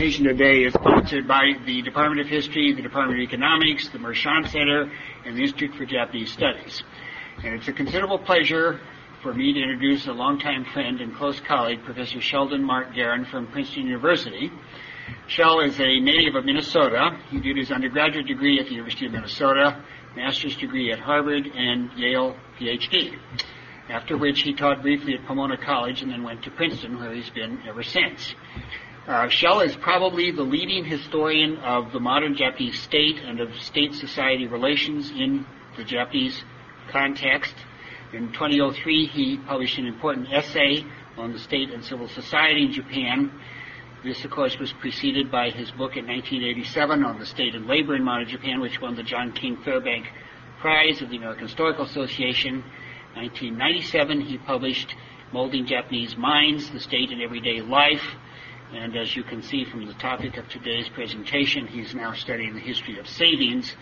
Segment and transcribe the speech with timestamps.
[0.00, 4.48] presentation today is sponsored by the Department of History, the Department of Economics, the Mershon
[4.48, 4.90] Center,
[5.26, 6.82] and the Institute for Japanese Studies.
[7.44, 8.80] And it's a considerable pleasure
[9.22, 13.46] for me to introduce a longtime friend and close colleague, Professor Sheldon Mark Garon from
[13.48, 14.50] Princeton University.
[15.26, 17.18] Shell is a native of Minnesota.
[17.28, 19.84] He did his undergraduate degree at the University of Minnesota,
[20.16, 23.18] master's degree at Harvard, and Yale PhD.
[23.90, 27.28] After which he taught briefly at Pomona College and then went to Princeton, where he's
[27.28, 28.34] been ever since.
[29.06, 34.46] Uh, Shell is probably the leading historian of the modern Japanese state and of state-society
[34.46, 35.46] relations in
[35.78, 36.44] the Japanese
[36.90, 37.54] context.
[38.12, 40.84] In 2003, he published an important essay
[41.16, 43.32] on the state and civil society in Japan.
[44.04, 47.96] This, of course, was preceded by his book in 1987 on the state and labor
[47.96, 50.04] in modern Japan, which won the John King Fairbank
[50.60, 52.62] Prize of the American Historical Association.
[53.14, 54.94] 1997, he published
[55.32, 58.04] Molding Japanese Minds, the State and Everyday Life.
[58.72, 62.60] And as you can see from the topic of today's presentation, he's now studying the
[62.60, 63.74] history of savings,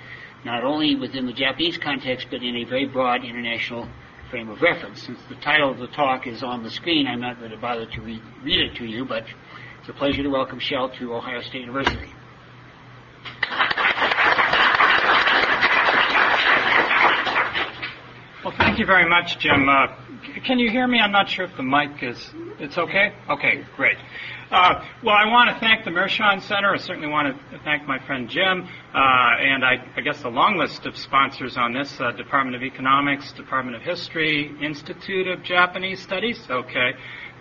[0.44, 3.86] not only within the Japanese context, but in a very broad international
[4.30, 5.02] frame of reference.
[5.02, 7.84] Since the title of the talk is on the screen, I'm not going to bother
[7.84, 9.24] to read, read it to you, but
[9.80, 12.10] it's a pleasure to welcome Shell to Ohio State University.
[18.42, 19.68] Well, thank you very much, Jim.
[19.68, 19.88] Uh,
[20.46, 20.98] can you hear me?
[21.00, 22.30] I'm not sure if the mic is.
[22.58, 23.12] It's okay.
[23.28, 23.98] Okay, great.
[24.50, 26.72] Uh, well, I want to thank the Mershon Center.
[26.72, 30.56] I certainly want to thank my friend Jim, uh, and I, I, guess a long
[30.56, 36.00] list of sponsors on this: uh, Department of Economics, Department of History, Institute of Japanese
[36.00, 36.40] Studies.
[36.48, 36.92] Okay,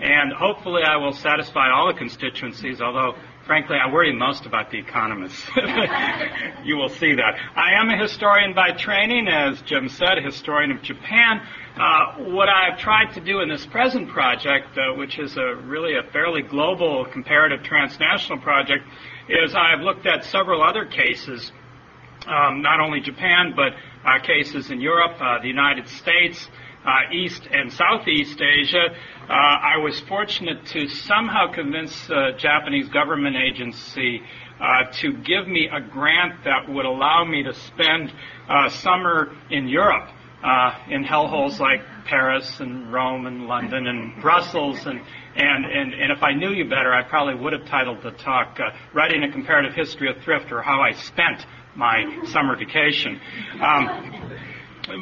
[0.02, 2.81] and hopefully I will satisfy all the constituencies.
[2.81, 5.42] Although frankly, I worry most about the economists.
[6.66, 7.39] you will see that.
[7.55, 11.42] I am a historian by training, as Jim said, historian of Japan.
[11.78, 15.94] Uh, what I've tried to do in this present project, uh, which is a really
[15.95, 18.83] a fairly global comparative transnational project,
[19.30, 21.52] is I've looked at several other cases,
[22.25, 26.49] um, not only Japan, but uh, cases in Europe, uh, the United States,
[26.83, 28.88] uh, East and Southeast Asia.
[29.30, 34.21] Uh, I was fortunate to somehow convince the Japanese government agency
[34.59, 38.11] uh, to give me a grant that would allow me to spend
[38.49, 40.09] uh, summer in Europe.
[40.47, 45.02] Uh, in hellholes like Paris and Rome and London and Brussels and
[45.35, 48.58] and, and, and if I knew you better, I probably would have titled the talk
[48.59, 53.19] uh, Writing a Comparative History of Thrift or How I Spent My Summer Vacation.
[53.61, 54.39] Um,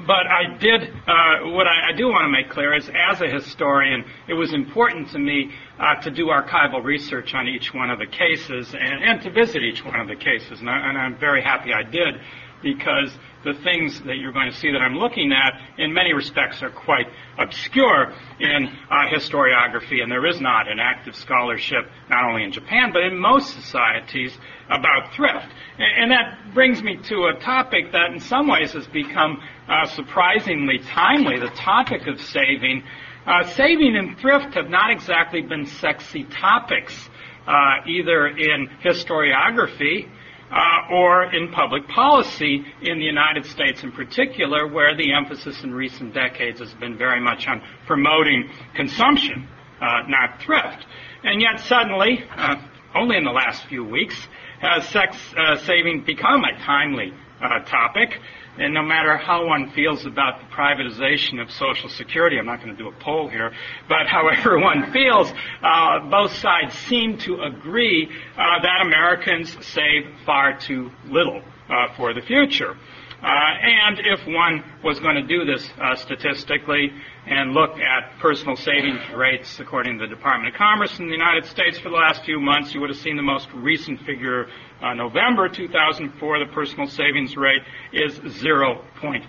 [0.08, 3.28] but I did, uh, what I, I, do want to make clear is as a
[3.28, 8.00] historian, it was important to me uh, to do archival research on each one of
[8.00, 10.60] the cases and, and to visit each one of the cases.
[10.60, 12.16] And, I, and I'm very happy I did
[12.64, 13.12] because
[13.46, 16.70] the things that you're going to see that I'm looking at, in many respects, are
[16.72, 17.06] quite
[17.38, 22.90] obscure in uh, historiography, and there is not an active scholarship, not only in Japan,
[22.92, 24.38] but in most societies,
[24.70, 25.48] about thrift.
[25.78, 29.86] And, and that brings me to a topic that, in some ways, has become uh,
[29.86, 32.84] surprisingly timely the topic of saving.
[33.26, 37.10] Uh, saving and thrift have not exactly been sexy topics,
[37.48, 40.10] uh, either in historiography
[40.56, 45.74] uh, or in public policy in the United States in particular, where the emphasis in
[45.74, 49.48] recent decades has been very much on promoting consumption,
[49.82, 50.86] uh, not thrift.
[51.24, 52.56] And yet suddenly, uh,
[52.96, 54.16] only in the last few weeks,
[54.62, 58.10] has sex uh, saving become a timely uh, topic.
[58.58, 62.76] And no matter how one feels about the privatization of Social Security, I'm not going
[62.76, 63.52] to do a poll here,
[63.90, 68.08] but however one feels, uh, both sides seem to agree
[68.38, 72.78] uh, that Americans save far too little uh, for the future.
[73.26, 76.92] Uh, and if one was going to do this uh, statistically
[77.26, 81.44] and look at personal savings rates according to the Department of Commerce in the United
[81.44, 84.46] States for the last few months, you would have seen the most recent figure,
[84.80, 89.26] uh, November 2004, the personal savings rate is 0.3%,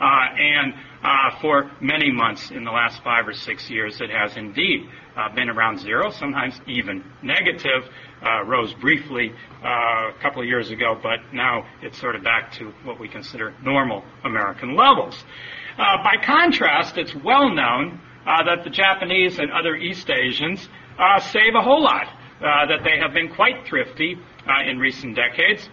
[0.00, 0.04] uh,
[0.36, 0.74] and
[1.40, 5.48] for many months in the last five or six years, it has indeed uh, been
[5.48, 7.88] around zero, sometimes even negative.
[8.22, 9.32] Uh, rose briefly
[9.62, 13.08] uh, a couple of years ago, but now it's sort of back to what we
[13.08, 15.22] consider normal American levels.
[15.78, 20.68] Uh, by contrast, it's well known uh, that the Japanese and other East Asians
[20.98, 24.16] uh, save a whole lot, uh, that they have been quite thrifty
[24.46, 25.68] uh, in recent decades.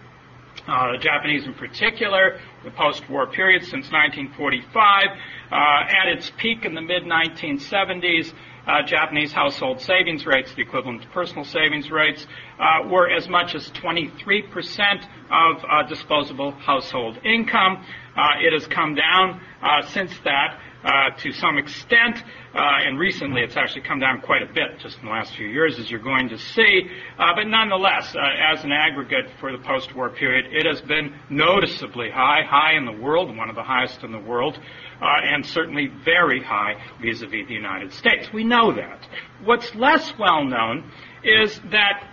[0.68, 5.06] Uh, the Japanese in particular, the post-war period since 1945,
[5.50, 8.32] at its peak in the mid-1970s,
[8.66, 12.26] uh, Japanese household savings rates, the equivalent to personal savings rates,
[12.58, 17.84] uh, were as much as 23% of uh, disposable household income.
[18.16, 22.22] Uh, it has come down uh, since that uh, to some extent,
[22.54, 25.46] uh, and recently it's actually come down quite a bit just in the last few
[25.46, 26.82] years, as you're going to see.
[27.18, 28.20] Uh, but nonetheless, uh,
[28.52, 32.92] as an aggregate for the post-war period, it has been noticeably high, high in the
[32.92, 34.58] world, one of the highest in the world,
[35.00, 38.28] uh, and certainly very high vis-a-vis the United States.
[38.32, 39.08] We know that.
[39.42, 40.90] What's less well known
[41.24, 42.06] is that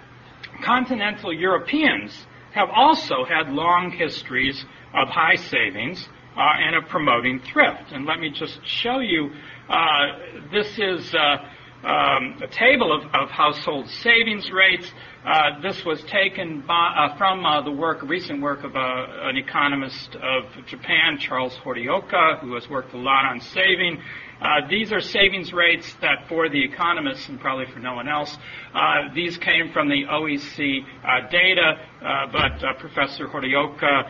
[0.63, 4.63] continental Europeans have also had long histories
[4.94, 7.92] of high savings and of promoting thrift.
[7.92, 9.31] And let me just show you,
[9.69, 10.06] uh,
[10.51, 14.92] this is uh, um, a table of, of, household savings rates.
[15.25, 20.16] Uh, this was taken by, uh, from uh, the work, recent work of an economist
[20.16, 24.01] of Japan, Charles Horioka, who has worked a lot on saving.
[24.42, 28.36] Uh, these are savings rates that for the economists and probably for no one else,
[28.74, 34.10] uh, these came from the OEC uh, data, uh, but uh, Professor Horioka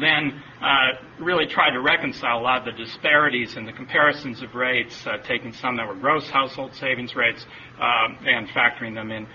[0.00, 0.40] then
[1.18, 5.52] really tried to reconcile a lot of the disparities in the comparisons of rates, taking
[5.52, 7.44] some that were gross household savings rates
[7.80, 9.26] and factoring them in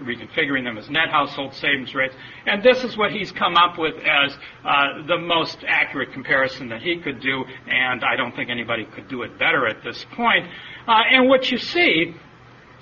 [0.00, 2.14] reconfiguring them as net household savings rates.
[2.46, 6.82] And this is what he's come up with as uh, the most accurate comparison that
[6.82, 10.46] he could do, and I don't think anybody could do it better at this point.
[10.86, 12.14] Uh, and what you see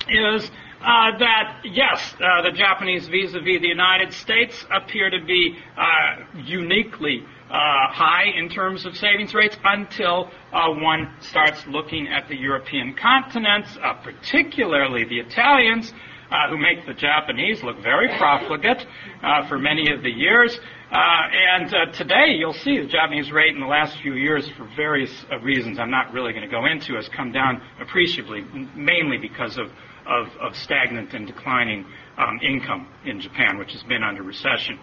[0.08, 6.24] is uh, that yes, uh, the Japanese vis-a-vis the United States appear to be uh,
[6.42, 7.52] uniquely uh,
[7.92, 15.04] high in terms of savings rates until one starts looking at the European continents, particularly
[15.04, 15.92] the Italians,
[16.30, 18.86] uh, who make the Japanese look very profligate
[19.22, 20.58] uh, for many of the years.
[20.90, 21.22] Uh,
[21.54, 25.24] and uh, today, you'll see the Japanese rate in the last few years, for various
[25.30, 28.44] uh, reasons I'm not really going to go into, has come down appreciably,
[28.74, 29.66] mainly because of,
[30.06, 31.86] of, of stagnant and declining
[32.18, 34.78] um, income in Japan, which has been under recession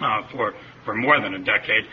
[0.00, 0.54] uh, for,
[0.84, 1.84] for more than a decade.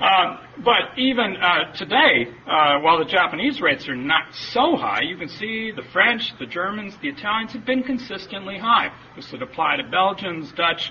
[0.00, 5.16] Uh, but even uh, today, uh, while the Japanese rates are not so high, you
[5.16, 8.90] can see the French, the Germans, the Italians have been consistently high.
[9.14, 10.90] This would apply to Belgians, Dutch,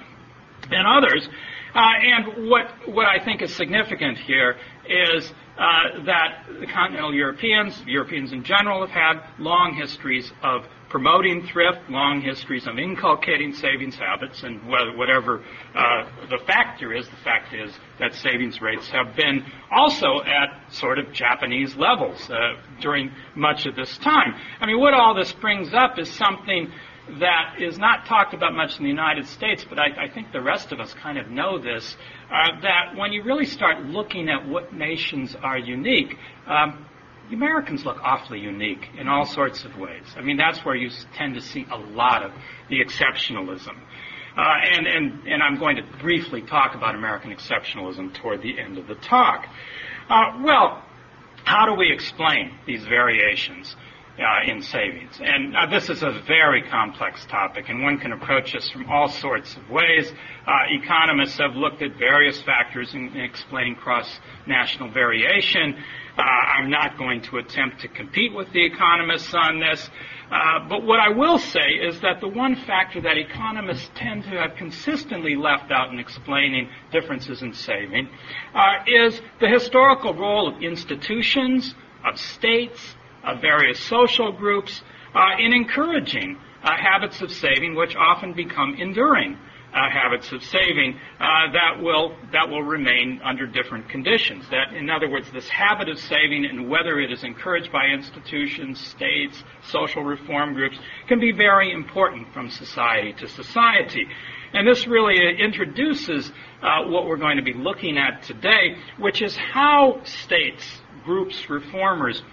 [0.69, 1.27] and others.
[1.73, 4.57] And what, what I think is significant here
[4.87, 11.79] is that the continental Europeans, Europeans in general, have had long histories of promoting thrift,
[11.89, 18.13] long histories of inculcating savings habits, and whatever the factor is, the fact is that
[18.15, 23.97] savings rates have been also at sort of Japanese levels uh, during much of this
[23.99, 24.33] time.
[24.59, 26.71] I mean, what all this brings up is something
[27.19, 30.41] that is not talked about much in the United States, but I, I think the
[30.41, 31.97] rest of us kind of know this,
[32.31, 36.15] uh, that when you really start looking at what nations are unique,
[36.45, 36.85] um,
[37.29, 40.05] the Americans look awfully unique in all sorts of ways.
[40.17, 42.31] I mean, that's where you tend to see a lot of
[42.69, 43.77] the exceptionalism.
[44.39, 48.77] Uh, and, and, and I'm going to briefly talk about American exceptionalism toward the end
[48.77, 49.45] of the talk.
[50.09, 50.81] Uh, well,
[51.43, 53.75] how do we explain these variations?
[54.19, 55.19] uh, in savings.
[55.21, 59.07] And uh, this is a very complex topic, and one can approach this from all
[59.07, 60.11] sorts of ways.
[60.45, 65.77] Uh, economists have looked at various factors in, in explaining cross-national variation.
[66.17, 69.89] Uh, I'm not going to attempt to compete with the economists on this.
[70.31, 74.29] Uh, but what I will say is that the one factor that economists tend to
[74.29, 78.09] have consistently left out in explaining differences in saving
[78.53, 81.73] uh, is the historical role of institutions,
[82.05, 84.83] of states, of various social groups
[85.15, 89.37] uh, in encouraging uh, habits of saving, which often become enduring
[89.73, 94.45] uh, habits of saving uh, that will that will remain under different conditions.
[94.49, 98.79] That, in other words, this habit of saving and whether it is encouraged by institutions,
[98.79, 104.07] states, social reform groups, can be very important from society to society.
[104.53, 109.35] And this really introduces uh, what we're going to be looking at today, which is
[109.35, 112.23] how states, groups, reformers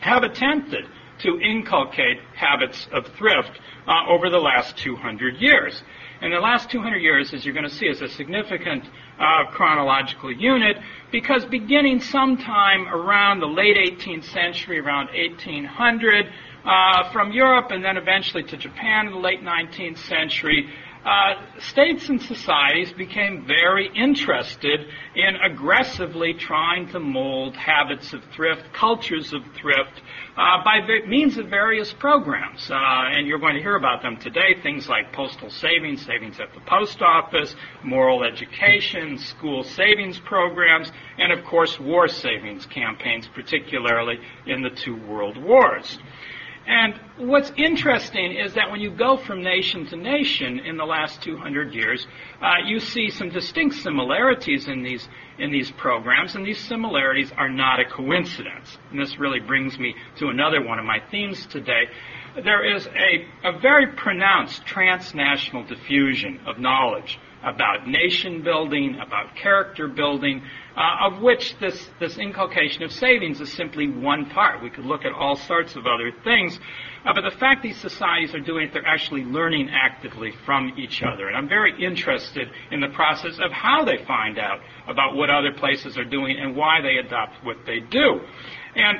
[0.00, 0.84] have attempted
[1.20, 5.82] to inculcate habits of thrift uh, over the last 200 years.
[6.20, 8.84] And the last 200 years, as you're going to see, is a significant
[9.18, 10.76] uh, chronological unit
[11.12, 16.26] because beginning sometime around the late 18th century, around 1800,
[16.64, 20.68] uh, from Europe and then eventually to Japan in the late 19th century,
[21.06, 24.80] uh, states and societies became very interested
[25.14, 30.02] in aggressively trying to mold habits of thrift, cultures of thrift,
[30.36, 32.68] uh, by means of various programs.
[32.68, 34.60] Uh, and you're going to hear about them today.
[34.64, 41.32] Things like postal savings, savings at the post office, moral education, school savings programs, and
[41.32, 46.00] of course war savings campaigns, particularly in the two world wars.
[46.66, 51.22] And what's interesting is that when you go from nation to nation in the last
[51.22, 52.06] 200 years,
[52.42, 55.08] uh, you see some distinct similarities in these
[55.38, 58.78] in these programs, and these similarities are not a coincidence.
[58.90, 61.88] And this really brings me to another one of my themes today.
[62.42, 69.88] There is a, a very pronounced transnational diffusion of knowledge about nation building, about character
[69.88, 70.42] building,
[70.76, 74.62] uh, of which this, this inculcation of savings is simply one part.
[74.62, 76.58] We could look at all sorts of other things.
[77.04, 81.02] Uh, but the fact these societies are doing it, they're actually learning actively from each
[81.02, 81.28] other.
[81.28, 85.52] And I'm very interested in the process of how they find out about what other
[85.52, 88.20] places are doing and why they adopt what they do.
[88.74, 88.98] And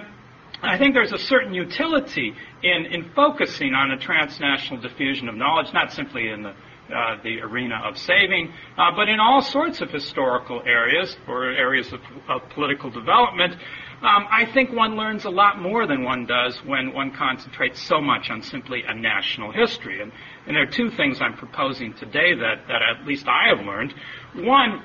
[0.62, 5.72] I think there's a certain utility in, in focusing on a transnational diffusion of knowledge,
[5.74, 6.54] not simply in the
[6.94, 11.92] uh, the arena of saving, uh, but in all sorts of historical areas or areas
[11.92, 13.54] of, of political development,
[14.02, 18.00] um, I think one learns a lot more than one does when one concentrates so
[18.00, 20.02] much on simply a national history.
[20.02, 20.12] And,
[20.46, 23.94] and there are two things I'm proposing today that, that at least I have learned.
[24.34, 24.82] One,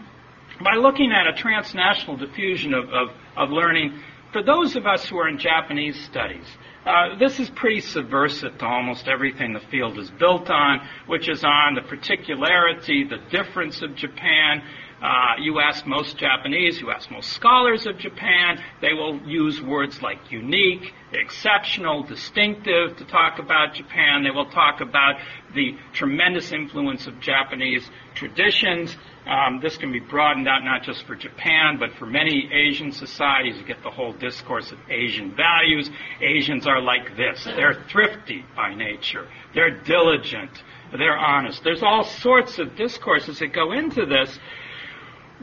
[0.64, 4.00] by looking at a transnational diffusion of, of, of learning,
[4.32, 6.46] for those of us who are in Japanese studies,
[6.86, 11.44] uh, this is pretty subversive to almost everything the field is built on, which is
[11.44, 14.64] on the particularity, the difference of Japan.
[15.02, 20.02] Uh, you ask most Japanese, you ask most scholars of Japan, they will use words
[20.02, 24.24] like unique, exceptional, distinctive to talk about Japan.
[24.24, 25.16] They will talk about
[25.56, 28.96] the tremendous influence of Japanese traditions.
[29.26, 33.56] Um, this can be broadened out not just for Japan, but for many Asian societies.
[33.58, 35.90] You get the whole discourse of Asian values.
[36.22, 37.44] Asians are like this.
[37.44, 39.28] They're thrifty by nature.
[39.54, 40.52] They're diligent.
[40.98, 41.64] They're honest.
[41.64, 44.40] There's all sorts of discourses that go into this.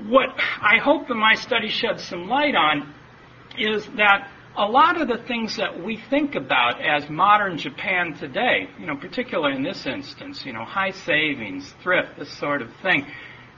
[0.07, 0.29] What
[0.61, 2.93] I hope that my study sheds some light on
[3.59, 8.69] is that a lot of the things that we think about as modern Japan today,
[8.79, 13.07] you know, particularly in this instance, you know, high savings, thrift, this sort of thing,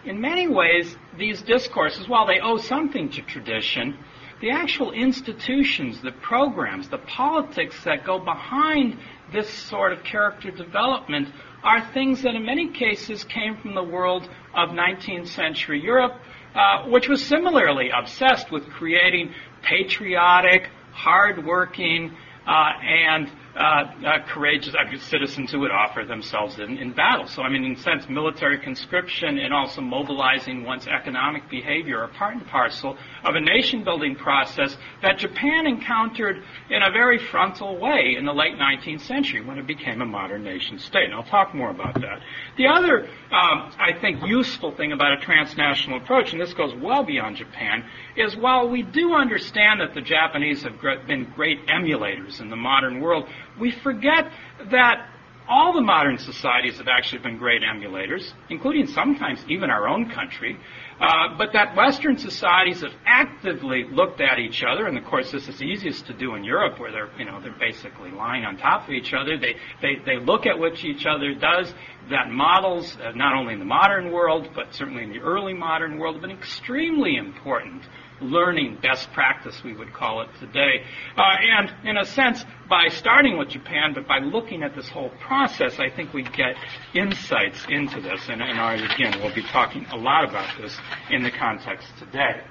[0.05, 3.99] in many ways, these discourses, while they owe something to tradition,
[4.41, 8.99] the actual institutions, the programs, the politics that go behind
[9.33, 11.29] this sort of character development
[11.63, 16.15] are things that in many cases came from the world of 19th century Europe,
[16.55, 22.17] uh, which was similarly obsessed with creating patriotic, hardworking,
[22.47, 23.31] uh, and
[23.61, 27.27] uh, uh, courageous citizens who would offer themselves in, in battle.
[27.27, 32.09] So, I mean, in a sense, military conscription and also mobilizing one's economic behavior are
[32.09, 37.79] part and parcel of a nation building process that Japan encountered in a very frontal
[37.79, 41.05] way in the late 19th century when it became a modern nation state.
[41.05, 42.21] And I'll talk more about that.
[42.57, 47.05] The other, um, I think, useful thing about a transnational approach, and this goes well
[47.05, 47.85] beyond Japan,
[48.21, 53.01] is while we do understand that the Japanese have been great emulators in the modern
[53.01, 54.31] world, we forget
[54.71, 55.09] that
[55.51, 60.57] all the modern societies have actually been great emulators, including sometimes even our own country.
[61.01, 65.49] Uh, but that Western societies have actively looked at each other, and of course this
[65.49, 68.85] is easiest to do in Europe, where they're you know they're basically lying on top
[68.85, 69.37] of each other.
[69.37, 71.75] They they they look at what each other does.
[72.11, 75.99] That models uh, not only in the modern world, but certainly in the early modern
[75.99, 77.83] world, have been extremely important
[78.21, 80.85] learning best practice, we would call it today.
[81.17, 81.23] Uh,
[81.59, 85.79] and in a sense, by starting with Japan, but by looking at this whole process,
[85.79, 86.57] I think we get
[86.95, 88.29] insights into this.
[88.29, 90.77] And, and I, again, we'll be talking a lot about this
[91.11, 92.43] in the context today.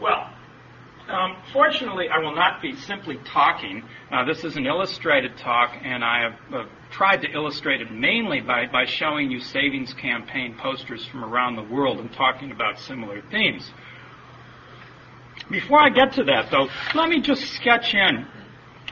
[0.00, 0.30] Well,
[1.10, 3.82] um, fortunately, I will not be simply talking.
[4.12, 8.40] Uh, this is an illustrated talk, and I have uh, tried to illustrate it mainly
[8.40, 13.22] by, by showing you savings campaign posters from around the world and talking about similar
[13.30, 13.72] themes.
[15.50, 18.24] Before I get to that, though, let me just sketch in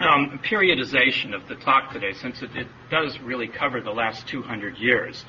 [0.00, 4.76] um, periodization of the talk today, since it, it does really cover the last 200
[4.76, 5.24] years.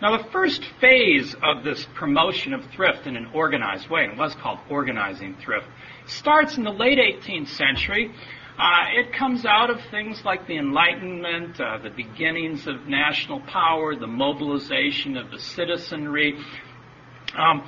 [0.00, 4.36] Now, the first phase of this promotion of thrift in an organized way, and was
[4.36, 5.66] called organizing thrift,
[6.06, 8.14] starts in the late 18th century.
[8.56, 13.96] Uh, it comes out of things like the Enlightenment, uh, the beginnings of national power,
[13.96, 16.38] the mobilization of the citizenry.
[17.36, 17.66] Um,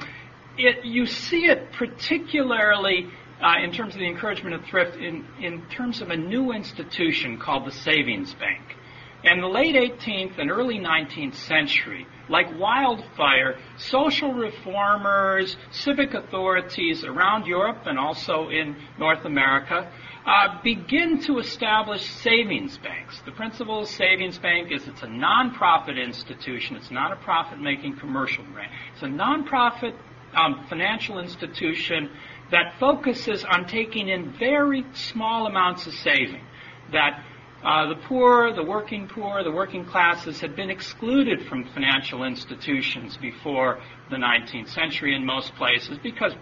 [0.66, 3.08] it, you see it particularly
[3.42, 7.38] uh, in terms of the encouragement of thrift in, in terms of a new institution
[7.38, 8.76] called the Savings Bank.
[9.22, 17.46] In the late 18th and early 19th century, like wildfire, social reformers, civic authorities around
[17.46, 19.90] Europe and also in North America
[20.24, 23.20] uh, begin to establish savings banks.
[23.24, 26.76] The principle of savings bank is it's a nonprofit institution.
[26.76, 28.70] It's not a profit-making commercial bank.
[28.94, 29.94] It's a nonprofit
[30.34, 32.10] um, financial institution
[32.50, 36.44] that focuses on taking in very small amounts of saving.
[36.92, 37.22] That
[37.62, 43.16] uh, the poor, the working poor, the working classes had been excluded from financial institutions
[43.18, 46.32] before the 19th century in most places because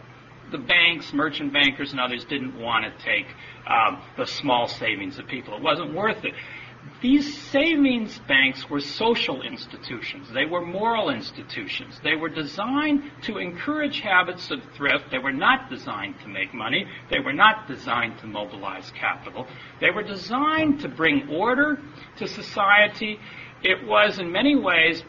[0.50, 3.26] the banks, merchant bankers, and others didn't want to take
[3.66, 5.57] um, the small savings of people.
[5.57, 6.33] It wasn't worth it.
[7.00, 10.28] These savings banks were social institutions.
[10.33, 12.00] They were moral institutions.
[12.02, 15.04] They were designed to encourage habits of thrift.
[15.11, 16.87] They were not designed to make money.
[17.11, 19.47] They were not designed to mobilize capital.
[19.80, 21.78] They were designed to bring order
[22.16, 23.18] to society.
[23.62, 25.04] It was, in many ways,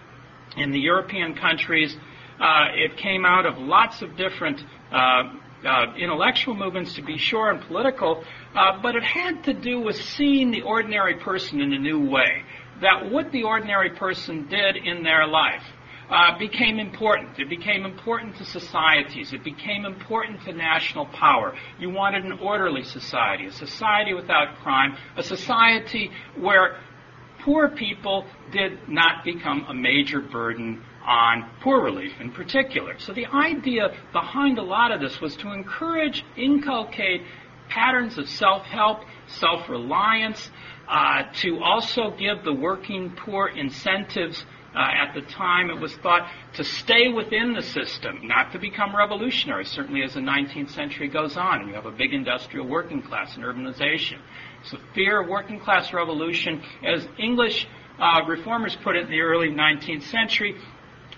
[0.57, 1.97] in the European countries,
[2.39, 5.23] uh, it came out of lots of different uh,
[5.65, 8.23] uh, intellectual movements, to be sure, and political,
[8.55, 12.43] uh, but it had to do with seeing the ordinary person in a new way.
[12.81, 15.63] That what the ordinary person did in their life
[16.09, 17.37] uh, became important.
[17.39, 19.33] It became important to societies.
[19.33, 21.55] It became important to national power.
[21.79, 26.79] You wanted an orderly society, a society without crime, a society where
[27.39, 32.97] poor people did not become a major burden on poor relief in particular.
[32.99, 37.21] So the idea behind a lot of this was to encourage, inculcate
[37.69, 40.49] patterns of self-help, self-reliance,
[40.87, 44.45] uh, to also give the working poor incentives.
[44.75, 48.95] Uh, at the time, it was thought to stay within the system, not to become
[48.95, 53.01] revolutionary, certainly as the 19th century goes on, and you have a big industrial working
[53.01, 54.19] class and urbanization.
[54.63, 57.67] So fear of working class revolution, as English
[57.99, 60.55] uh, reformers put it in the early 19th century,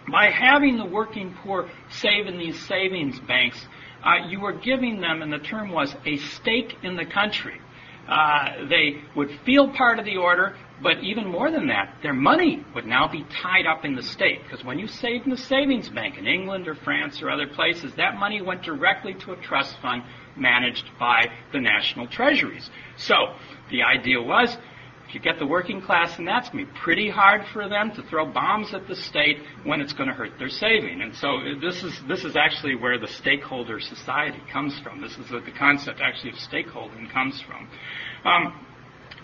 [0.09, 3.67] by having the working poor save in these savings banks,
[4.03, 7.59] uh, you were giving them, and the term was, a stake in the country.
[8.07, 12.65] Uh, they would feel part of the order, but even more than that, their money
[12.73, 14.41] would now be tied up in the state.
[14.43, 17.93] Because when you saved in the savings bank in England or France or other places,
[17.95, 20.03] that money went directly to a trust fund
[20.35, 22.69] managed by the national treasuries.
[22.97, 23.35] So
[23.69, 24.57] the idea was
[25.11, 27.91] if you get the working class, and that's going to be pretty hard for them
[27.91, 31.01] to throw bombs at the state when it's going to hurt their saving.
[31.01, 35.01] And so this is this is actually where the stakeholder society comes from.
[35.01, 37.67] This is what the concept actually of stakeholding comes from.
[38.23, 38.65] Um,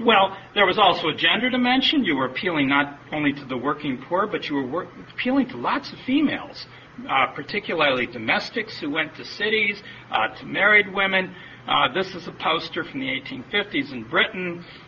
[0.01, 2.03] well, there was also a gender dimension.
[2.03, 5.58] You were appealing not only to the working poor, but you were work- appealing to
[5.58, 6.65] lots of females,
[7.10, 11.34] uh, particularly domestics who went to cities, uh, to married women.
[11.67, 14.87] Uh, this is a poster from the 1850s in Britain, uh,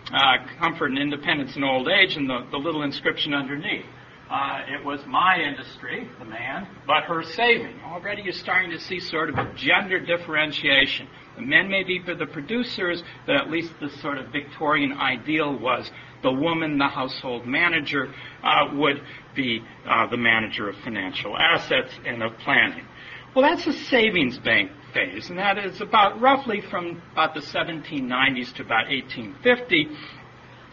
[0.60, 3.86] Comfort and Independence in Old Age, and the, the little inscription underneath.
[4.30, 7.80] Uh, it was my industry, the man, but her saving.
[7.84, 11.08] Already you're starting to see sort of a gender differentiation.
[11.36, 15.89] The men may be the producers, but at least the sort of Victorian ideal was
[16.22, 19.02] the woman, the household manager, uh, would
[19.36, 22.86] be uh, the manager of financial assets and of planning.
[23.36, 28.54] Well, that's a savings bank phase, and that is about roughly from about the 1790s
[28.56, 29.88] to about 1850.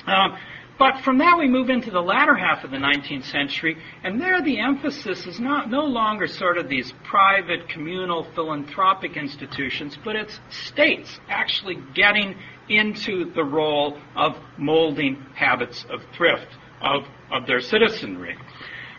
[0.07, 0.37] Um,
[0.79, 4.43] but from that we move into the latter half of the 19th century, and there
[4.43, 10.39] the emphasis is not no longer sort of these private, communal, philanthropic institutions, but it's
[10.51, 12.37] states actually getting
[12.69, 16.49] into the role of molding habits of thrift
[16.83, 18.37] of, of their citizenry.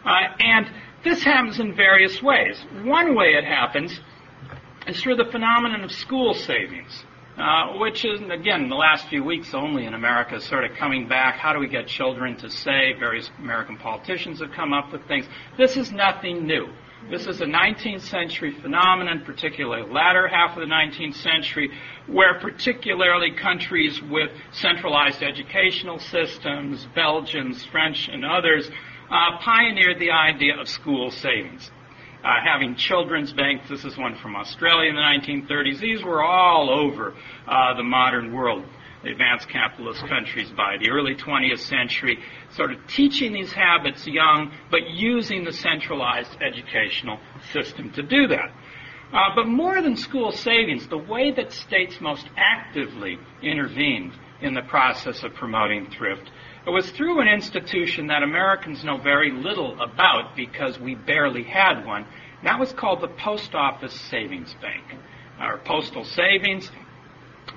[0.03, 0.71] Uh, and
[1.03, 2.59] this happens in various ways.
[2.83, 3.99] One way it happens
[4.87, 7.03] is through the phenomenon of school savings,
[7.37, 11.07] uh, which is, again, in the last few weeks only in America, sort of coming
[11.07, 11.35] back.
[11.35, 12.99] How do we get children to save?
[12.99, 15.25] Various American politicians have come up with things.
[15.57, 16.67] This is nothing new.
[17.11, 21.69] This is a 19th century phenomenon, particularly latter half of the 19th century,
[22.07, 28.69] where particularly countries with centralized educational systems, Belgians, French, and others,
[29.09, 31.71] uh, pioneered the idea of school savings.
[32.23, 35.79] Uh, having children's banks, this is one from Australia in the 1930s.
[35.79, 37.13] These were all over
[37.47, 38.65] uh, the modern world,
[39.03, 42.17] the advanced capitalist countries by the early 20th century,
[42.55, 47.19] sort of teaching these habits young, but using the centralized educational
[47.53, 48.51] system to do that.
[49.13, 54.63] Uh, but more than school savings, the way that states most actively intervened in the
[54.63, 56.29] process of promoting thrift
[56.67, 61.85] it was through an institution that Americans know very little about because we barely had
[61.85, 62.05] one.
[62.43, 64.83] That was called the Post Office Savings Bank,
[65.39, 66.69] or Postal Savings.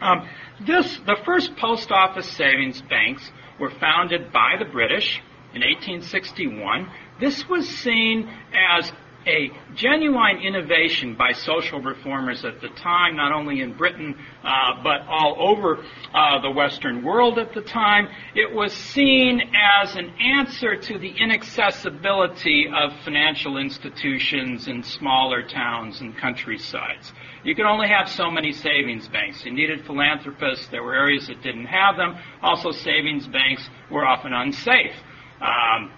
[0.01, 0.29] Um,
[0.65, 5.21] this, the first post office savings banks were founded by the British
[5.55, 6.89] in 1861.
[7.19, 8.93] This was seen as
[9.27, 15.03] a genuine innovation by social reformers at the time, not only in Britain, uh, but
[15.09, 18.09] all over uh, the Western world at the time.
[18.35, 19.41] It was seen
[19.83, 27.13] as an answer to the inaccessibility of financial institutions in smaller towns and countrysides.
[27.43, 29.45] You could only have so many savings banks.
[29.45, 30.69] You needed philanthropists.
[30.69, 32.17] There were areas that didn't have them.
[32.43, 34.95] Also, savings banks were often unsafe.
[35.41, 35.91] Um,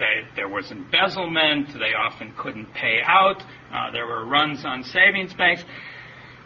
[0.00, 1.72] they, there was embezzlement.
[1.74, 3.42] They often couldn't pay out.
[3.72, 5.64] Uh, there were runs on savings banks.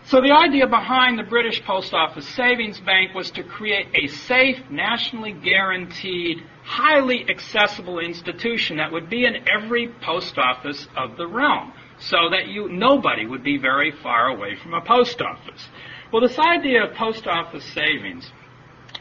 [0.07, 4.59] So the idea behind the British Post Office Savings Bank was to create a safe,
[4.69, 11.73] nationally guaranteed, highly accessible institution that would be in every post office of the realm,
[11.99, 15.69] so that you nobody would be very far away from a post office.
[16.12, 18.31] Well, this idea of post office savings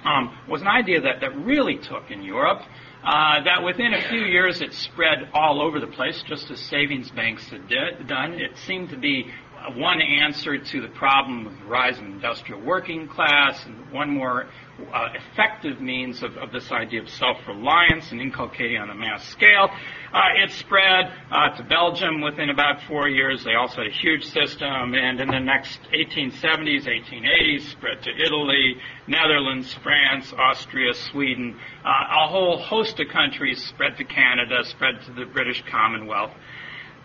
[0.06, 2.62] um, was an idea that, that really took in Europe.
[3.04, 7.12] Uh, that within a few years it spread all over the place, just as savings
[7.12, 8.34] banks had did, done.
[8.34, 9.30] It seemed to be
[9.76, 14.48] one answer to the problem of the rise of industrial working class, and one more
[14.92, 19.70] uh, effective means of, of, this idea of self-reliance and inculcating on a mass scale.
[20.12, 23.44] Uh, it spread uh, to Belgium within about four years.
[23.44, 28.76] They also had a huge system, and in the next 1870s, 1880s, spread to Italy,
[29.08, 35.14] Netherlands, France, Austria, Sweden, uh, a whole host of countries spread to Canada, spread to
[35.14, 36.32] the British Commonwealth.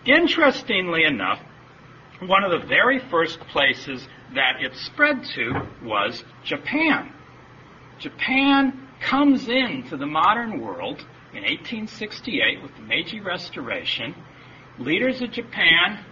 [0.05, 1.39] Interestingly enough,
[2.21, 4.05] one of the very first places
[4.35, 7.13] that it spread to was Japan.
[7.99, 10.99] Japan comes into the modern world
[11.31, 14.15] in 1868 with the Meiji Restoration.
[14.79, 16.03] Leaders of Japan,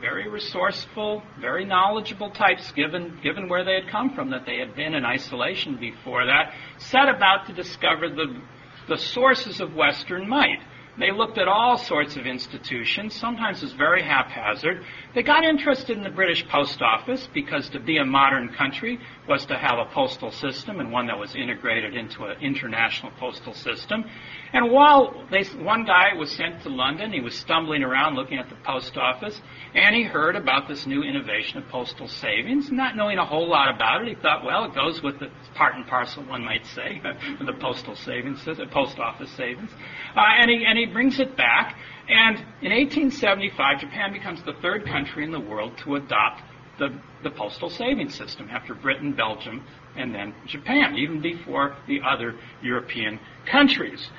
[0.00, 4.76] very resourceful, very knowledgeable types, given, given where they had come from, that they had
[4.76, 8.40] been in isolation before that, set about to discover the,
[8.88, 10.60] the sources of Western might.
[10.98, 14.82] They looked at all sorts of institutions, sometimes it was very haphazard.
[15.14, 19.44] They got interested in the British Post Office because to be a modern country was
[19.46, 24.04] to have a postal system and one that was integrated into an international postal system.
[24.52, 28.48] And while they, one guy was sent to London, he was stumbling around looking at
[28.48, 29.40] the post office,
[29.74, 32.70] and he heard about this new innovation of postal savings.
[32.70, 35.74] Not knowing a whole lot about it, he thought, well, it goes with the part
[35.74, 37.02] and parcel, one might say,
[37.44, 39.70] the postal savings, the post office savings.
[40.16, 41.76] Uh, and, he, and he brings it back,
[42.08, 46.42] and in 1875, Japan becomes the third country in the world to adopt
[46.78, 46.88] the,
[47.22, 49.64] the postal savings system after Britain, Belgium,
[49.96, 53.18] and then Japan, even before the other European
[53.50, 54.10] countries.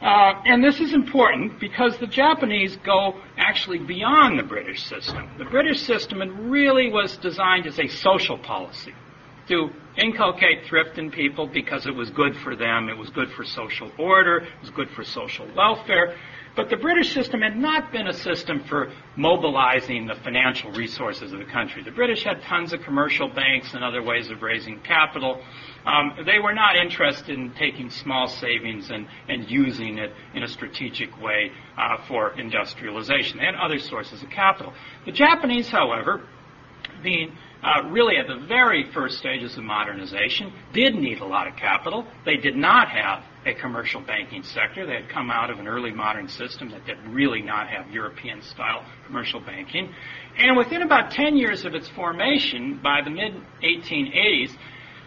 [0.00, 5.28] Uh, and this is important because the Japanese go actually beyond the British system.
[5.38, 8.94] The British system really was designed as a social policy
[9.48, 13.44] to inculcate thrift in people because it was good for them, it was good for
[13.44, 16.14] social order, it was good for social welfare.
[16.58, 21.38] But the British system had not been a system for mobilizing the financial resources of
[21.38, 21.84] the country.
[21.84, 25.40] The British had tons of commercial banks and other ways of raising capital.
[25.86, 30.48] Um, they were not interested in taking small savings and, and using it in a
[30.48, 33.38] strategic way uh, for industrialization.
[33.38, 34.72] and other sources of capital.
[35.06, 36.22] The Japanese, however,
[37.04, 41.56] being uh, really at the very first stages of modernization, did need a lot of
[41.56, 42.06] capital.
[42.24, 44.86] They did not have a commercial banking sector.
[44.86, 48.42] They had come out of an early modern system that did really not have European
[48.42, 49.92] style commercial banking.
[50.36, 54.54] And within about 10 years of its formation, by the mid 1880s,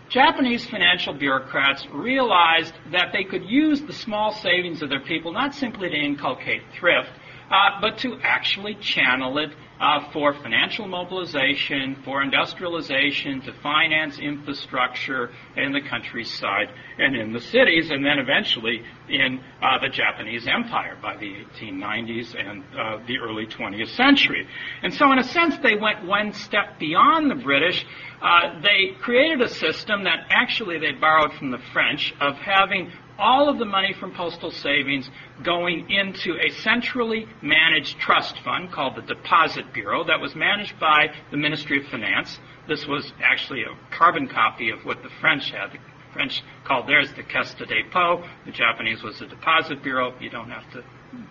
[0.10, 5.56] Japanese financial bureaucrats realized that they could use the small savings of their people not
[5.56, 7.12] simply to inculcate thrift,
[7.52, 15.32] uh, but to actually channel it uh, for financial mobilization, for industrialization, to finance infrastructure
[15.58, 16.68] in the countryside
[17.00, 22.36] and in the cities, and then eventually in uh, the Japanese Empire by the 1890s
[22.40, 24.48] and uh, the early 20th century.
[24.84, 27.84] And so, in a sense, they went one step beyond the British.
[28.22, 33.50] Uh, they created a system that actually they borrowed from the French of having all
[33.50, 35.10] of the money from postal savings
[35.44, 41.08] going into a centrally managed trust fund called the Deposit Bureau that was managed by
[41.32, 42.40] the Ministry of Finance.
[42.68, 45.72] This was actually a carbon copy of what the French had.
[45.72, 45.80] The
[46.14, 48.28] French called theirs the Caisse de dépôt.
[48.46, 50.14] The Japanese was the Deposit Bureau.
[50.20, 50.84] You don't have to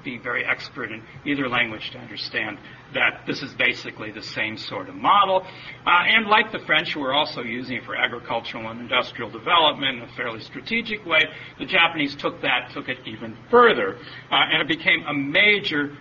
[0.05, 2.59] be very expert in either language to understand
[2.95, 5.43] that this is basically the same sort of model.
[5.87, 9.99] Uh, and like the French, who were also using it for agricultural and industrial development
[9.99, 11.21] in a fairly strategic way,
[11.59, 13.97] the Japanese took that, took it even further,
[14.31, 15.97] uh, and it became a major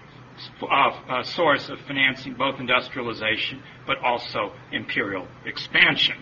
[0.61, 6.15] uh, uh source of financing both industrialization but also imperial expansion.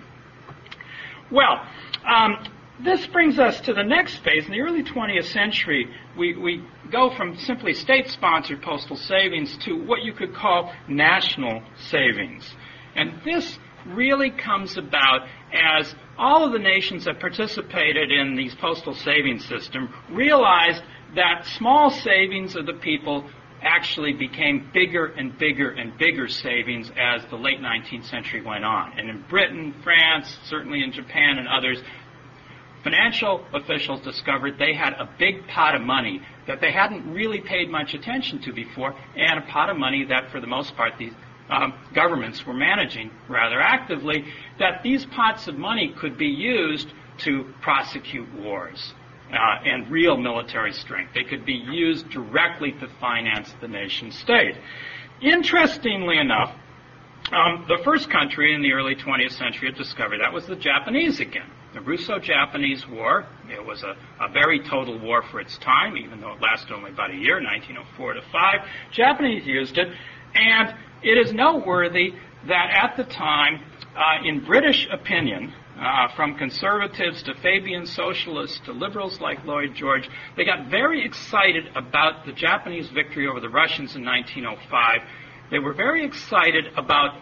[1.31, 1.61] Well,
[2.07, 2.47] um,
[2.83, 4.45] this brings us to the next phase.
[4.45, 5.87] In the early 20th century,
[6.17, 11.63] we, we go from simply state sponsored postal savings to what you could call national
[11.89, 12.49] savings.
[12.95, 18.93] And this really comes about as all of the nations that participated in these postal
[18.93, 20.83] savings system realized
[21.15, 23.27] that small savings of the people
[23.61, 28.97] actually became bigger and bigger and bigger savings as the late 19th century went on.
[28.99, 31.81] And in Britain, France, certainly in Japan and others,
[32.87, 37.69] financial officials discovered they had a big pot of money that they hadn't really paid
[37.69, 41.11] much attention to before, and a pot of money that, for the most part, these
[41.49, 44.23] um, governments were managing rather actively,
[44.59, 48.93] that these pots of money could be used to prosecute wars.
[49.29, 51.13] Uh, and real military strength.
[51.13, 54.55] They could be used directly to finance the nation state.
[55.21, 56.55] Interestingly enough,
[57.33, 61.19] um, the first country in the early 20th century to discover that was the Japanese
[61.19, 61.51] again.
[61.77, 66.31] The Russo-Japanese War, it was a, a, very total war for its time, even though
[66.31, 68.55] it lasted only about a year, 1904 to 5.
[68.91, 69.87] Japanese used it,
[70.33, 72.13] and it is noteworthy
[72.47, 73.61] that at the time,
[73.95, 80.09] uh, in British opinion, uh, from conservatives to Fabian socialists to liberals like Lloyd George,
[80.35, 85.01] they got very excited about the Japanese victory over the Russians in 1905.
[85.51, 87.21] They were very excited about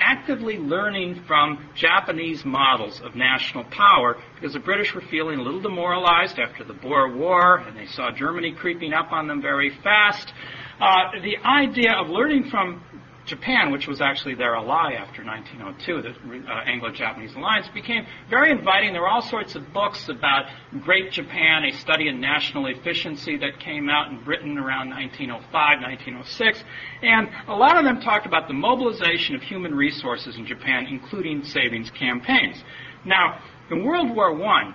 [0.00, 5.60] actively learning from Japanese models of national power because the British were feeling a little
[5.60, 10.32] demoralized after the Boer War and they saw Germany creeping up on them very fast.
[10.80, 12.82] Uh, the idea of learning from
[13.30, 18.92] Japan, which was actually their ally after 1902, the uh, Anglo-Japanese alliance, became very inviting.
[18.92, 20.46] There were all sorts of books about
[20.80, 26.64] Great Japan, a study in national efficiency that came out in Britain around 1905, 1906,
[27.02, 31.44] and a lot of them talked about the mobilization of human resources in Japan, including
[31.44, 32.62] savings campaigns.
[33.04, 33.40] Now,
[33.70, 34.74] in World War I,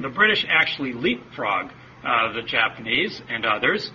[0.00, 1.70] the British actually leapfrogged
[2.02, 3.92] uh, the Japanese and others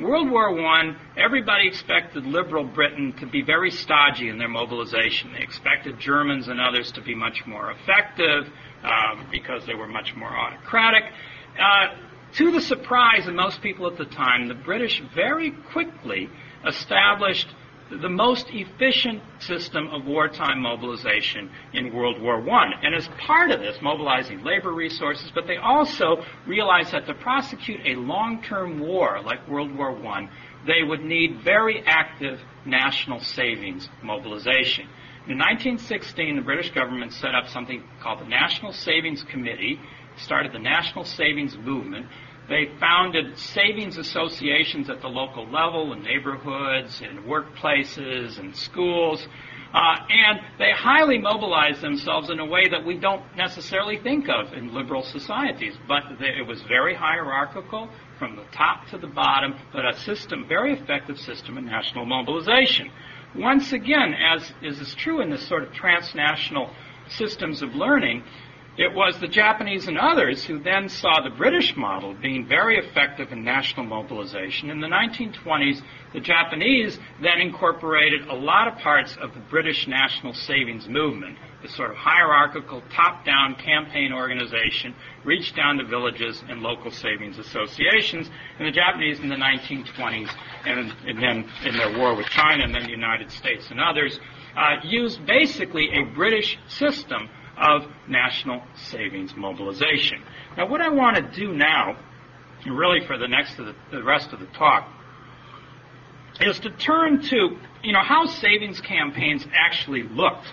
[0.00, 5.32] World War I, everybody expected liberal Britain to be very stodgy in their mobilization.
[5.34, 8.50] They expected Germans and others to be much more effective
[8.82, 11.04] um, because they were much more autocratic.
[11.58, 11.94] Uh,
[12.36, 16.30] to the surprise of most people at the time, the British very quickly
[16.66, 17.48] established
[18.00, 22.70] the most efficient system of wartime mobilization in World War I.
[22.82, 27.80] And as part of this, mobilizing labor resources, but they also realized that to prosecute
[27.84, 30.28] a long-term war like World War I,
[30.66, 34.88] they would need very active national savings mobilization.
[35.28, 39.78] In 1916, the British government set up something called the National Savings Committee,
[40.16, 42.06] started the National Savings Movement,
[42.48, 49.26] they founded savings associations at the local level in neighborhoods, in workplaces, and schools.
[49.72, 54.52] Uh, and they highly mobilized themselves in a way that we don't necessarily think of
[54.52, 55.74] in liberal societies.
[55.88, 60.74] But it was very hierarchical from the top to the bottom, but a system, very
[60.74, 62.90] effective system of national mobilization.
[63.34, 66.70] Once again, as is true in this sort of transnational
[67.08, 68.22] systems of learning,
[68.78, 73.30] it was the Japanese and others who then saw the British model being very effective
[73.30, 74.70] in national mobilization.
[74.70, 75.82] In the 1920s,
[76.14, 81.68] the Japanese then incorporated a lot of parts of the British national savings movement, the
[81.68, 88.30] sort of hierarchical top-down campaign organization, reached down to villages and local savings associations.
[88.58, 90.30] And the Japanese in the 1920s,
[90.64, 94.18] and, and then in their war with China, and then the United States and others,
[94.56, 100.22] uh, used basically a British system of national savings mobilization.
[100.56, 101.96] Now, what I want to do now,
[102.66, 104.88] really for the next the, the rest of the talk,
[106.40, 110.46] is to turn to you know how savings campaigns actually looked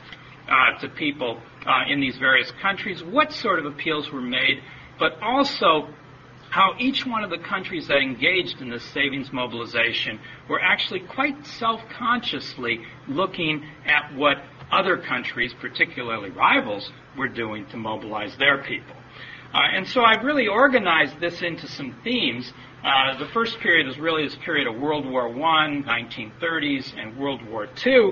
[0.50, 4.62] uh, to people uh, in these various countries, what sort of appeals were made,
[4.98, 5.88] but also
[6.50, 11.46] how each one of the countries that engaged in this savings mobilization were actually quite
[11.46, 14.38] self-consciously looking at what
[14.72, 18.96] other countries, particularly rivals, were doing to mobilize their people.
[19.54, 22.54] Uh, and so I've really organized this into some themes.
[22.84, 27.46] Uh, the first period is really this period of World War I, 1930s, and World
[27.48, 28.12] War II,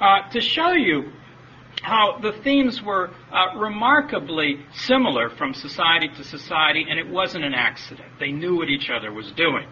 [0.00, 1.10] uh, to show you
[1.82, 7.54] how the themes were uh, remarkably similar from society to society, and it wasn't an
[7.54, 8.08] accident.
[8.18, 9.66] They knew what each other was doing.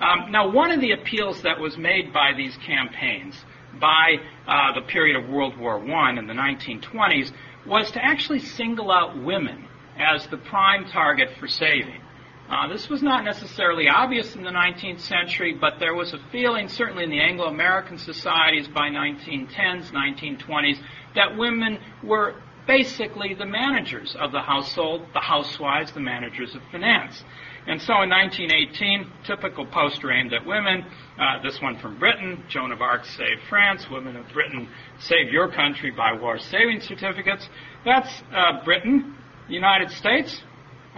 [0.00, 3.36] Um, now, one of the appeals that was made by these campaigns
[3.80, 7.32] by uh, the period of World War I in the 1920s
[7.66, 9.66] was to actually single out women
[9.98, 12.00] as the prime target for saving.
[12.48, 16.68] Uh, this was not necessarily obvious in the 19th century, but there was a feeling,
[16.68, 20.78] certainly in the Anglo-American societies by 1910s, 1920s,
[21.14, 22.34] that women were
[22.66, 27.24] basically the managers of the household, the housewives, the managers of finance.
[27.66, 30.84] And so in 1918, typical poster aimed at women,
[31.18, 35.50] uh, this one from Britain, Joan of Arc saved France, women of Britain save your
[35.50, 37.48] country by war saving certificates.
[37.84, 39.14] That's uh, Britain,
[39.48, 40.42] United States.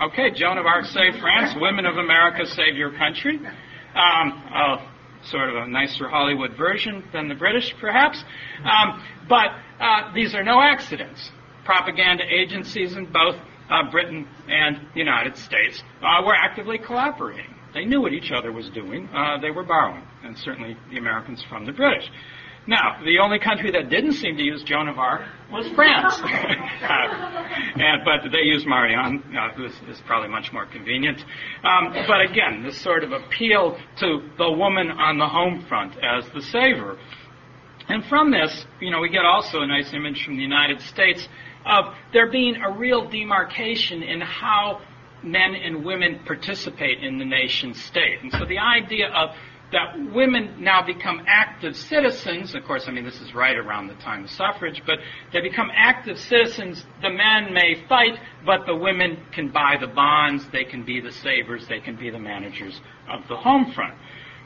[0.03, 3.39] Okay, Joan of Arc saved France, women of America save your country.
[3.95, 4.43] Um,
[5.27, 8.23] sort of a nicer Hollywood version than the British, perhaps.
[8.65, 9.49] Um, but
[9.81, 11.31] uh, these are no accidents.
[11.65, 13.37] Propaganda agencies in both
[13.71, 17.55] uh, Britain and the United States uh, were actively collaborating.
[17.73, 19.09] They knew what each other was doing.
[19.09, 22.09] Uh, they were borrowing, and certainly the Americans from the British.
[22.67, 26.19] Now, the only country that didn't seem to use Joan of Arc was France.
[26.23, 26.29] uh,
[27.77, 31.23] and, but they used Marianne, uh, who is, is, probably much more convenient.
[31.63, 36.25] Um, but again, this sort of appeal to the woman on the home front as
[36.33, 36.99] the saver.
[37.89, 41.29] And from this, you know, we get also a nice image from the United States
[41.67, 44.81] of there being a real demarcation in how
[45.23, 48.23] men and women participate in the nation state.
[48.23, 49.31] And so the idea of
[49.73, 52.55] that women now become active citizens.
[52.55, 54.99] Of course, I mean, this is right around the time of suffrage, but
[55.33, 56.85] they become active citizens.
[57.03, 61.11] The men may fight, but the women can buy the bonds, they can be the
[61.11, 63.95] savers, they can be the managers of the home front.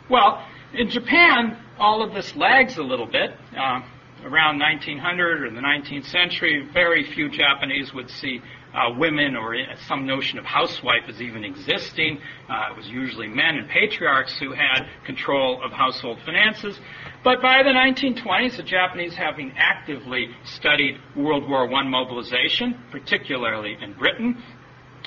[0.09, 3.33] Well, in Japan, all of this lags a little bit.
[3.57, 3.81] Uh,
[4.25, 8.41] around 1900 or the 19th century, very few Japanese would see
[8.75, 9.55] uh, women or
[9.87, 12.21] some notion of housewife as even existing.
[12.49, 16.79] Uh, it was usually men and patriarchs who had control of household finances.
[17.25, 23.95] But by the 1920s, the Japanese, having actively studied World War I mobilization, particularly in
[23.95, 24.43] Britain,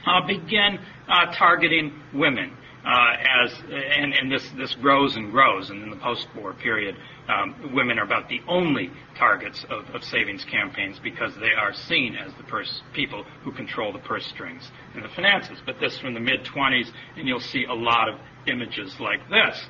[0.05, 2.57] uh, began uh, targeting women.
[2.83, 3.13] Uh,
[3.43, 6.95] as and, and, this this grows and grows, and in the post-war period,
[7.29, 12.15] um, women are about the only targets of, of, savings campaigns because they are seen
[12.15, 15.59] as the purse people who control the purse strings and the finances.
[15.63, 19.63] But this from the mid 20s, and you'll see a lot of images like this.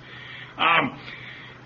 [0.58, 0.98] Um,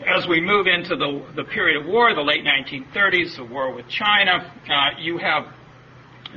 [0.05, 3.87] as we move into the, the period of war, the late 1930s, the war with
[3.87, 5.45] China, uh, you have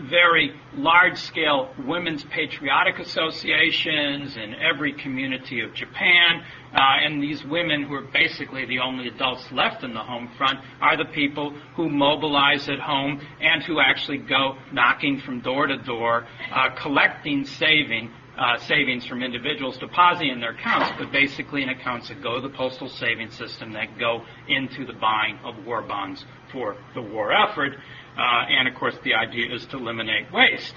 [0.08, 6.42] very large scale women's patriotic associations in every community of Japan.
[6.72, 10.58] Uh, and these women, who are basically the only adults left in the home front,
[10.80, 15.78] are the people who mobilize at home and who actually go knocking from door to
[15.78, 18.10] door, uh, collecting saving.
[18.38, 22.40] Uh, savings from individuals depositing in their accounts, but basically in accounts that go to
[22.40, 27.32] the postal savings system that go into the buying of war bonds for the war
[27.32, 27.72] effort.
[28.16, 30.74] Uh, and of course, the idea is to eliminate waste.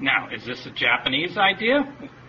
[0.00, 1.84] Now, is this a Japanese idea?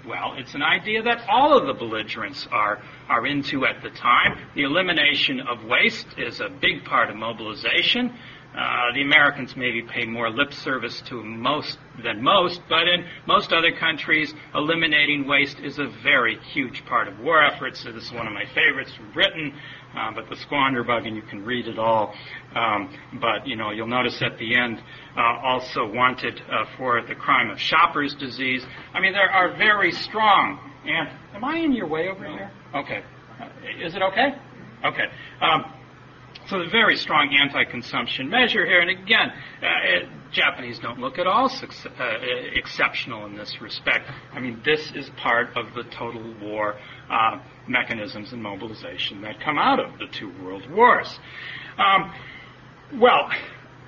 [0.06, 4.38] Well, it's an idea that all of the belligerents are, are into at the time.
[4.54, 8.14] The elimination of waste is a big part of mobilization.
[8.56, 13.52] Uh, the Americans maybe pay more lip service to most than most, but in most
[13.52, 17.82] other countries, eliminating waste is a very huge part of war efforts.
[17.82, 19.54] So this is one of my favorites from Britain,
[19.96, 22.14] uh, but the squander bug, and you can read it all.
[22.56, 24.82] Um, but you know, you'll notice at the end,
[25.18, 28.64] uh, also wanted uh, for the crime of shopper's disease.
[28.94, 30.60] I mean, there are very strong.
[30.86, 32.52] And am I in your way over here?
[32.76, 33.04] Okay.
[33.40, 33.48] Uh,
[33.84, 34.36] is it okay?
[34.86, 35.06] Okay.
[35.42, 35.74] Um,
[36.48, 38.82] so a very strong anti-consumption measure here.
[38.82, 42.04] And again, uh, it, Japanese don't look at all uh,
[42.54, 44.10] exceptional in this respect.
[44.34, 46.76] I mean, this is part of the total war
[47.10, 51.20] uh, mechanisms and mobilization that come out of the two world wars.
[51.78, 52.14] Um,
[53.00, 53.30] well,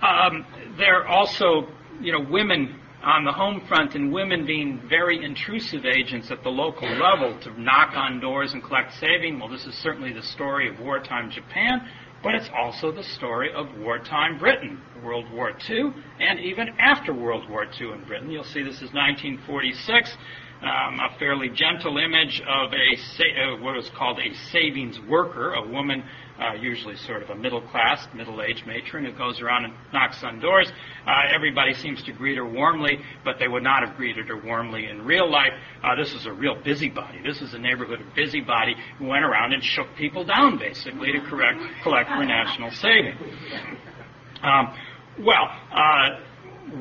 [0.01, 0.45] um,
[0.77, 1.67] there are also,
[1.99, 6.49] you know, women on the home front and women being very intrusive agents at the
[6.49, 9.39] local level to knock on doors and collect saving.
[9.39, 11.87] Well, this is certainly the story of wartime Japan
[12.25, 17.47] but it's also the story of wartime Britain, World War II, and even after World
[17.47, 18.31] War II in Britain.
[18.31, 20.17] You'll see this is 1946,
[20.67, 25.67] um, a fairly gentle image of a uh, what is called a savings worker, a
[25.67, 26.03] woman
[26.39, 30.23] uh, usually sort of a middle class, middle aged matron who goes around and knocks
[30.23, 30.69] on doors.
[31.07, 34.87] Uh, everybody seems to greet her warmly, but they would not have greeted her warmly
[34.87, 35.53] in real life.
[35.83, 37.21] Uh, this is a real busybody.
[37.23, 41.59] This is a neighborhood busybody who went around and shook people down, basically, to correct,
[41.83, 43.15] collect for national saving.
[44.43, 44.75] Um,
[45.23, 46.19] well, uh,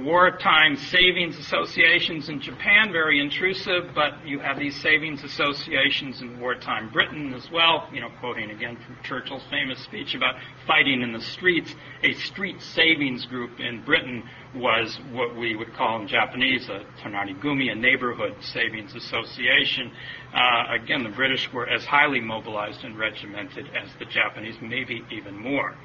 [0.02, 6.90] wartime savings associations in Japan, very intrusive, but you have these savings associations in wartime
[6.90, 7.88] Britain as well.
[7.92, 12.60] You know, quoting again from Churchill's famous speech about fighting in the streets, a street
[12.60, 14.22] savings group in Britain
[14.54, 19.92] was what we would call in Japanese a tonarigumi, a neighborhood savings association.
[20.34, 25.36] Uh, again, the British were as highly mobilized and regimented as the Japanese, maybe even
[25.36, 25.76] more.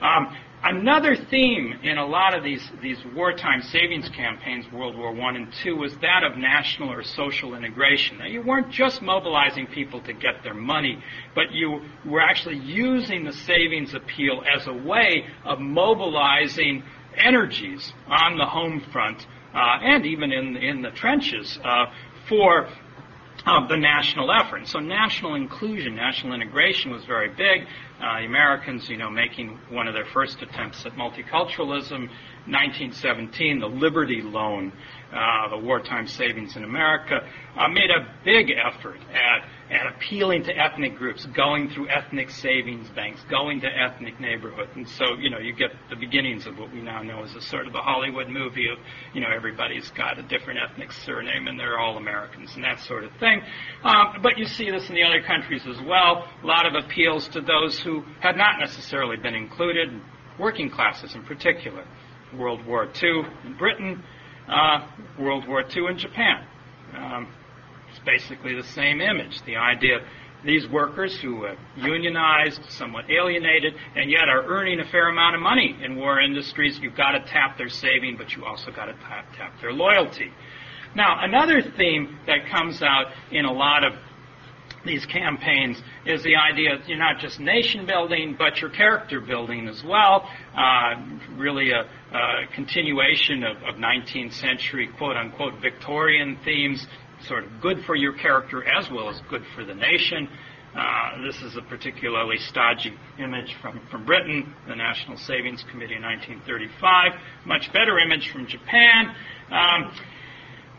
[0.00, 5.36] Um, another theme in a lot of these, these wartime savings campaigns, World War I
[5.36, 8.18] and II, was that of national or social integration.
[8.18, 11.02] Now, you weren't just mobilizing people to get their money,
[11.34, 16.82] but you were actually using the savings appeal as a way of mobilizing
[17.16, 21.86] energies on the home front uh, and even in, in the trenches uh,
[22.28, 22.68] for
[23.46, 24.66] of the national effort.
[24.66, 27.66] So national inclusion, national integration was very big.
[28.04, 32.08] Uh, Americans, you know, making one of their first attempts at multiculturalism,
[32.46, 34.70] 1917, the Liberty Loan,
[35.10, 37.26] uh, the wartime savings in America,
[37.56, 42.88] uh, made a big effort at, at appealing to ethnic groups, going through ethnic savings
[42.90, 44.70] banks, going to ethnic neighborhoods.
[44.74, 47.40] And so, you know, you get the beginnings of what we now know as a
[47.40, 48.78] sort of a Hollywood movie of,
[49.14, 53.04] you know, everybody's got a different ethnic surname and they're all Americans and that sort
[53.04, 53.40] of thing.
[53.82, 56.28] Um, but you see this in the other countries as well.
[56.42, 59.88] A lot of appeals to those who had not necessarily been included,
[60.38, 61.84] working classes in particular.
[62.36, 64.02] World War II in Britain,
[64.48, 64.86] uh,
[65.18, 66.46] World War II in Japan.
[66.96, 67.28] Um,
[67.94, 69.40] it's basically the same image.
[69.46, 70.00] The idea
[70.44, 75.40] these workers who have unionized, somewhat alienated, and yet are earning a fair amount of
[75.40, 78.92] money in war industries, you've got to tap their saving, but you also got to
[78.92, 80.30] tap, tap their loyalty.
[80.94, 83.94] Now, another theme that comes out in a lot of
[84.84, 89.66] these campaigns is the idea that you're not just nation building, but you're character building
[89.66, 90.28] as well.
[90.54, 90.94] Uh,
[91.36, 96.86] really a, a continuation of, of, 19th century quote unquote Victorian themes,
[97.26, 100.28] sort of good for your character as well as good for the nation.
[100.76, 106.02] Uh, this is a particularly stodgy image from, from Britain, the National Savings Committee in
[106.02, 107.12] 1935.
[107.46, 109.14] Much better image from Japan.
[109.50, 109.92] Um,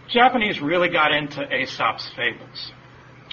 [0.09, 2.71] Japanese really got into Aesop's fables.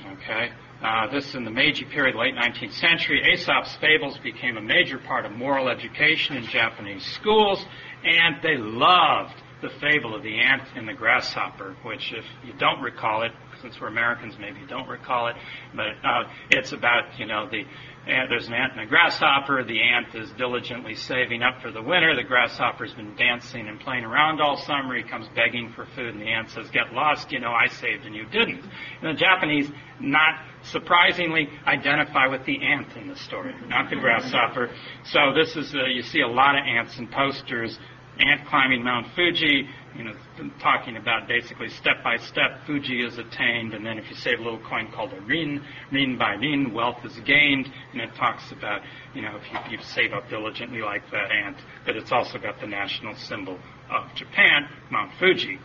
[0.06, 0.50] Okay?
[0.82, 3.22] Uh, this in the Meiji period, late 19th century.
[3.32, 7.64] Aesop's fables became a major part of moral education in Japanese schools,
[8.04, 12.82] and they loved the fable of the ant and the grasshopper, which, if you don't
[12.82, 13.32] recall it,
[13.62, 15.36] since we're Americans, maybe you don't recall it,
[15.74, 17.64] but uh, it's about, you know, the
[18.04, 19.62] and there's an ant and a grasshopper.
[19.62, 22.16] The ant is diligently saving up for the winter.
[22.16, 24.96] The grasshopper's been dancing and playing around all summer.
[24.96, 27.30] He comes begging for food, and the ant says, "Get lost!
[27.30, 28.60] You know, I saved and you didn't."
[29.00, 34.70] And the Japanese, not surprisingly, identify with the ant in the story, not the grasshopper.
[35.04, 37.78] So this is uh, you see a lot of ants in posters.
[38.18, 40.12] Ant climbing Mount Fuji, you know,
[40.60, 44.42] talking about basically step by step, Fuji is attained, and then if you save a
[44.42, 48.82] little coin called a rin, rin by rin, wealth is gained, and it talks about,
[49.14, 51.56] you know, if you, you save up diligently like that ant,
[51.86, 53.58] but it's also got the national symbol
[53.90, 55.58] of Japan, Mount Fuji.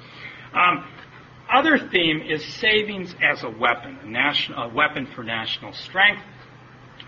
[0.53, 0.85] Um,
[1.53, 6.21] other theme is savings as a weapon, a, national, a weapon for national strength.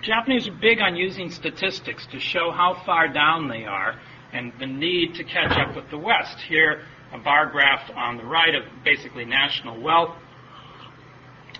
[0.02, 4.00] Japanese are big on using statistics to show how far down they are
[4.34, 6.38] and the need to catch up with the West.
[6.48, 10.16] Here, a bar graph on the right of basically national wealth.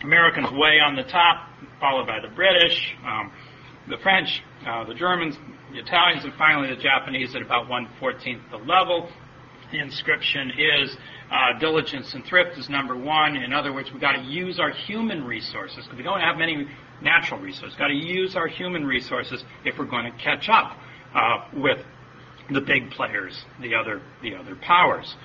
[0.04, 1.50] Americans way on the top,
[1.80, 3.32] followed by the British, um,
[3.90, 5.36] the French, uh, the Germans,
[5.72, 9.10] the Italians, and finally the Japanese at about 114th the level.
[9.72, 10.98] The inscription is
[11.32, 13.36] uh, diligence and thrift is number one.
[13.36, 16.68] In other words, we've got to use our human resources because we don't have many
[17.02, 17.74] natural resources.
[17.74, 20.78] We've got to use our human resources if we're going to catch up
[21.14, 21.80] uh, with
[22.52, 25.16] the big players, the other the other powers.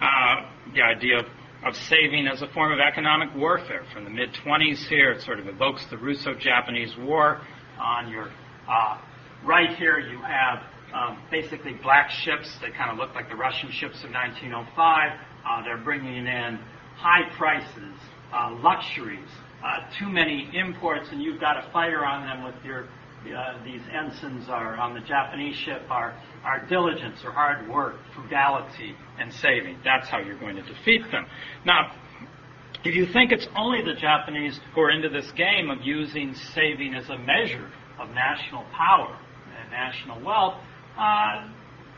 [0.00, 1.26] Uh, the idea of,
[1.64, 5.12] of saving as a form of economic warfare from the mid 20s here.
[5.12, 7.40] It sort of evokes the Russo-Japanese War.
[7.78, 8.30] On your
[8.68, 9.00] uh,
[9.44, 10.62] right here, you have
[10.92, 15.18] um, basically black ships that kind of look like the Russian ships of 1905.
[15.44, 16.58] Uh, they're bringing in
[16.96, 17.96] high prices,
[18.32, 19.28] uh, luxuries,
[19.64, 22.88] uh, too many imports, and you've got a fire on them with your
[23.30, 26.14] uh, these ensigns are on the Japanese ship are,
[26.68, 29.78] diligence or hard work, frugality, and saving.
[29.84, 31.26] That's how you're going to defeat them.
[31.64, 31.92] Now,
[32.84, 36.94] if you think it's only the Japanese who are into this game of using saving
[36.94, 37.70] as a measure
[38.00, 39.16] of national power
[39.60, 40.54] and national wealth,
[40.98, 41.48] uh,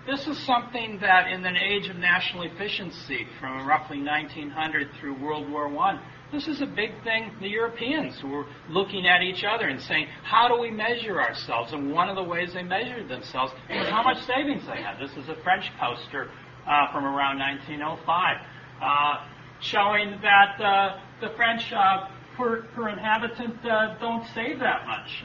[0.06, 5.50] this is something that in an age of national efficiency from roughly 1900 through World
[5.50, 5.98] War I,
[6.34, 7.30] this is a big thing.
[7.40, 11.72] The Europeans were looking at each other and saying, how do we measure ourselves?
[11.72, 14.98] And one of the ways they measured themselves was how much savings they had.
[14.98, 16.30] This is a French poster
[16.66, 18.36] uh, from around 1905
[18.82, 19.26] uh,
[19.60, 25.24] showing that uh, the French uh, per, per inhabitant uh, don't save that much.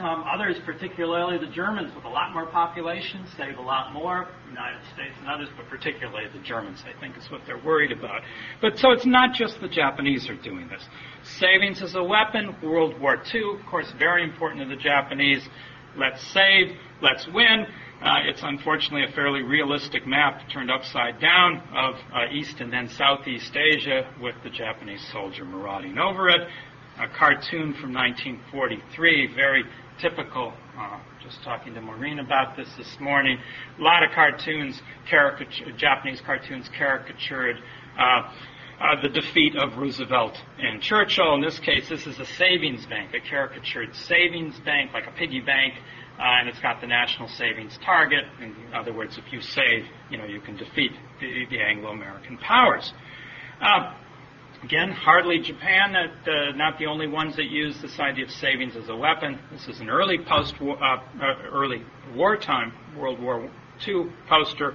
[0.00, 4.28] Others, particularly the Germans, with a lot more population, save a lot more.
[4.48, 8.22] United States and others, but particularly the Germans, I think, is what they're worried about.
[8.60, 10.82] But so it's not just the Japanese are doing this.
[11.38, 15.46] Savings as a weapon, World War II, of course, very important to the Japanese.
[15.96, 17.66] let's save, let's win.
[18.00, 22.88] Uh, it's unfortunately a fairly realistic map turned upside down of uh, East and then
[22.88, 26.42] Southeast Asia with the Japanese soldier marauding over it.
[27.00, 29.64] A cartoon from 1943, very
[30.00, 30.52] typical.
[30.78, 33.38] Uh, just talking to Maureen about this this morning.
[33.78, 37.56] A lot of cartoons, caricature, Japanese cartoons caricatured
[37.98, 38.30] uh,
[38.80, 41.34] uh, the defeat of Roosevelt and Churchill.
[41.34, 45.40] In this case, this is a savings bank, a caricatured savings bank, like a piggy
[45.40, 45.74] bank,
[46.18, 48.24] uh, and it's got the national savings target.
[48.40, 52.92] In other words, if you save, you know, you can defeat the, the Anglo-American powers.
[53.60, 53.94] Uh,
[54.62, 58.88] again, hardly Japan, uh, not the only ones that use this idea of savings as
[58.88, 59.38] a weapon.
[59.52, 61.82] This is an early post-war, uh, uh, early
[62.14, 63.50] wartime World War
[63.86, 64.74] II poster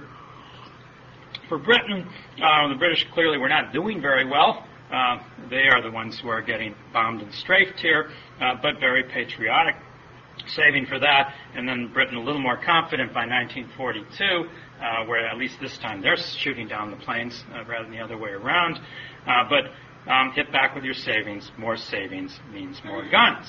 [1.48, 2.08] for Britain,
[2.42, 4.66] uh, the British clearly were not doing very well.
[4.92, 5.18] Uh,
[5.50, 8.10] they are the ones who are getting bombed and strafed here,
[8.40, 9.74] uh, but very patriotic,
[10.48, 11.34] saving for that.
[11.54, 14.24] And then Britain a little more confident by 1942,
[14.80, 18.02] uh, where at least this time they're shooting down the planes uh, rather than the
[18.02, 18.78] other way around.
[19.26, 21.50] Uh, but um, hit back with your savings.
[21.56, 23.46] More savings means more guns.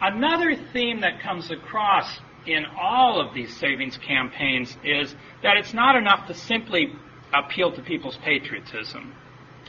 [0.00, 5.96] Another theme that comes across in all of these savings campaigns is that it's not
[5.96, 6.92] enough to simply
[7.32, 9.14] appeal to people's patriotism.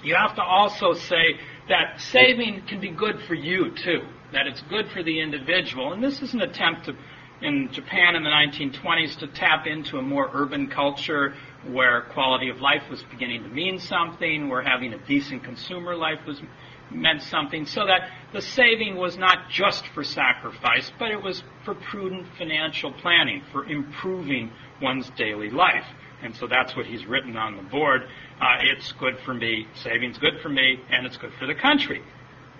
[0.04, 4.02] You have to also say that saving can be good for you too,
[4.34, 5.94] that it's good for the individual.
[5.94, 6.96] And this is an attempt to,
[7.44, 11.36] in Japan in the 1920s to tap into a more urban culture
[11.68, 16.20] where quality of life was beginning to mean something, where having a decent consumer life
[16.26, 16.42] was
[16.90, 21.76] meant something, so that the saving was not just for sacrifice, but it was for
[21.76, 24.50] prudent financial planning, for improving
[24.82, 25.86] one's daily life.
[26.22, 28.04] And so that's what he's written on the board.
[28.40, 32.02] Uh, it's good for me, saving's good for me, and it's good for the country.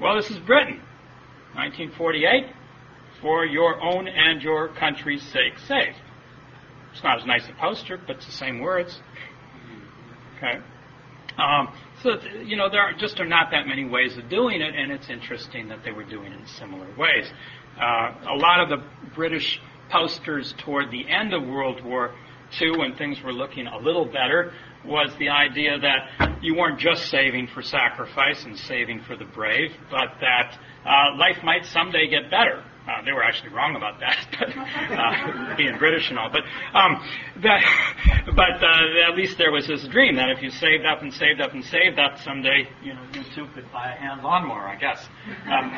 [0.02, 0.82] Well, this is Britain,
[1.54, 2.63] 1948.
[3.24, 5.96] For your own and your country's sake, save.
[6.92, 9.00] It's not as nice a poster, but it's the same words.
[10.38, 10.60] Okay.
[11.38, 14.76] Um, so, you know, there are just are not that many ways of doing it,
[14.76, 17.32] and it's interesting that they were doing it in similar ways.
[17.80, 18.84] Uh, a lot of the
[19.16, 19.60] British
[19.90, 22.14] posters toward the end of World War
[22.62, 24.52] II, when things were looking a little better,
[24.86, 29.72] was the idea that you weren't just saving for sacrifice and saving for the brave,
[29.90, 32.64] but that uh, life might someday get better.
[32.88, 36.30] Uh, they were actually wrong about that, but, uh, being British and all.
[36.30, 36.44] But
[36.78, 37.02] um,
[37.42, 37.64] that,
[38.36, 41.40] but uh, at least there was this dream that if you saved up and saved
[41.40, 44.68] up and saved up, someday you know you too could buy a hand lawnmower.
[44.68, 45.08] I guess.
[45.46, 45.72] Um,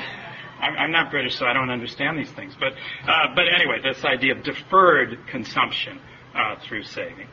[0.60, 2.56] I'm, I'm not British, so I don't understand these things.
[2.60, 2.74] But
[3.08, 6.00] uh, but anyway, this idea of deferred consumption
[6.34, 7.28] uh, through saving.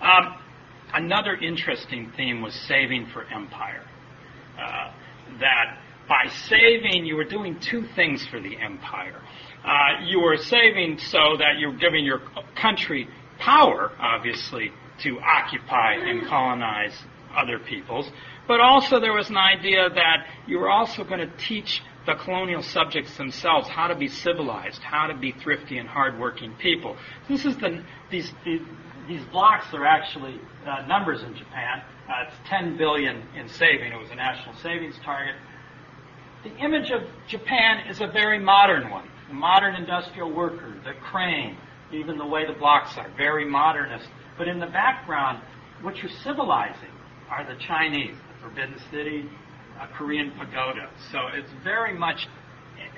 [0.00, 0.36] Um,
[0.94, 3.84] another interesting theme was saving for empire.
[4.58, 4.92] Uh,
[5.40, 5.78] that
[6.08, 9.20] by saving, you were doing two things for the empire.
[9.64, 12.22] Uh, you were saving so that you're giving your
[12.60, 16.96] country power, obviously, to occupy and colonize
[17.36, 18.10] other peoples,
[18.46, 22.62] but also there was an idea that you were also going to teach the colonial
[22.62, 26.96] subjects themselves how to be civilized, how to be thrifty and hardworking people.
[27.28, 28.62] This is the these these,
[29.06, 31.82] these blocks are actually uh, numbers in Japan.
[32.08, 33.92] Uh, it's 10 billion in saving.
[33.92, 35.34] It was a national savings target.
[36.44, 39.08] The image of Japan is a very modern one.
[39.28, 41.56] The modern industrial worker, the crane,
[41.92, 44.08] even the way the blocks are, very modernist.
[44.36, 45.42] But in the background,
[45.82, 46.92] what you're civilizing
[47.28, 49.28] are the Chinese, the Forbidden City,
[49.80, 50.90] a Korean pagoda.
[51.10, 52.28] So it's very much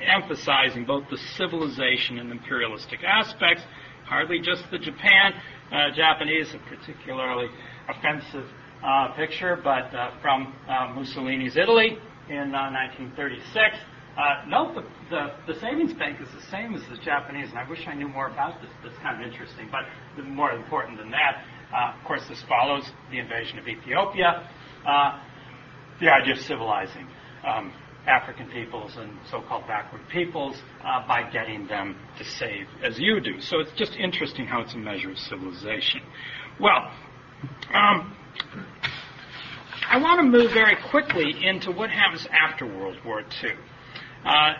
[0.02, 3.62] emphasizing both the civilization and imperialistic aspects.
[4.04, 5.34] Hardly just the Japan,
[5.72, 7.48] uh, Japanese, a particularly
[7.88, 8.46] offensive
[8.84, 11.98] uh, picture, but uh, from uh, Mussolini's Italy,
[12.30, 13.76] in uh, 1936.
[14.16, 17.68] Uh, note the, the, the, savings bank is the same as the Japanese, and I
[17.68, 18.70] wish I knew more about this.
[18.82, 19.68] That's kind of interesting.
[19.70, 19.86] But
[20.24, 24.48] more important than that, uh, of course, this follows the invasion of Ethiopia,
[24.86, 25.20] uh,
[26.00, 27.06] the idea of civilizing
[27.46, 27.72] um,
[28.06, 33.40] African peoples and so-called backward peoples uh, by getting them to save as you do.
[33.40, 36.00] So it's just interesting how it's a measure of civilization.
[36.58, 36.90] Well,
[37.72, 38.16] um,
[39.90, 43.50] I want to move very quickly into what happens after World War II.
[44.24, 44.52] Uh,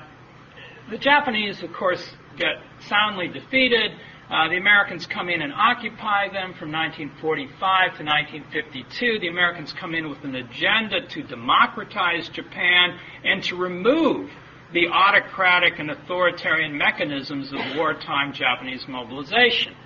[0.91, 2.05] the Japanese, of course,
[2.37, 2.57] get
[2.89, 3.93] soundly defeated.
[4.29, 9.21] Uh, the Americans come in and occupy them from 1945 to 1952.
[9.21, 14.29] The Americans come in with an agenda to democratize Japan and to remove
[14.73, 19.77] the autocratic and authoritarian mechanisms of wartime Japanese mobilization.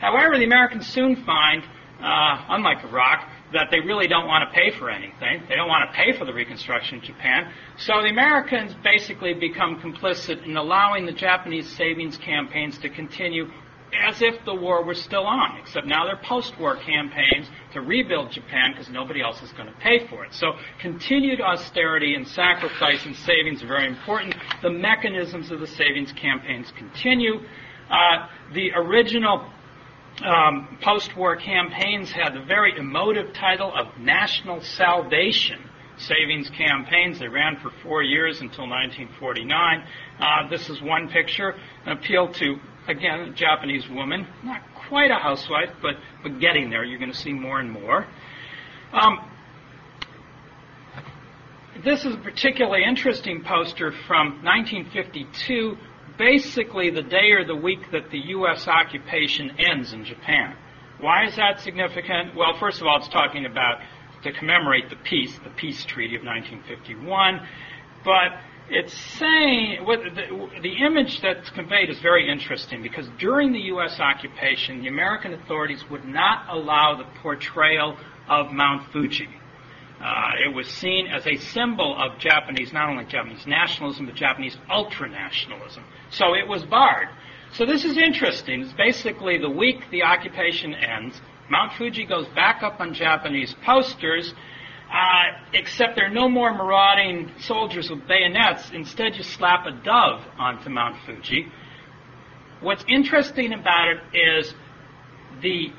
[0.00, 1.62] However, the Americans soon find,
[1.98, 5.42] uh, unlike Iraq, that they really don't want to pay for anything.
[5.48, 7.52] They don't want to pay for the reconstruction of Japan.
[7.78, 13.46] So the Americans basically become complicit in allowing the Japanese savings campaigns to continue
[14.08, 18.72] as if the war were still on, except now they're post-war campaigns to rebuild Japan
[18.72, 20.32] because nobody else is going to pay for it.
[20.32, 24.34] So continued austerity and sacrifice and savings are very important.
[24.62, 27.40] The mechanisms of the savings campaigns continue.
[27.90, 29.46] Uh, the original
[30.24, 35.58] um, post-war campaigns had the very emotive title of National Salvation
[35.96, 37.18] savings campaigns.
[37.18, 39.84] They ran for four years until 1949.
[40.18, 41.54] Uh, this is one picture,
[41.86, 42.56] an appeal to,
[42.88, 46.84] again, a Japanese woman, not quite a housewife, but, but getting there.
[46.84, 48.06] You're going to see more and more.
[48.92, 49.28] Um,
[51.84, 55.76] this is a particularly interesting poster from 1952
[56.18, 58.68] basically the day or the week that the U.S.
[58.68, 60.56] occupation ends in Japan.
[61.00, 62.36] Why is that significant?
[62.36, 63.80] Well, first of all, it's talking about
[64.22, 67.46] to commemorate the peace, the peace treaty of 1951,
[68.04, 68.38] but
[68.68, 73.98] it's saying the, the image that's conveyed is very interesting because during the U.S.
[73.98, 77.96] occupation, the American authorities would not allow the portrayal
[78.28, 79.28] of Mount Fuji.
[80.02, 84.56] Uh, it was seen as a symbol of Japanese, not only Japanese nationalism, but Japanese
[84.68, 85.84] ultranationalism.
[86.10, 87.08] So it was barred.
[87.52, 88.62] So this is interesting.
[88.62, 91.20] It's basically the week the occupation ends.
[91.48, 94.34] Mount Fuji goes back up on Japanese posters,
[94.90, 98.70] uh, except there are no more marauding soldiers with bayonets.
[98.72, 101.46] Instead, you slap a dove onto Mount Fuji.
[102.60, 104.54] What's interesting about it is
[105.42, 105.72] the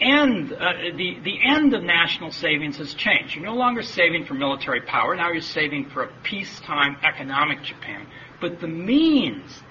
[0.00, 3.34] end, uh, the, the end of national savings has changed.
[3.34, 5.14] You're no longer saving for military power.
[5.14, 8.06] Now you're saving for a peacetime economic Japan.
[8.40, 9.62] But the means,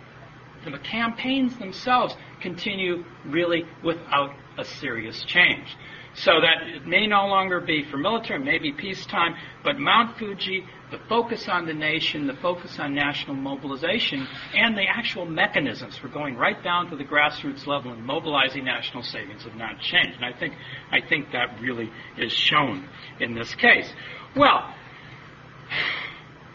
[0.63, 5.75] the campaigns themselves continue really without a serious change.
[6.15, 10.17] So that it may no longer be for military, it may be peacetime, but Mount
[10.17, 15.97] Fuji, the focus on the nation, the focus on national mobilization, and the actual mechanisms
[15.97, 20.15] for going right down to the grassroots level and mobilizing national savings have not changed.
[20.15, 20.53] And I think,
[20.91, 22.87] I think that really is shown
[23.19, 23.91] in this case.
[24.35, 24.73] Well,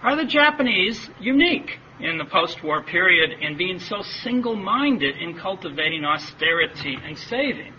[0.02, 1.78] are the Japanese unique?
[2.00, 7.72] in the post-war period in being so single-minded in cultivating austerity and saving?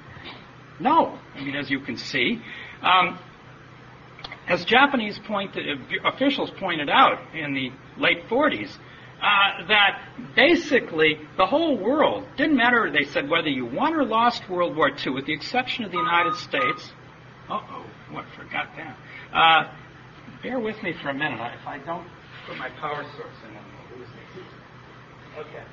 [0.80, 1.18] No.
[1.36, 2.42] I mean, as you can see,
[2.82, 3.20] um,
[4.48, 8.78] as Japanese pointed, officials pointed out in the late 40s,
[9.22, 10.02] uh, that
[10.36, 12.92] basically the whole world didn't matter.
[12.92, 15.98] They said whether you won or lost World War II, with the exception of the
[15.98, 16.92] United States.
[17.50, 18.98] Uh oh, what forgot that?
[19.34, 19.72] Uh,
[20.44, 21.40] bear with me for a minute.
[21.60, 22.08] If I don't
[22.48, 25.40] put my power source in, I'm going to lose it.
[25.40, 25.64] Okay.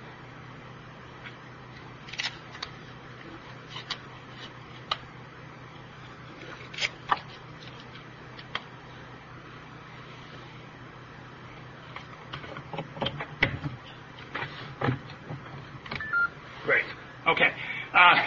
[16.64, 16.84] Great.
[17.26, 17.52] Okay.
[17.92, 18.26] Uh,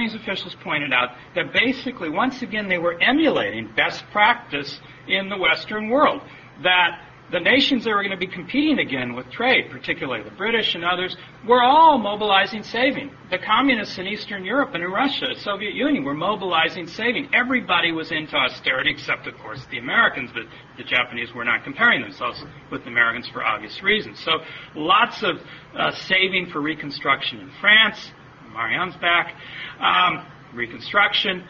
[0.00, 5.36] Japanese officials pointed out that basically, once again, they were emulating best practice in the
[5.36, 6.22] Western world.
[6.62, 10.74] That the nations that were going to be competing again with trade, particularly the British
[10.74, 13.10] and others, were all mobilizing saving.
[13.30, 17.28] The communists in Eastern Europe and in Russia, the Soviet Union, were mobilizing saving.
[17.34, 20.44] Everybody was into austerity, except, of course, the Americans, but
[20.76, 22.42] the Japanese were not comparing themselves
[22.72, 24.18] with the Americans for obvious reasons.
[24.24, 24.40] So
[24.74, 25.36] lots of
[25.76, 28.12] uh, saving for reconstruction in France.
[28.52, 29.34] Marianne's back.
[29.80, 31.44] Um, reconstruction.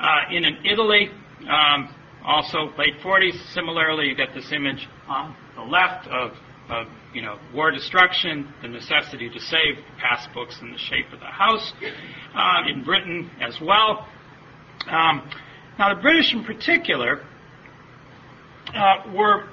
[0.00, 1.10] Uh, in Italy,
[1.48, 1.94] um,
[2.24, 6.32] also, late 40s, similarly, you get this image on the left of,
[6.68, 11.26] of you know, war destruction, the necessity to save passbooks in the shape of the
[11.26, 11.72] house.
[12.34, 14.06] Uh, in Britain as well.
[14.88, 15.28] Um,
[15.78, 17.22] now, the British in particular
[18.74, 19.48] uh, were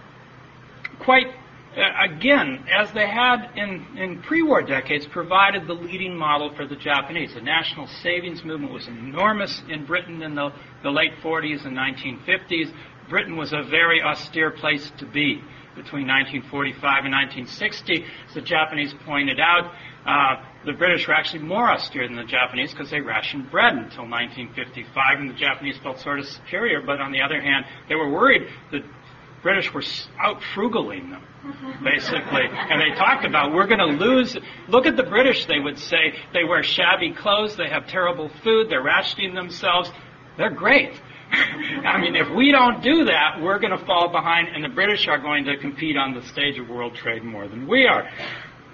[1.00, 1.28] quite
[1.76, 7.34] again, as they had in, in pre-war decades, provided the leading model for the Japanese.
[7.34, 10.52] The national savings movement was enormous in Britain in the,
[10.84, 12.74] the late 40s and 1950s.
[13.10, 15.42] Britain was a very austere place to be
[15.76, 18.04] between 1945 and 1960.
[18.28, 19.72] As the Japanese pointed out,
[20.06, 24.10] uh, the British were actually more austere than the Japanese because they rationed bread until
[24.10, 26.82] 1955, and the Japanese felt sort of superior.
[26.82, 28.84] But on the other hand, they were worried that
[29.42, 29.84] British were
[30.20, 31.24] out frugaling them,
[31.84, 32.44] basically.
[32.52, 34.38] And they talked about, we're going to lose.
[34.68, 36.14] Look at the British, they would say.
[36.34, 39.92] They wear shabby clothes, they have terrible food, they're rationing themselves.
[40.38, 40.94] They're great.
[41.32, 45.08] I mean, if we don't do that, we're going to fall behind, and the British
[45.08, 48.10] are going to compete on the stage of world trade more than we are.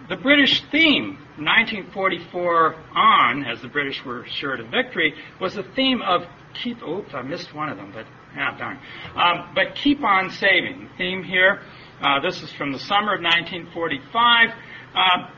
[0.09, 6.01] the British theme, 1944 on, as the British were sure to victory, was the theme
[6.01, 6.81] of keep.
[6.83, 8.05] Oops, I missed one of them, but
[8.35, 8.79] yeah, darn.
[9.15, 10.89] Um, but keep on saving.
[10.97, 11.61] Theme here.
[12.01, 14.49] Uh, this is from the summer of 1945.
[14.93, 15.29] Uh,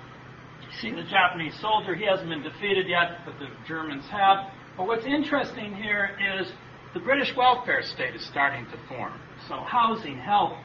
[0.82, 1.96] see the Japanese soldier.
[1.96, 4.52] He hasn't been defeated yet, but the Germans have.
[4.76, 6.52] But what's interesting here is
[6.94, 9.14] the British welfare state is starting to form.
[9.48, 10.58] So housing, health,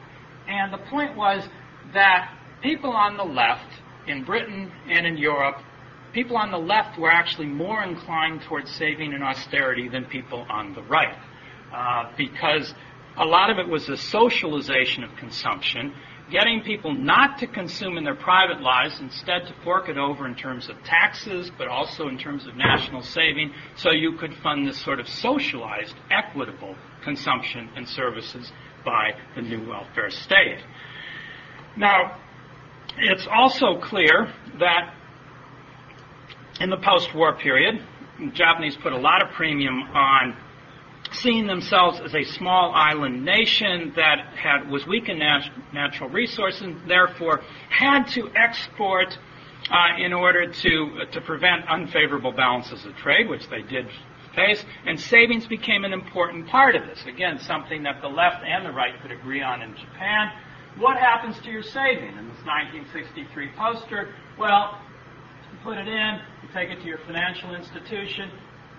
[0.47, 1.47] and the point was
[1.93, 3.71] that people on the left
[4.07, 5.57] in Britain and in Europe,
[6.13, 10.73] people on the left were actually more inclined towards saving and austerity than people on
[10.73, 11.15] the right.
[11.73, 12.73] Uh, because
[13.17, 15.93] a lot of it was a socialization of consumption,
[16.31, 20.35] getting people not to consume in their private lives, instead to fork it over in
[20.35, 24.79] terms of taxes, but also in terms of national saving, so you could fund this
[24.79, 28.51] sort of socialized, equitable consumption and services
[28.85, 30.59] by the new welfare state.
[31.75, 32.19] Now,
[32.97, 34.93] it's also clear that
[36.59, 37.81] in the post-war period,
[38.19, 40.37] the Japanese put a lot of premium on
[41.13, 46.61] seeing themselves as a small island nation that had was weak in nat- natural resources,
[46.61, 49.17] and therefore had to export
[49.71, 53.87] uh, in order to to prevent unfavorable balances of trade, which they did
[54.35, 57.03] face, and savings became an important part of this.
[57.05, 60.31] Again, something that the left and the right could agree on in Japan.
[60.77, 64.13] What happens to your saving in this 1963 poster?
[64.39, 64.81] Well,
[65.51, 68.31] you put it in, you take it to your financial institution.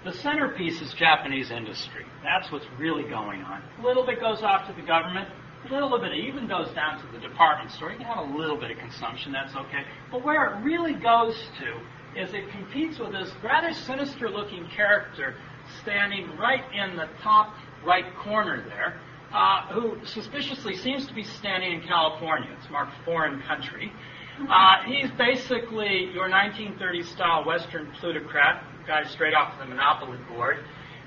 [0.05, 2.05] The centerpiece is Japanese industry.
[2.23, 3.63] That's what's really going on.
[3.81, 5.29] A little bit goes off to the government.
[5.71, 7.91] A little bit even goes down to the department store.
[7.91, 9.85] You can have a little bit of consumption, that's okay.
[10.11, 15.37] But where it really goes to is it competes with this rather sinister looking character
[15.81, 19.01] standing right in the top right corner there
[19.33, 22.49] uh, who suspiciously seems to be standing in California.
[22.59, 23.91] It's marked foreign country.
[24.49, 30.59] Uh, he's basically your 1930s style Western plutocrat, guy straight off the Monopoly board.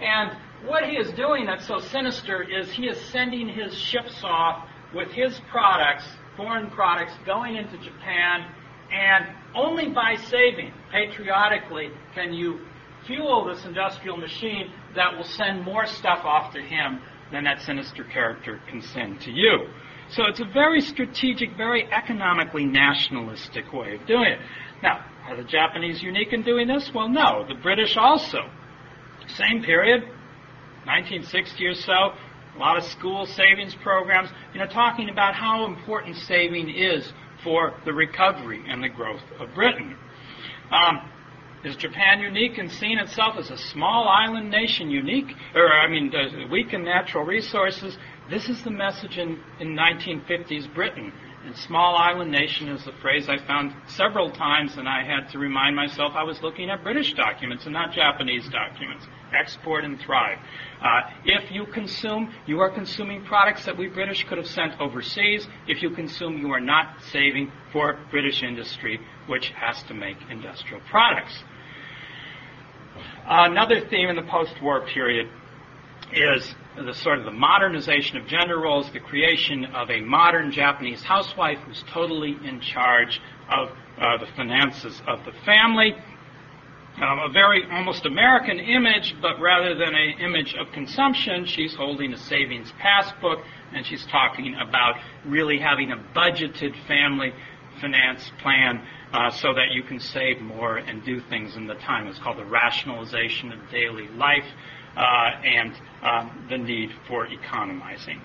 [0.01, 0.31] And
[0.65, 5.09] what he is doing that's so sinister is he is sending his ships off with
[5.11, 6.05] his products,
[6.35, 8.45] foreign products, going into Japan,
[8.91, 9.25] and
[9.55, 12.59] only by saving patriotically can you
[13.05, 16.99] fuel this industrial machine that will send more stuff off to him
[17.31, 19.67] than that sinister character can send to you.
[20.09, 24.39] So it's a very strategic, very economically nationalistic way of doing it.
[24.81, 26.89] Now, are the Japanese unique in doing this?
[26.93, 27.45] Well, no.
[27.47, 28.49] The British also.
[29.35, 30.03] Same period,
[30.85, 32.13] 1960 or so,
[32.55, 37.11] a lot of school savings programs, you know, talking about how important saving is
[37.43, 39.97] for the recovery and the growth of Britain.
[40.71, 41.09] Um,
[41.63, 46.11] is Japan unique in seeing itself as a small island nation, unique, or I mean,
[46.49, 47.97] weak in natural resources?
[48.29, 51.11] This is the message in, in 1950s Britain.
[51.47, 55.39] And small island nation is a phrase I found several times, and I had to
[55.39, 59.07] remind myself I was looking at British documents and not Japanese documents.
[59.33, 60.39] Export and thrive.
[60.81, 65.47] Uh, if you consume, you are consuming products that we British could have sent overseas.
[65.69, 70.81] If you consume, you are not saving for British industry, which has to make industrial
[70.89, 71.45] products.
[73.25, 75.29] Another theme in the post-war period
[76.13, 81.03] is the sort of the modernization of gender roles, the creation of a modern Japanese
[81.03, 85.95] housewife who's totally in charge of uh, the finances of the family.
[86.97, 92.13] Um, a very almost American image, but rather than an image of consumption, she's holding
[92.13, 93.39] a savings passbook
[93.73, 94.95] and she's talking about
[95.25, 97.33] really having a budgeted family
[97.79, 98.83] finance plan
[99.13, 102.07] uh, so that you can save more and do things in the time.
[102.07, 104.45] It's called the rationalization of daily life
[104.97, 105.73] and
[106.03, 108.21] um, the need for economizing.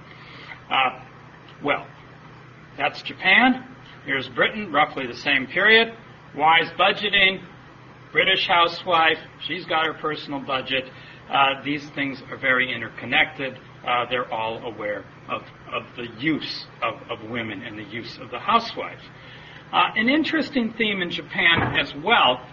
[0.70, 1.00] Uh,
[1.62, 1.86] well,
[2.76, 3.66] that's Japan.
[4.04, 5.94] Here's Britain, roughly the same period.
[6.36, 7.42] Wise budgeting,
[8.10, 10.90] British housewife, she's got her personal budget.
[11.30, 13.58] Uh, these things are very interconnected.
[13.86, 15.42] Uh, they're all aware of,
[15.72, 19.00] of the use of, of women and the use of the housewife.
[19.72, 22.46] Uh, an interesting theme in Japan as well,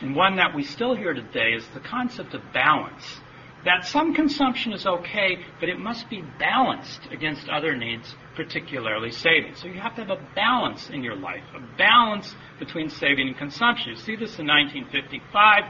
[0.00, 3.20] and one that we still hear today, is the concept of balance.
[3.64, 9.56] That some consumption is okay, but it must be balanced against other needs, particularly saving.
[9.56, 13.36] So you have to have a balance in your life, a balance between saving and
[13.36, 13.90] consumption.
[13.90, 15.64] You see this in 1955.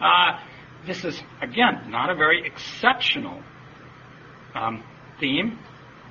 [0.00, 0.38] Uh,
[0.86, 3.42] this is, again, not a very exceptional
[4.54, 4.84] um,
[5.18, 5.58] theme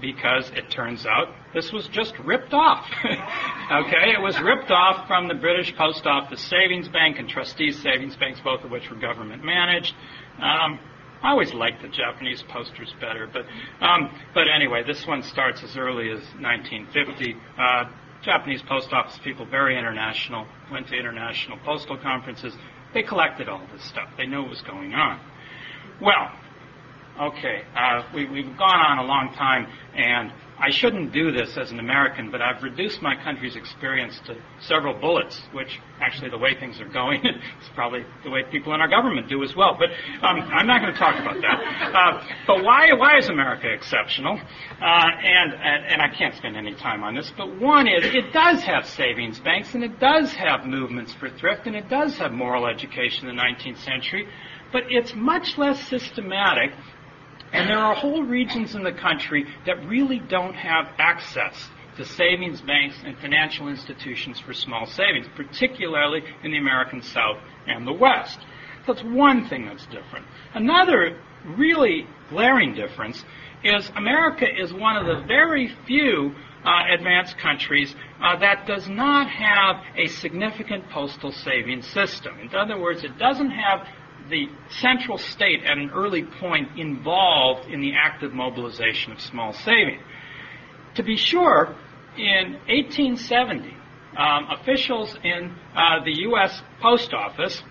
[0.01, 2.87] because it turns out this was just ripped off.
[3.05, 8.15] okay, it was ripped off from the British Post Office Savings Bank and Trustees Savings
[8.15, 9.93] Banks, both of which were government managed.
[10.41, 10.79] Um,
[11.21, 13.45] I always liked the Japanese posters better, but
[13.85, 17.35] um, but anyway, this one starts as early as 1950.
[17.57, 17.85] Uh,
[18.23, 22.53] Japanese post office people, very international, went to international postal conferences.
[22.93, 24.09] They collected all this stuff.
[24.17, 25.19] They knew what was going on.
[26.01, 26.31] Well,
[27.19, 31.71] okay, uh, we, we've gone on a long time, and I shouldn't do this as
[31.71, 36.55] an American, but I've reduced my country's experience to several bullets, which actually the way
[36.59, 37.25] things are going
[37.61, 39.77] is probably the way people in our government do as well.
[39.77, 39.89] But
[40.25, 41.95] um, I'm not going to talk about that.
[41.95, 44.39] Uh, but why, why is America exceptional?
[44.81, 48.33] Uh, and, and, and I can't spend any time on this, but one is it
[48.33, 52.31] does have savings banks, and it does have movements for thrift, and it does have
[52.31, 54.27] moral education in the 19th century,
[54.71, 56.71] but it's much less systematic
[57.51, 62.61] and there are whole regions in the country that really don't have access to savings
[62.61, 67.37] banks and financial institutions for small savings, particularly in the American South
[67.67, 68.39] and the West.
[68.87, 70.25] That's one thing that's different.
[70.53, 73.23] Another really glaring difference
[73.63, 76.33] is America is one of the very few
[76.63, 82.39] uh, advanced countries uh, that does not have a significant postal savings system.
[82.39, 83.87] In other words, it doesn't have
[84.29, 89.99] the central state at an early point involved in the active mobilization of small saving.
[90.95, 91.75] To be sure,
[92.17, 93.75] in 1870,
[94.17, 96.61] um, officials in uh, the U.S.
[96.81, 97.61] Post Office,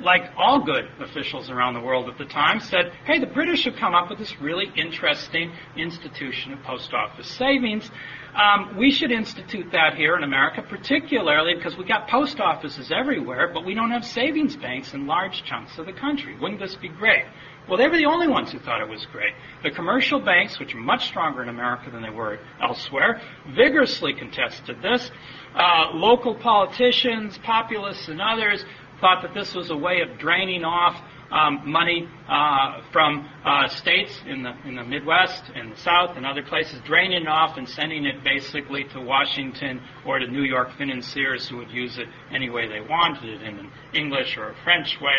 [0.00, 3.76] like all good officials around the world at the time, said, hey, the British have
[3.76, 7.90] come up with this really interesting institution of post office savings.
[8.34, 13.50] Um, we should institute that here in America, particularly because we've got post offices everywhere,
[13.52, 16.38] but we don't have savings banks in large chunks of the country.
[16.38, 17.24] Wouldn't this be great?
[17.66, 19.32] Well, they were the only ones who thought it was great.
[19.64, 23.20] The commercial banks, which are much stronger in America than they were elsewhere,
[23.56, 25.10] vigorously contested this.
[25.54, 28.64] Uh, local politicians, populists, and others
[29.00, 34.20] thought that this was a way of draining off um, money uh, from uh, states
[34.26, 37.68] in the in the Midwest and the South and other places, draining it off and
[37.68, 42.50] sending it basically to Washington or to New York financiers who would use it any
[42.50, 45.16] way they wanted it in an English or a French way.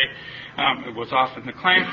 [0.56, 1.84] Um, it was often the claim.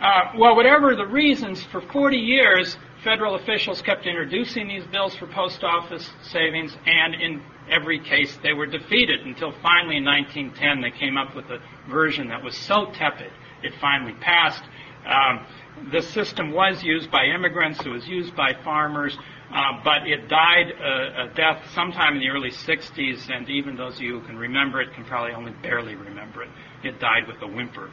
[0.00, 5.28] Uh, well, whatever the reasons, for 40 years, federal officials kept introducing these bills for
[5.28, 10.96] post office savings, and in every case they were defeated until finally in 1910 they
[10.98, 11.58] came up with a
[11.88, 13.30] version that was so tepid
[13.62, 14.62] it finally passed.
[15.06, 15.46] Um,
[15.90, 19.16] the system was used by immigrants, it was used by farmers,
[19.52, 24.02] uh, but it died a, death sometime in the early 60s, and even those of
[24.02, 26.50] you who can remember it can probably only barely remember it.
[26.84, 27.90] It died with a whimper.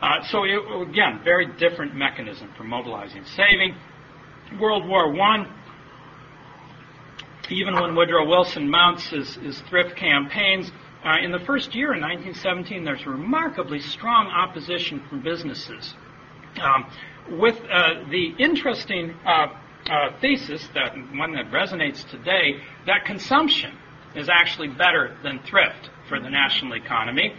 [0.00, 3.74] Uh, so it, again, very different mechanism for mobilizing saving.
[4.60, 5.46] World War I,
[7.50, 10.70] even when Woodrow Wilson mounts his, his thrift campaigns,
[11.04, 15.94] uh, in the first year in 1917, there's remarkably strong opposition from businesses.
[16.62, 16.86] Um,
[17.38, 19.46] with uh, the interesting uh,
[19.86, 23.76] uh, thesis, that one that resonates today, that consumption
[24.14, 27.34] is actually better than thrift for the national economy.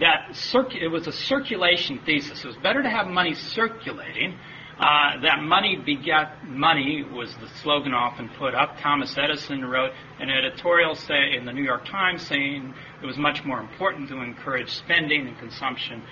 [0.00, 2.44] That circ- it was a circulation thesis.
[2.44, 4.38] It was better to have money circulating
[4.78, 8.76] uh, that money begat money was the slogan often put up.
[8.80, 13.44] Thomas Edison wrote an editorial say in the New York Times saying it was much
[13.44, 16.02] more important to encourage spending and consumption.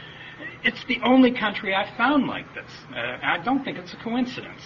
[0.62, 2.70] It's the only country I've found like this.
[2.94, 4.62] Uh, I don't think it's a coincidence.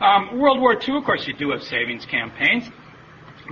[0.00, 2.64] Um, World War II, of course, you do have savings campaigns.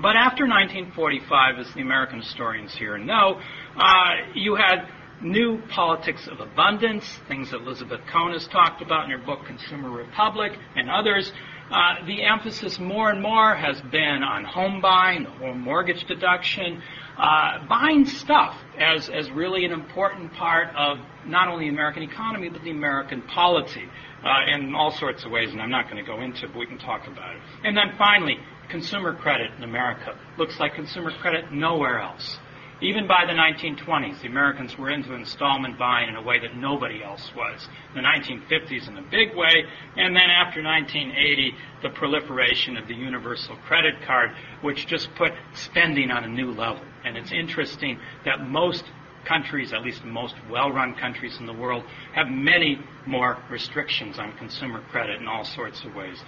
[0.01, 3.41] But after 1945, as the American historians here know,
[3.77, 4.87] uh, you had
[5.23, 9.91] new politics of abundance, things that Elizabeth Cohen has talked about in her book Consumer
[9.91, 11.33] Republic and others.
[11.71, 16.81] Uh, the emphasis more and more has been on home buying, home mortgage deduction,
[17.19, 22.49] uh, buying stuff as, as really an important part of not only the American economy,
[22.49, 23.89] but the American polity
[24.23, 26.59] uh, in all sorts of ways, and I'm not going to go into it, but
[26.59, 27.43] we can talk about it.
[27.65, 28.37] And then finally,
[28.69, 32.39] consumer credit in America looks like consumer credit nowhere else.
[32.83, 37.03] Even by the 1920s, the Americans were into installment buying in a way that nobody
[37.03, 37.67] else was.
[37.95, 39.65] The 1950s in a big way,
[39.97, 46.11] and then after 1980, the proliferation of the universal credit card, which just put spending
[46.11, 46.85] on a new level.
[47.03, 48.85] And it's interesting that most
[49.27, 54.83] countries, at least most well-run countries in the world, have many more restrictions on consumer
[54.91, 56.19] credit in all sorts of ways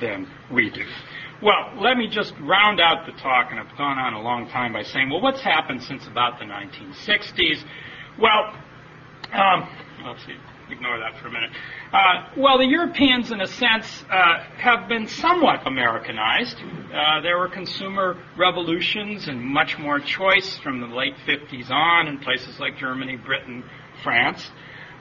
[0.00, 0.84] than we do.
[1.42, 4.72] Well, let me just round out the talk, and I've gone on a long time
[4.72, 7.62] by saying, well, what's happened since about the 1960s?
[8.18, 8.54] Well,
[9.32, 9.68] um,
[10.04, 10.36] let's see,
[10.70, 11.50] ignore that for a minute.
[11.96, 16.58] Uh, well, the Europeans, in a sense, uh, have been somewhat Americanized.
[16.92, 22.18] Uh, there were consumer revolutions and much more choice from the late 50s on in
[22.18, 23.64] places like Germany, Britain,
[24.02, 24.50] France.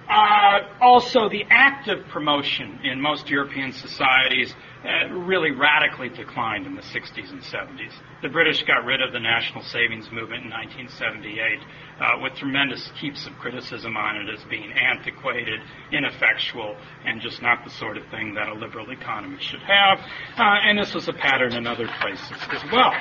[0.08, 4.54] Uh, also, the active promotion in most European societies
[4.86, 7.92] uh, really radically declined in the 60s and 70s.
[8.22, 11.60] The British got rid of the national savings movement in 1978
[12.00, 15.60] uh, with tremendous heaps of criticism on it as being antiquated,
[15.92, 20.00] ineffectual, and just not the sort of thing that a liberal economy should have.
[20.38, 22.94] Uh, and this was a pattern in other places as well.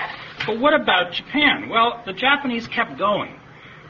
[0.46, 1.68] But what about Japan?
[1.68, 3.38] Well, the Japanese kept going.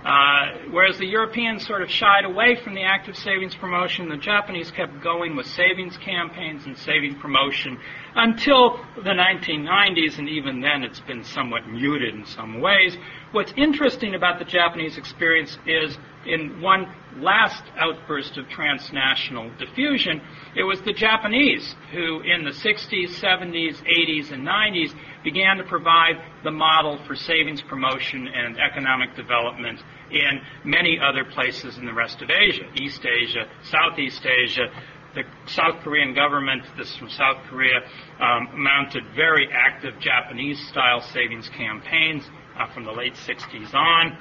[0.05, 4.71] Uh, whereas the Europeans sort of shied away from the active savings promotion, the Japanese
[4.71, 7.79] kept going with savings campaigns and saving promotion
[8.15, 12.99] until the 1990s, and even then it's been somewhat muted in some ways.
[13.35, 20.21] What's interesting about the Japanese experience is in one last outburst of transnational diffusion,
[20.55, 26.23] it was the Japanese who, in the 60s, 70s, 80s, and 90s, began to provide
[26.45, 29.81] the model for savings promotion and economic development
[30.13, 34.69] in many other places in the rest of Asia, East Asia, Southeast Asia.
[35.17, 37.81] The South Korean government, this is from South Korea,
[38.21, 42.29] um, mounted very active Japanese-style savings campaigns
[42.59, 44.19] uh, from the late 60s on.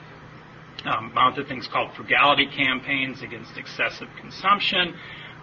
[0.86, 4.96] Um, mounted things called frugality campaigns against excessive consumption.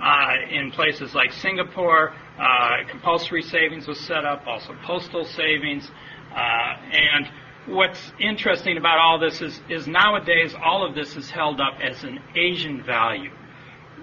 [0.02, 5.90] Uh, in places like Singapore, uh, compulsory savings was set up, also postal savings,
[6.34, 7.30] uh, and
[7.66, 12.02] what's interesting about all this is, is nowadays all of this is held up as
[12.02, 13.30] an Asian value.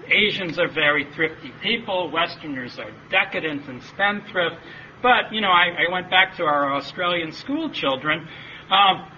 [0.08, 4.56] Asians are very thrifty people, Westerners are decadent and spendthrift.
[5.02, 8.26] But, you know, I, I went back to our Australian school children.
[8.70, 9.10] Um,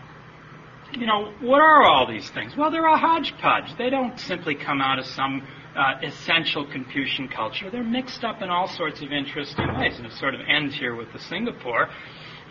[0.93, 2.57] you know, what are all these things?
[2.57, 3.77] Well, they're a hodgepodge.
[3.79, 5.47] They don't simply come out of some
[5.77, 7.71] uh, essential Confucian culture.
[7.71, 9.97] They're mixed up in all sorts of interesting ways.
[9.99, 11.89] And it sort of ends here with the Singapore.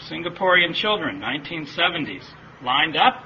[0.09, 2.23] Singaporean children, 1970s,
[2.63, 3.23] lined up.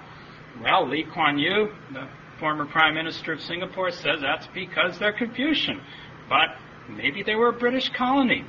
[0.62, 2.08] Well, Lee Kuan Yew, the
[2.40, 5.82] former Prime Minister of Singapore, says that's because they're Confucian.
[6.28, 6.50] But
[6.90, 8.46] maybe they were a British colony.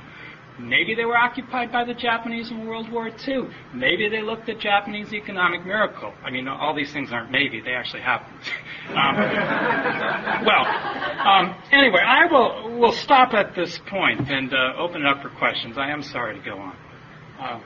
[0.59, 3.49] Maybe they were occupied by the Japanese in World War II.
[3.73, 6.13] Maybe they looked at Japanese economic miracle.
[6.23, 8.39] I mean, all these things aren't maybe, they actually happened.
[8.89, 9.15] um,
[10.45, 10.65] well,
[11.27, 15.29] um, anyway, I will will stop at this point and uh, open it up for
[15.29, 15.77] questions.
[15.77, 16.75] I am sorry to go on.
[17.39, 17.59] Uh,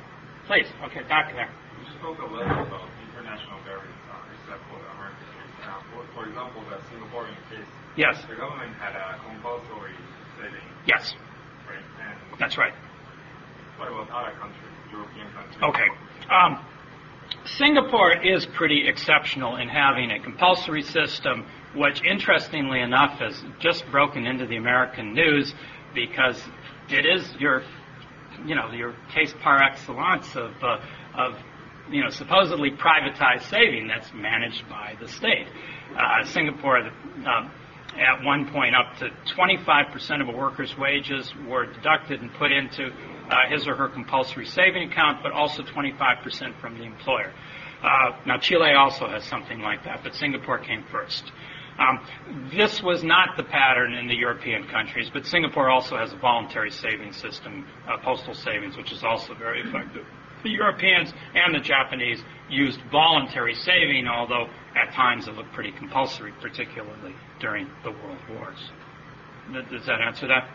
[0.50, 0.66] Please.
[0.82, 1.46] Okay, back there.
[1.46, 5.30] You spoke a little about international governments are acceptable to American
[5.62, 7.70] Now, for, for example, the Singaporean case.
[7.96, 8.18] Yes.
[8.26, 9.94] The government had a compulsory
[10.42, 10.66] saving.
[10.88, 11.14] Yes.
[12.40, 12.74] That's right.
[13.78, 15.64] what about other countries, European countries?
[15.64, 15.88] Okay.
[16.30, 16.66] Um,
[17.46, 24.26] Singapore is pretty exceptional in having a compulsory system, which, interestingly enough, has just broken
[24.26, 25.54] into the American news
[25.94, 26.42] because
[26.90, 27.64] it is your
[28.46, 30.80] you know, your case par excellence of, uh,
[31.16, 31.36] of
[31.90, 35.48] you know, supposedly privatized saving that's managed by the state.
[35.98, 36.80] Uh, Singapore,
[37.28, 37.50] uh,
[38.00, 42.92] at one point, up to 25% of a worker's wages were deducted and put into
[43.30, 47.32] uh, his or her compulsory saving account, but also 25% from the employer.
[47.84, 51.32] Uh, now, Chile also has something like that, but Singapore came first.
[51.80, 52.00] Um,
[52.52, 56.72] this was not the pattern in the European countries, but Singapore also has a voluntary
[56.72, 60.06] savings system, uh, postal savings, which is also very effective.
[60.44, 66.34] The Europeans and the Japanese used voluntary saving, although at times it looked pretty compulsory,
[66.42, 68.60] particularly during the world wars.
[69.72, 70.46] Does that answer that?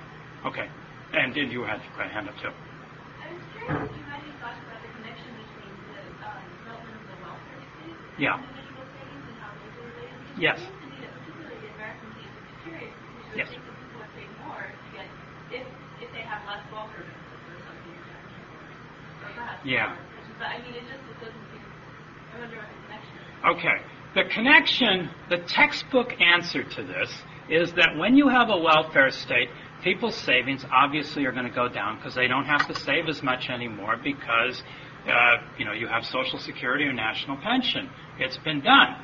[0.47, 0.69] Okay.
[1.13, 2.51] And did you had your hand up too?
[2.51, 6.95] I was curious, if you had any thoughts about the connection between the um, development
[6.95, 8.39] of the welfare state Yeah.
[8.39, 10.19] and individual savings and how those are related?
[10.39, 10.59] Yes.
[10.59, 13.49] It seems to me that particularly the American case would be curious because you Yes.
[13.51, 15.07] think that people would pay more to get
[15.55, 15.67] if
[16.03, 17.95] if they have less welfare benefits or something.
[17.95, 19.95] Or Yeah.
[20.39, 21.63] But I mean, it just it doesn't seem.
[21.63, 23.59] I wonder what the connection is.
[23.59, 23.79] Okay.
[24.15, 27.11] The connection, the textbook answer to this
[27.49, 29.49] is that when you have a welfare state,
[29.83, 33.25] people's savings obviously are going to go down because they don't have to save as
[33.25, 34.63] much anymore because,
[35.09, 37.91] uh, you know, you have Social Security or national pension.
[38.21, 38.97] It's been done.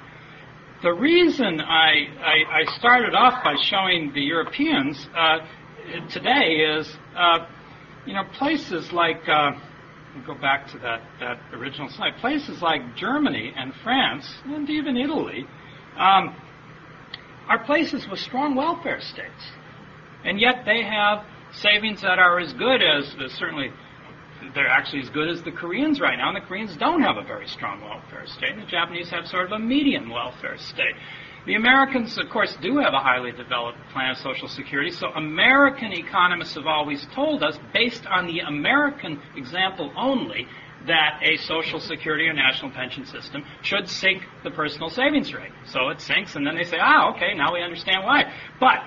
[0.82, 5.38] The reason I, I, I started off by showing the Europeans uh,
[6.08, 7.46] today is, uh,
[8.06, 9.28] you know, places like,
[10.16, 14.96] uh, go back to that, that original slide, places like Germany and France, and even
[14.96, 15.46] Italy,
[15.96, 16.34] um,
[17.48, 19.52] are places with strong welfare states.
[20.24, 23.70] And yet they have savings that are as good as, as certainly
[24.54, 27.24] they're actually as good as the Koreans right now, and the Koreans don't have a
[27.24, 30.94] very strong welfare state, and the Japanese have sort of a median welfare state.
[31.46, 35.92] The Americans, of course, do have a highly developed plan of Social Security, so American
[35.92, 40.46] economists have always told us, based on the American example only,
[40.86, 45.52] that a social security or national pension system should sink the personal savings rate.
[45.66, 48.32] So it sinks, and then they say, ah, okay, now we understand why.
[48.58, 48.82] But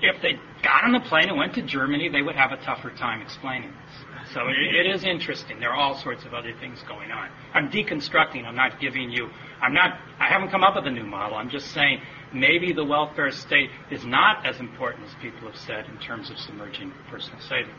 [0.00, 2.90] if they got on the plane and went to Germany, they would have a tougher
[2.90, 4.04] time explaining this.
[4.34, 5.58] So it, it is interesting.
[5.58, 7.30] There are all sorts of other things going on.
[7.54, 8.44] I'm deconstructing.
[8.44, 9.30] I'm not giving you.
[9.62, 9.98] I'm not.
[10.20, 11.36] I haven't come up with a new model.
[11.38, 12.00] I'm just saying
[12.32, 16.38] maybe the welfare state is not as important as people have said in terms of
[16.38, 17.72] submerging personal saving.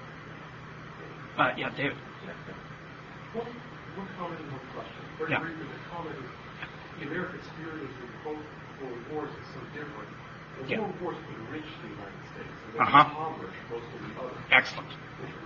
[1.37, 1.95] Uh, yeah, David.
[3.33, 3.45] One,
[3.95, 5.01] one comment and one question.
[5.19, 5.39] Very Yeah.
[5.39, 6.29] briefly, the comment is,
[6.99, 8.43] the American experience in both
[8.81, 10.09] world wars is so different.
[10.59, 10.79] The Yeah.
[10.79, 13.05] world wars enriched the United States, and they Uh-huh.
[13.05, 14.37] impoverished most of the others.
[14.51, 14.89] Excellent.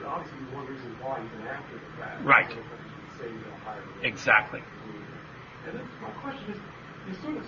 [0.05, 2.45] Obviously one reason why, even after the fact, Right.
[2.45, 3.29] other countries would say
[3.65, 4.03] hire them.
[4.03, 4.61] Exactly.
[5.65, 6.59] And then my question is,
[7.07, 7.45] you sort of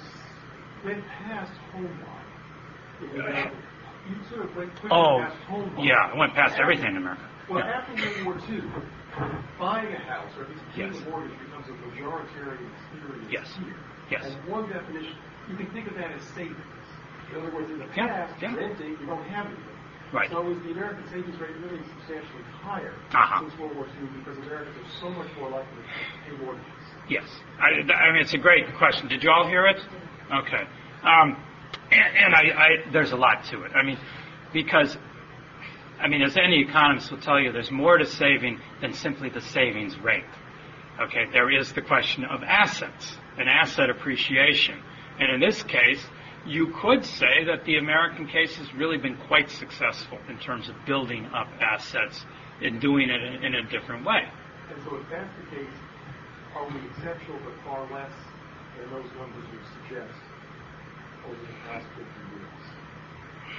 [0.83, 3.51] went past home life.
[4.07, 5.85] You sort of went quickly Oh, past home life.
[5.85, 7.23] yeah, I went past After- everything in America.
[7.49, 7.71] Well, Yeah.
[7.77, 7.93] after
[8.25, 8.63] World War II,
[9.59, 11.05] buying a house, or at least paying Yes.
[11.05, 13.55] a mortgage, becomes a majoritarian experience Yes.
[13.57, 13.75] here.
[14.09, 14.25] Yes.
[14.35, 15.15] And one definition,
[15.49, 16.57] you can think of that as savings.
[17.31, 18.55] In other words, in the past, yeah.
[18.55, 19.74] renting, you don't have anything.
[20.13, 20.29] Right.
[20.29, 23.39] So is the American savings rate really substantially higher Uh-huh.
[23.41, 26.71] since World War II because Americans are so much more likely to pay mortgages?
[27.09, 27.23] Yes.
[27.59, 29.07] I, I mean, it's a great question.
[29.07, 29.77] Did you all hear it?
[30.33, 30.63] Okay.
[31.03, 31.37] Um,
[31.91, 33.71] and and I, I, there's a lot to it.
[33.75, 33.97] I mean,
[34.53, 34.97] because,
[35.99, 39.41] I mean, as any economist will tell you, there's more to saving than simply the
[39.41, 40.23] savings rate.
[40.99, 44.79] Okay, there is the question of assets and asset appreciation.
[45.19, 46.03] And in this case,
[46.45, 50.75] you could say that the American case has really been quite successful in terms of
[50.85, 52.25] building up assets
[52.61, 54.27] and doing it in, in a different way.
[54.69, 55.75] And so if that's the case,
[56.55, 58.11] are we exceptional but far less
[58.77, 60.13] than those numbers would suggest
[61.25, 62.03] over the past 50
[62.37, 62.45] years?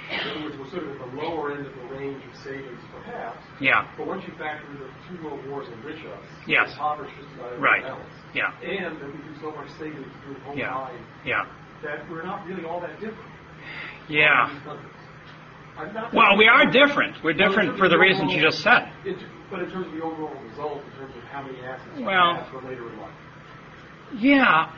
[0.07, 2.79] In other words, we're sort of at the lower end of the range of savings,
[3.03, 3.85] perhaps, Yeah.
[3.97, 6.71] but once you factor in the two world wars enrich us, Yes.
[6.71, 7.83] impoverish just about everyone Right.
[7.85, 8.51] else, Yeah.
[8.63, 10.73] and that we do so much savings through home Yeah.
[10.73, 11.45] buying, Yeah.
[11.83, 13.31] That we're not really all that different.
[14.09, 14.47] Yeah.
[14.47, 14.91] from these countries.
[15.77, 17.21] I'm not- Well, we are different.
[17.23, 18.89] We're different for the reasons you just said.
[19.49, 22.35] But in terms of the overall result, in terms of how many assets we Well-
[22.35, 23.11] have for later in life.
[24.13, 24.69] Yeah.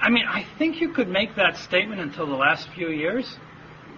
[0.00, 3.38] I mean, I think you could make that statement until the last few years.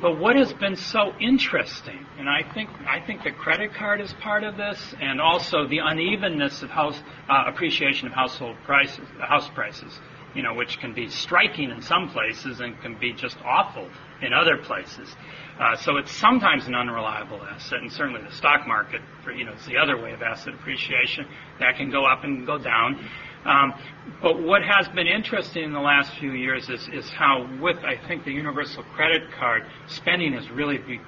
[0.01, 4.13] But what has been so interesting, and I think I think the credit card is
[4.15, 9.49] part of this, and also the unevenness of house uh, appreciation of household prices, house
[9.51, 10.01] prices,
[10.35, 13.89] you know, which can be striking in some places and can be just awful
[14.21, 15.15] in other places.
[15.59, 19.53] Uh, so it's sometimes an unreliable asset, and certainly the stock market, for, you know,
[19.53, 21.27] it's the other way of asset appreciation
[21.61, 23.09] that can go up and go down.
[23.45, 23.75] Um,
[24.23, 27.97] but what has been interesting in the last few years is, is how, with I
[28.09, 31.01] think the universal credit card, spending has really be,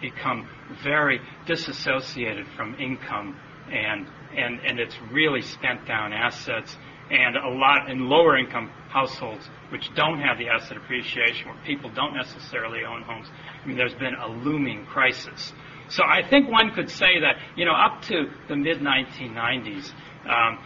[0.00, 0.48] become
[0.82, 3.38] very disassociated from income,
[3.70, 4.06] and
[4.36, 6.76] and and it's really spent down assets.
[7.10, 11.90] And a lot in lower income households, which don't have the asset appreciation, where people
[11.90, 13.28] don't necessarily own homes,
[13.62, 15.52] I mean, there's been a looming crisis.
[15.88, 19.92] So I think one could say that, you know, up to the mid 1990s,
[20.26, 20.58] um,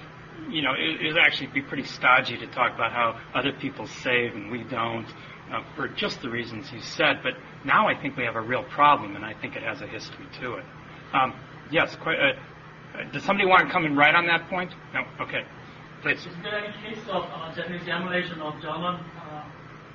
[0.49, 4.35] you know, it would actually be pretty stodgy to talk about how other people save
[4.35, 5.07] and we don't
[5.53, 7.21] uh, for just the reasons you said.
[7.23, 7.35] But
[7.65, 10.27] now I think we have a real problem, and I think it has a history
[10.41, 10.65] to it.
[11.13, 11.35] Um,
[11.71, 14.73] yes, quite, uh, uh, does somebody want to come in right on that point?
[14.95, 15.01] No?
[15.21, 15.45] Okay.
[16.03, 16.19] Please.
[16.27, 19.45] Is there any case of uh, Japanese emulation of German uh,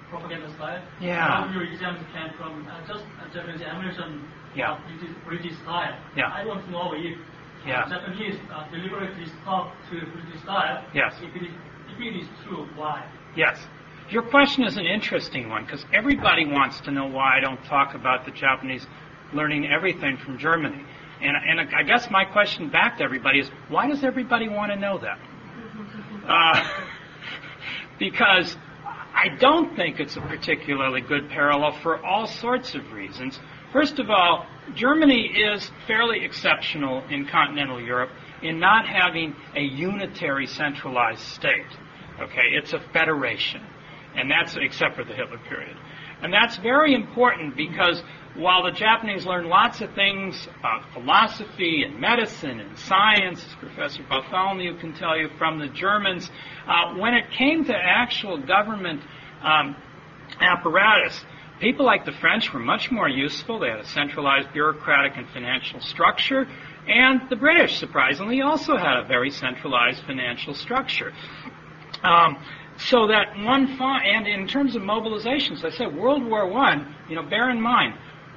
[0.09, 0.81] propaganda style?
[0.99, 1.39] Yeah.
[1.41, 4.75] Some of your examples came from uh, just Japanese emulation Yeah.
[4.75, 5.95] of British, British style.
[6.17, 6.27] Yeah.
[6.27, 7.17] I want to know if
[7.65, 7.87] Yeah.
[7.87, 10.83] Japanese uh, deliberately stuck to British style.
[10.93, 11.13] Yes.
[11.21, 11.53] If it, is,
[11.95, 13.07] if it is true, why?
[13.37, 13.57] Yes.
[14.09, 17.95] Your question is an interesting one because everybody wants to know why I don't talk
[17.95, 18.85] about the Japanese
[19.33, 20.83] learning everything from Germany.
[21.21, 24.77] And, and I guess my question back to everybody is why does everybody want to
[24.77, 25.17] know that?
[26.27, 26.63] Uh,
[27.99, 28.55] because
[29.13, 33.39] I don't think it's a particularly good parallel for all sorts of reasons.
[33.71, 34.45] First of all,
[34.75, 38.09] Germany is fairly exceptional in continental Europe
[38.41, 41.65] in not having a unitary centralized state.
[42.19, 43.61] Okay, it's a federation,
[44.15, 45.75] and that's except for the Hitler period.
[46.21, 48.01] And that's very important because
[48.35, 54.03] while the Japanese learned lots of things about philosophy and medicine and science, as Professor
[54.09, 56.31] Bartholomew can tell you from the Germans,
[56.67, 59.01] uh, when it came to actual government
[59.43, 59.75] um,
[60.39, 61.23] apparatus,
[61.59, 63.59] people like the French were much more useful.
[63.59, 66.47] They had a centralized bureaucratic and financial structure.
[66.87, 71.13] And the British, surprisingly, also had a very centralized financial structure.
[72.03, 72.43] Um,
[72.77, 76.95] so that one, fi- and in terms of mobilizations, I said World War One.
[77.07, 77.93] You know, bear in mind,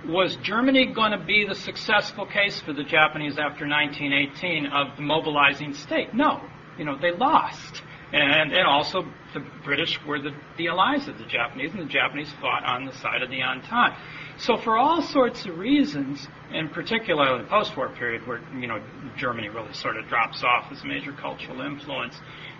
[0.08, 5.02] was Germany going to be the successful case for the Japanese after 1918 of the
[5.02, 6.14] mobilizing state?
[6.14, 6.40] No,
[6.78, 7.82] you know, they lost.
[8.12, 9.04] And, and also,
[9.34, 12.92] the British were the, the allies of the Japanese, and the Japanese fought on the
[12.94, 13.96] side of the Entente.
[14.38, 18.80] So, for all sorts of reasons, in particular the post-war period, where you know
[19.16, 22.14] Germany really sort of drops off as a major cultural influence,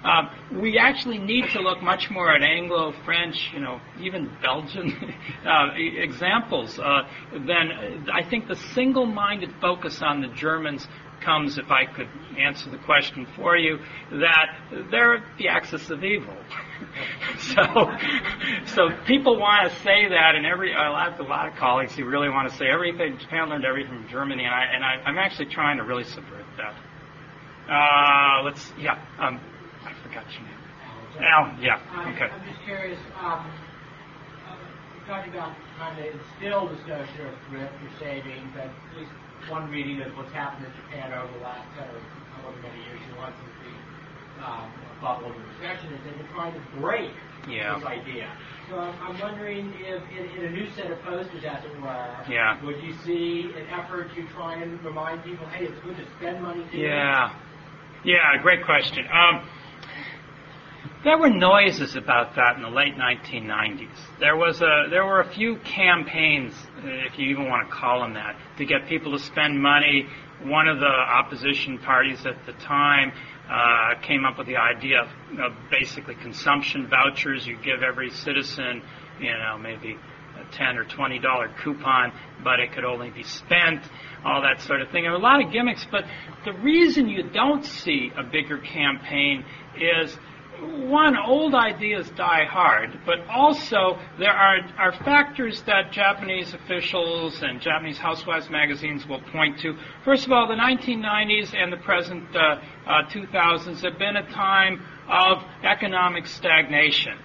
[0.06, 4.92] um, we actually need to look much more at Anglo-French, you know, even Belgian
[5.46, 7.02] uh, examples uh,
[7.32, 10.86] than I think the single-minded focus on the Germans
[11.24, 12.08] comes, if I could
[12.38, 13.78] answer the question for you,
[14.12, 14.56] that
[14.92, 16.36] they're the axis of evil.
[17.38, 17.64] so,
[18.66, 22.04] so people want to say that, and every I have a lot of colleagues who
[22.04, 23.18] really want to say everything.
[23.18, 26.44] Japan learned everything from Germany, and I and I, I'm actually trying to really subvert
[26.58, 26.74] that.
[27.68, 29.02] Uh, let's yeah.
[29.18, 29.40] Um,
[29.86, 30.62] I forgot your name.
[31.22, 31.80] Al, yeah.
[32.12, 32.26] Okay.
[32.28, 32.98] I'm just curious.
[33.22, 34.56] Um, uh,
[34.98, 39.12] you're talking about trying to instill this notion of thrift or saving, but at least
[39.48, 41.86] one reading of what's happened in Japan over the last uh,
[42.34, 46.52] however many years you want to the um, bubble and recession is they've been trying
[46.52, 47.12] to break
[47.48, 47.78] Yeah.
[47.78, 48.28] this idea.
[48.68, 52.16] So I'm, I'm wondering if, in, in a new set of posters, as it were,
[52.28, 52.62] Yeah.
[52.64, 56.42] would you see an effort to try and remind people, hey, it's good to spend
[56.42, 56.88] money here?
[56.90, 57.32] Yeah.
[58.04, 59.06] Yeah, great question.
[59.12, 59.42] Um,
[61.04, 63.88] there were noises about that in the late 1990s.
[64.20, 68.14] There was a there were a few campaigns, if you even want to call them
[68.14, 70.06] that, to get people to spend money.
[70.42, 73.12] One of the opposition parties at the time
[73.48, 77.46] uh, came up with the idea of, of basically consumption vouchers.
[77.46, 78.82] You give every citizen,
[79.18, 79.96] you know, maybe
[80.38, 82.12] a ten or twenty dollar coupon,
[82.44, 83.82] but it could only be spent.
[84.24, 85.04] All that sort of thing.
[85.04, 86.04] There are a lot of gimmicks, but
[86.44, 89.44] the reason you don't see a bigger campaign
[89.78, 90.18] is
[90.60, 97.60] one, old ideas die hard, but also there are, are factors that Japanese officials and
[97.60, 99.76] Japanese housewives magazines will point to.
[100.04, 104.82] First of all, the 1990s and the present uh, uh, 2000s have been a time
[105.08, 107.18] of economic stagnation.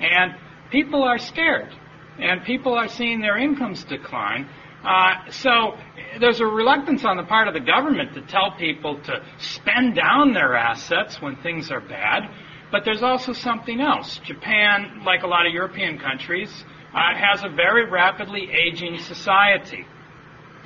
[0.00, 0.34] And
[0.70, 1.72] people are scared.
[2.18, 4.48] And people are seeing their incomes decline.
[4.84, 5.76] Uh, so
[6.20, 10.32] there's a reluctance on the part of the government to tell people to spend down
[10.32, 12.30] their assets when things are bad.
[12.70, 14.18] But there's also something else.
[14.24, 19.86] Japan, like a lot of European countries, uh, has a very rapidly aging society.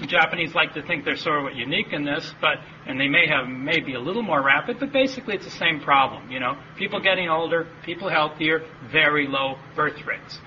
[0.00, 2.56] The Japanese like to think they're sort of unique in this, but
[2.86, 6.30] and they may have maybe a little more rapid, but basically it's the same problem.
[6.30, 10.40] You know, people getting older, people healthier, very low birth rates.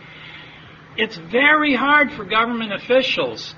[0.98, 3.54] It's very hard for government officials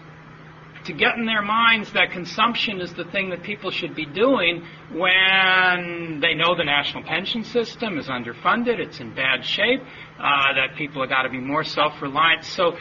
[0.85, 4.63] to get in their minds that consumption is the thing that people should be doing
[4.91, 10.75] when they know the national pension system is underfunded, it's in bad shape, uh, that
[10.77, 12.43] people have got to be more self-reliant.
[12.45, 12.77] So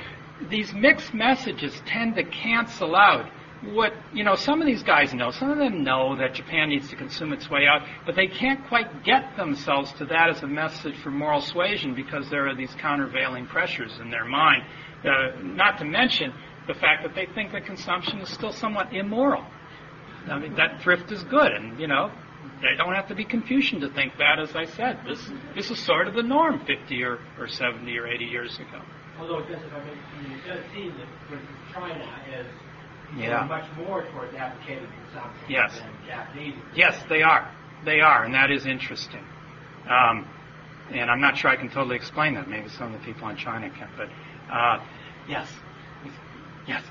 [0.51, 3.31] these mixed messages tend to cancel out
[3.63, 6.91] what you know some of these guys know some of them know that japan needs
[6.91, 10.47] to consume its way out but they can't quite get themselves to that as a
[10.47, 14.63] message for moral suasion because there are these countervailing pressures in their mind
[15.05, 16.33] uh, not to mention
[16.67, 19.45] the fact that they think that consumption is still somewhat immoral
[20.31, 22.11] i mean that thrift is good and you know
[22.61, 25.01] they don't have to be Confucian to think that, as I said.
[25.07, 28.81] This, this is sort of the norm 50 or, or 70 or 80 years ago.
[29.19, 31.39] Although it does, I may, it does seem that
[31.73, 32.05] China
[32.39, 32.47] is
[33.17, 33.45] Yeah.
[33.45, 35.79] much more towards advocating consumption Yes.
[35.79, 36.55] than Japanese.
[36.75, 37.51] Yes, they are.
[37.85, 39.25] They are, and that is interesting.
[39.89, 40.27] Um,
[40.91, 42.49] and I'm not sure I can totally explain that.
[42.49, 43.89] Maybe some of the people in China can.
[43.97, 44.09] But
[44.53, 44.83] uh,
[45.29, 45.49] yes,
[46.67, 46.85] yes,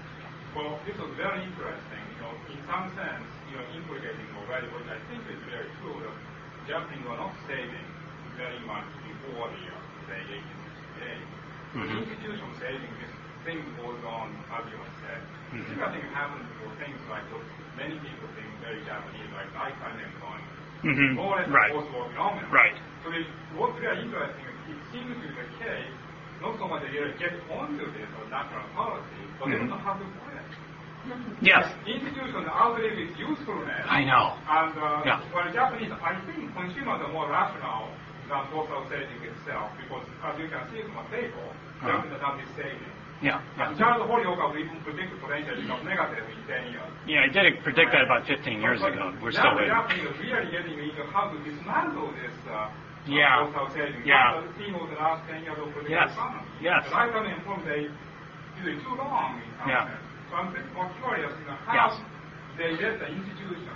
[0.54, 2.04] Well, this was very interesting.
[2.14, 5.98] You know, in some sense, you know, implicating already, which I think is very true.
[6.06, 6.14] That
[6.70, 7.88] Japanese were not saving
[8.38, 10.62] very much before the, uh, say, 80s
[10.94, 11.20] today.
[11.74, 11.90] Mhm.
[11.90, 13.14] The institutional saving, this
[13.50, 15.22] thing goes on, as you have said.
[15.58, 15.66] Mhm.
[15.74, 17.42] Similar thing happens for things like what
[17.76, 20.54] many people think very Japanese, like lifetime employment.
[20.86, 21.14] Mhm.
[21.18, 21.72] More or less Right.
[21.72, 22.52] a post-war phenomenon.
[22.52, 22.78] Right.
[23.04, 23.26] So the,
[23.58, 25.98] what's very interesting is it seems to be the case,
[26.44, 29.60] not so much that get onto this national policy, but they Mhm.
[29.60, 30.44] don't know how to put it.
[31.42, 31.66] yes.
[31.88, 33.86] Institutions outlive its usefulness.
[33.90, 34.36] I know.
[34.48, 35.20] And uh, Yeah.
[35.32, 37.92] for Japanese, I think consumers are more rational
[38.30, 41.48] than postal saving itself because, as you can see from the table,
[41.84, 42.00] Uh-huh.
[42.00, 42.92] Japan does saving.
[43.22, 43.40] Yeah.
[43.58, 43.74] Yeah.
[43.80, 46.92] Charles Horioka will even predict potential become negative in 10 years.
[47.06, 49.14] Yeah, I did predict that about 15 years But ago.
[49.22, 49.72] We're now still waiting.
[49.76, 52.68] Japanese are really getting into how to dismantle this uh,
[53.06, 53.50] Yeah.
[54.06, 54.40] Yeah.
[54.40, 56.12] That's the theme of the last 10 years of political Yes.
[56.62, 56.82] Yes.
[56.88, 57.82] The lifetime employment, they
[58.60, 59.90] usually too long Yeah.
[60.30, 61.94] So I'm a bit more curious, you know, how Yes.
[62.58, 63.76] they let the institution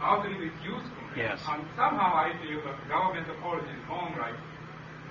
[0.00, 1.16] outlive its usefulness.
[1.16, 1.38] Yes.
[1.48, 4.36] And somehow I feel that governmental policy is wrong, right?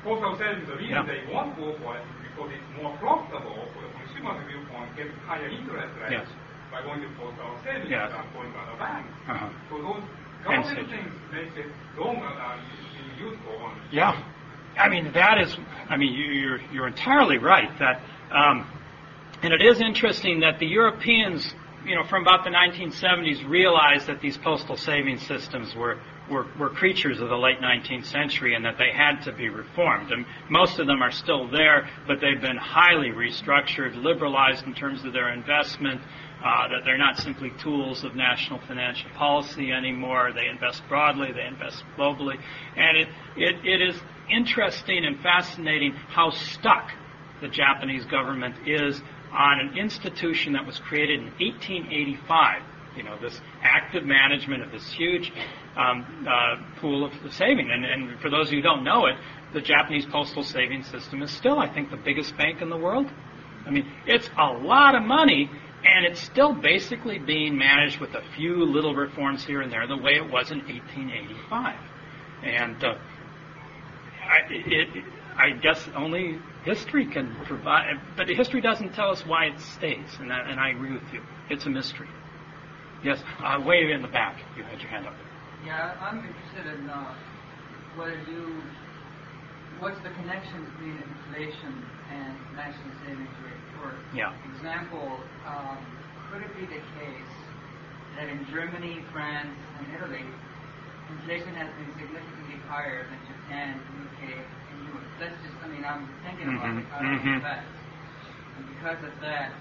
[0.03, 1.03] Postal savings, the reason Yeah.
[1.03, 5.11] they won't go for it is because it's more profitable for the consumer's viewpoint, get
[5.27, 6.27] higher interest rates Yes.
[6.71, 8.11] by going to postal savings Yes.
[8.13, 9.11] than going by the banks.
[9.27, 9.49] Uh-huh.
[9.69, 10.03] So those
[10.43, 10.87] Government saving.
[10.87, 11.67] things makes it
[11.99, 12.57] longer than
[13.27, 14.21] on Yeah,
[14.77, 15.55] I mean that is.
[15.89, 18.01] I mean you, you're you're entirely right that,
[18.31, 18.69] um,
[19.41, 21.53] and it is interesting that the Europeans,
[21.85, 25.99] you know, from about the 1970s, realized that these postal savings systems were.
[26.29, 30.11] Were, were creatures of the late 19th century and that they had to be reformed.
[30.11, 35.03] And most of them are still there, but they've been highly restructured, liberalized in terms
[35.05, 36.01] of their investment,
[36.43, 40.31] uh, that they're not simply tools of national financial policy anymore.
[40.33, 42.39] They invest broadly, they invest globally.
[42.75, 43.99] And it, it, it is
[44.29, 46.91] interesting and fascinating how stuck
[47.41, 49.01] the Japanese government is
[49.31, 52.61] on an institution that was created in 1885.
[52.95, 55.31] You know, this active management of this huge
[55.77, 57.69] um, uh, pool of saving.
[57.71, 59.15] And, and for those who don't know it,
[59.53, 63.07] the Japanese postal savings system is still, I think, the biggest bank in the world.
[63.65, 65.49] I mean, it's a lot of money,
[65.83, 69.97] and it's still basically being managed with a few little reforms here and there, the
[69.97, 71.79] way it was in 1885.
[72.43, 72.95] And uh,
[74.29, 75.03] I, it,
[75.37, 80.29] I guess only history can provide, but history doesn't tell us why it stays, and,
[80.29, 81.21] that, and I agree with you.
[81.49, 82.09] It's a mystery.
[83.03, 84.37] Yes, uh, way in the back.
[84.57, 85.13] You had your hand up.
[85.65, 87.15] Yeah, I'm interested in uh,
[87.95, 88.61] whether you,
[89.79, 93.58] what's the connection between inflation and national savings rate?
[93.79, 94.33] For Yeah.
[94.55, 95.79] example, um,
[96.31, 97.31] could it be the case
[98.17, 100.25] that in Germany, France, and Italy,
[101.09, 105.07] inflation has been significantly higher than Japan, UK, and US?
[105.19, 107.37] That's just, I mean, I'm thinking about Mhm, the mhm.
[107.39, 107.71] effects.
[108.57, 109.53] And because of that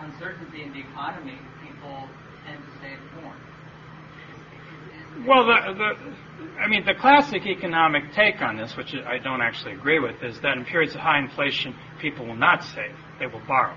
[0.00, 2.08] uncertainty in the economy, people
[2.46, 3.34] tend to stay at is-
[5.22, 9.72] Well, the, the, I mean, the classic economic take on this, which I don't actually
[9.72, 13.42] agree with, is that in periods of high inflation, people will not save; they will
[13.46, 13.76] borrow.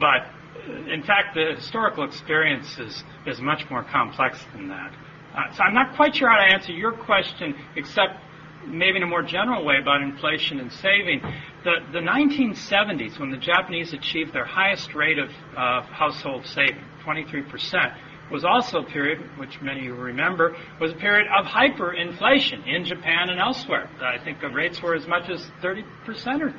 [0.00, 0.26] But
[0.66, 4.92] uh, in fact, the historical experience is is much more complex than that.
[5.36, 8.18] Uh, so I'm not quite sure how to answer your question, except
[8.66, 11.20] maybe in a more general way about inflation and saving.
[11.62, 17.42] The the 1970s, when the Japanese achieved their highest rate of uh, household saving, 23
[17.42, 17.92] percent
[18.30, 22.84] was also a period, which many of you remember, was a period of hyperinflation in
[22.84, 23.88] Japan and elsewhere.
[24.00, 25.84] I think the rates were as much as 30%
[26.42, 26.54] or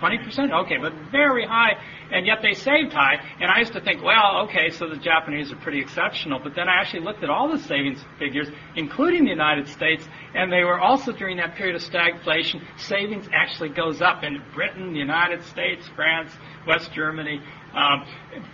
[0.00, 0.64] 20%?
[0.64, 1.72] Okay, but very high,
[2.10, 3.16] and yet they saved high.
[3.40, 6.40] And I used to think, well, okay, so the Japanese are pretty exceptional.
[6.42, 10.50] But then I actually looked at all the savings figures, including the United States, and
[10.50, 14.98] they were also during that period of stagflation, savings actually goes up in Britain, the
[14.98, 16.32] United States, France,
[16.66, 17.40] West Germany,
[17.74, 18.04] um,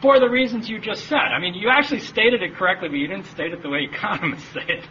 [0.02, 1.16] for the reasons you just said.
[1.16, 4.52] I mean, you actually stated it correctly, but you didn't state it the way economists
[4.52, 4.84] say it.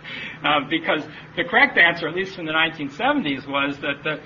[0.44, 1.04] Uh, because
[1.36, 4.20] the correct answer, at least from the 1970s, was that the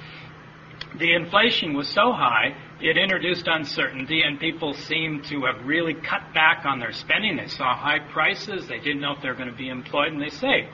[0.98, 6.34] the inflation was so high, it introduced uncertainty, and people seemed to have really cut
[6.34, 7.38] back on their spending.
[7.38, 10.22] They saw high prices, they didn't know if they were going to be employed, and
[10.22, 10.68] they saved.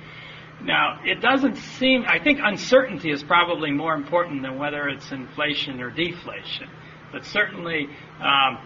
[0.61, 5.81] Now, it doesn't seem, I think uncertainty is probably more important than whether it's inflation
[5.81, 6.69] or deflation.
[7.11, 7.87] But certainly,
[8.21, 8.59] um,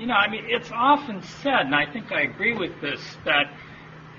[0.00, 3.52] you know, I mean, it's often said, and I think I agree with this, that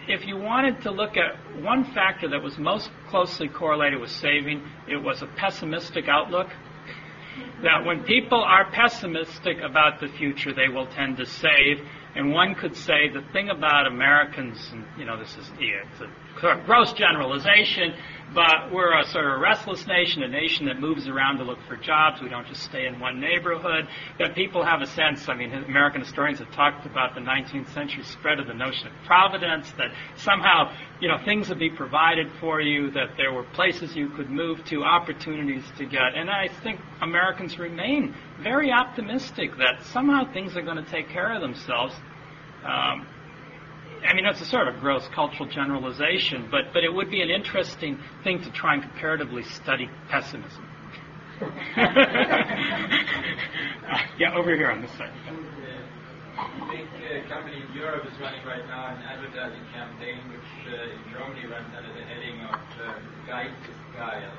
[0.07, 4.61] if you wanted to look at one factor that was most closely correlated with saving,
[4.87, 6.49] it was a pessimistic outlook.
[7.63, 11.79] That when people are pessimistic about the future, they will tend to save.
[12.15, 16.63] And one could say the thing about Americans, and you know, this is it's a
[16.65, 17.93] gross generalization,
[18.33, 21.59] but we're a sort of a restless nation, a nation that moves around to look
[21.67, 22.21] for jobs.
[22.21, 23.87] We don't just stay in one neighborhood.
[24.19, 28.03] That people have a sense, I mean, American historians have talked about the 19th century
[28.03, 32.61] spread of the notion of providence, that somehow, you know, things would be provided for
[32.61, 36.15] you, that there were places you could move to, opportunities to get.
[36.15, 41.33] And I think Americans remain very optimistic that somehow things are going to take care
[41.33, 41.95] of themselves.
[42.63, 43.07] Um,
[44.07, 47.29] I mean, it's a sort of gross cultural generalization, but, but it would be an
[47.29, 50.67] interesting thing to try and comparatively study pessimism.
[51.41, 51.47] Uh,
[54.17, 55.11] yeah, over here on this side.
[56.37, 60.93] A big uh, company in Europe is running right now an advertising campaign which uh,
[60.93, 62.93] in Germany runs under the heading of uh,
[63.27, 64.31] Geiz ist Geil.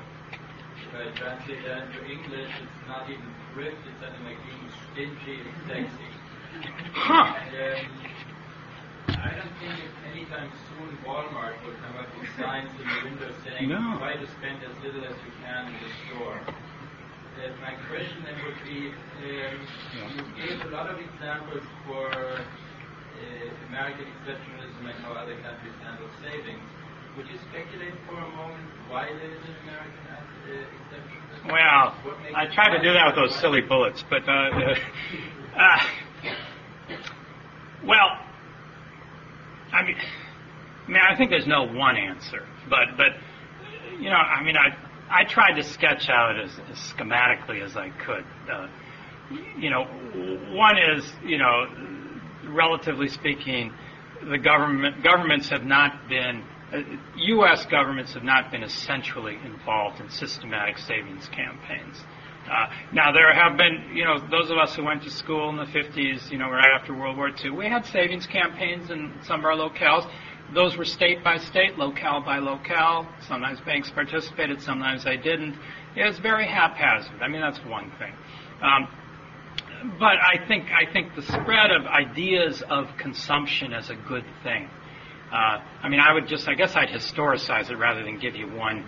[0.83, 3.23] If I translate that into English, it's not even
[3.53, 6.09] thrift, it's something like being stingy and sexy.
[6.93, 7.33] Huh.
[7.33, 8.12] And, um,
[9.23, 9.79] I don't think
[10.11, 13.95] anytime soon Walmart will come up with signs in the window saying No.
[13.97, 16.39] try to spend as little as you can in the store.
[16.43, 19.57] Uh, my question then would be, um,
[20.11, 26.09] you gave a lot of examples for uh, American exceptionalism and how other countries handle
[26.21, 26.61] savings.
[27.17, 31.47] Would you speculate for a moment why there is an American uh, exceptionalism?
[31.47, 31.95] Well,
[32.35, 34.75] I tried to do that with those silly bullets, but uh,
[35.55, 35.79] uh,
[37.85, 38.19] well,
[39.73, 39.95] I mean,
[40.87, 43.13] I mean, I think there's no one answer, but but
[43.99, 44.75] you know, I mean, I
[45.09, 48.25] I tried to sketch out as, as schematically as I could.
[48.51, 48.67] Uh,
[49.57, 49.85] you know,
[50.55, 51.67] one is you know,
[52.47, 53.73] relatively speaking,
[54.29, 56.43] the government governments have not been.
[56.71, 56.81] Uh,
[57.15, 57.65] U.S.
[57.67, 62.01] governments have not been essentially involved in systematic savings campaigns.
[62.49, 65.55] Uh, now there have been, you know, those of us who went to school in
[65.55, 69.39] the 50s, you know, right after World War II, we had savings campaigns in some
[69.39, 70.09] of our locales.
[70.53, 73.07] Those were state by state, locale by locale.
[73.27, 75.55] Sometimes banks participated, sometimes they didn't.
[75.95, 77.21] It was very haphazard.
[77.21, 78.13] I mean, that's one thing.
[78.61, 78.87] Um,
[79.99, 84.69] but I think I think the spread of ideas of consumption as a good thing.
[85.31, 88.47] Uh, I mean, I would just I guess I'd historicize it rather than give you
[88.47, 88.85] one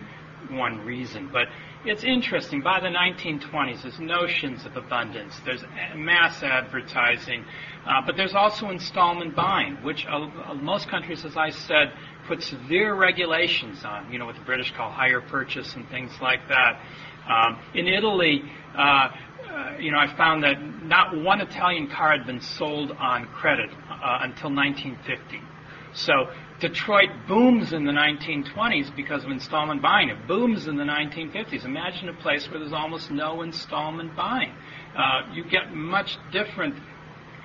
[0.49, 1.29] one reason.
[1.31, 1.47] But
[1.85, 2.61] it's interesting.
[2.61, 5.39] By the 1920s, there's notions of abundance.
[5.45, 5.63] There's
[5.95, 7.45] mass advertising,
[7.85, 11.93] uh, but there's also installment buying, which uh, most countries, as I said,
[12.27, 14.11] put severe regulations on.
[14.11, 16.81] You know, what the British call hire purchase and things like that.
[17.29, 18.41] Um, in Italy,
[18.75, 23.25] uh, uh you know, I found that not one Italian car had been sold on
[23.27, 25.54] credit uh, until 1950.
[25.95, 30.09] So Detroit booms in the 1920s because of installment buying.
[30.09, 31.65] It booms in the 1950s.
[31.65, 34.53] Imagine a place where there's almost no installment buying.
[34.95, 36.75] Uh, you get much different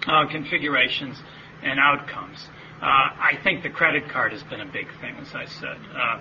[0.07, 1.21] uh, configurations
[1.63, 2.49] and outcomes.
[2.81, 5.77] Uh, I think the credit card has been a big thing, as I said.
[5.95, 6.21] Uh,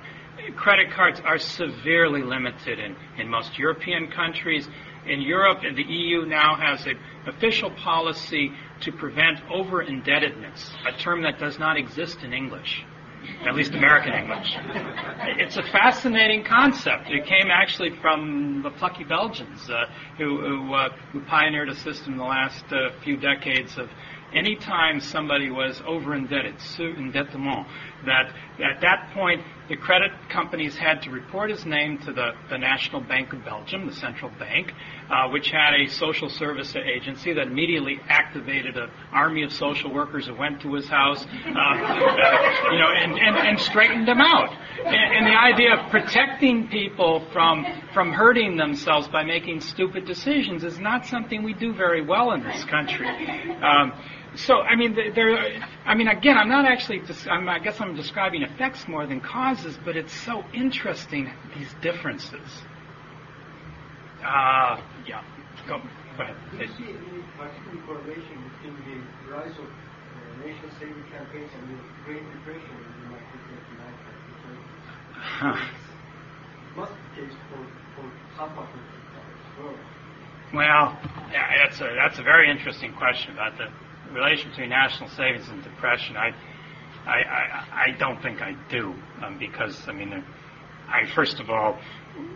[0.55, 4.67] credit cards are severely limited in, in most European countries.
[5.07, 8.51] In Europe, the EU now has an official policy
[8.81, 12.83] to prevent over indebtedness, a term that does not exist in English,
[13.45, 14.47] at least American English.
[15.37, 17.09] It's a fascinating concept.
[17.09, 19.85] It came actually from the plucky Belgians uh,
[20.17, 23.89] who, who, uh, who, pioneered a system in the last uh, few decades of
[24.33, 27.65] anytime somebody was over indebted, surendettement,
[28.05, 32.57] that at that point the credit companies had to report his name to the, the
[32.57, 34.73] National Bank of Belgium, the central bank,
[35.09, 40.25] uh, which had a social service agency that immediately activated an army of social workers
[40.25, 41.29] who went to his house, uh,
[42.71, 44.49] you know, and, and, and straightened him out.
[44.85, 50.63] And, and, the idea of protecting people from from hurting themselves by making stupid decisions
[50.63, 53.07] is not something we do very well in this country.
[53.61, 53.91] Um,
[54.35, 55.37] so I mean, there.
[55.85, 57.01] I mean, again, I'm not actually.
[57.29, 62.47] I'm, I guess I'm describing effects more than causes, but it's so interesting these differences.
[64.23, 65.23] Uh, yeah.
[65.67, 65.81] Go,
[66.17, 66.35] go ahead.
[66.51, 68.75] Do you see any particular correlation between
[69.25, 74.09] the rise of uh, nation saving campaigns and the Great Depression in the 1929
[75.19, 75.55] Huh.
[76.75, 77.61] Must the case for,
[77.95, 79.77] for some of the world.
[80.53, 80.97] Well,
[81.31, 83.67] yeah, that's a that's a very interesting question about the
[84.13, 86.31] relation between national savings and depression, I,
[87.05, 90.23] I, I, I don't think I do, um, because I mean,
[90.87, 91.79] I first of all,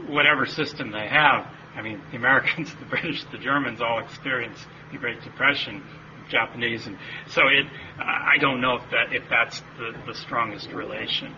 [0.07, 4.97] whatever system they have, I mean, the Americans, the British, the Germans all experienced the
[4.97, 5.83] Great Depression,
[6.29, 6.97] Japanese, and
[7.27, 7.65] so it.
[7.99, 11.35] I don't know if that if that's the, the strongest relation.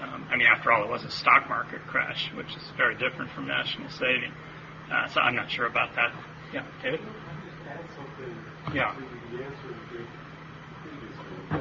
[0.00, 3.30] Um, I mean, after all, it was a stock market crash, which is very different
[3.32, 4.32] from national saving.
[4.92, 6.12] Uh, so I'm not sure about that.
[6.52, 7.00] Yeah, David.
[8.74, 8.96] Yeah.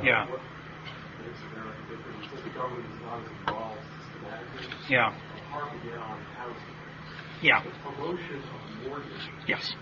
[0.03, 0.27] Yeah.
[4.89, 5.14] Yeah.
[7.41, 7.64] Yeah.
[7.64, 9.07] The promotion of mortgage
[9.48, 9.73] yes.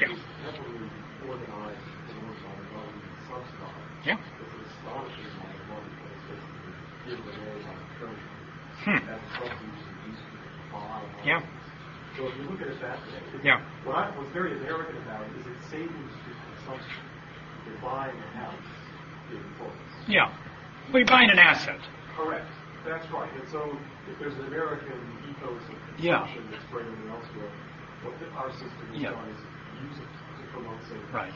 [0.00, 0.06] yeah.
[0.06, 0.88] is heavily
[1.26, 4.06] organized and worked on government subsidized.
[4.06, 4.16] Yeah.
[4.16, 6.72] It's an astonishing amount of money that is basically
[7.10, 8.32] given away by the treasury.
[8.84, 9.08] Hmm.
[9.10, 11.42] As subsidies to these people to buy Yeah.
[12.16, 13.58] So if you look at it that way, it, yeah.
[13.82, 16.12] what I, what's very American about it is it's savings.
[16.66, 18.54] You're buying a house
[19.30, 19.72] in full.
[20.08, 20.32] Yeah.
[20.92, 21.80] Well, you're buying an asset.
[22.16, 22.46] Correct.
[22.86, 23.32] That's right.
[23.40, 23.76] And so
[24.10, 25.00] if there's an American
[25.30, 26.50] ethos of consumption yeah.
[26.50, 27.50] that's greater than elsewhere,
[28.02, 29.10] what the, our system has yeah.
[29.10, 29.40] done is
[29.88, 31.12] use it to promote savings.
[31.12, 31.32] Right.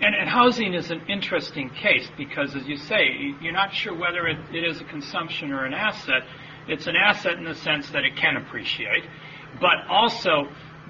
[0.00, 4.26] And, and housing is an interesting case because, as you say, you're not sure whether
[4.26, 6.22] it, it is a consumption or an asset.
[6.68, 9.04] It's an asset in the sense that it can appreciate,
[9.60, 10.48] but also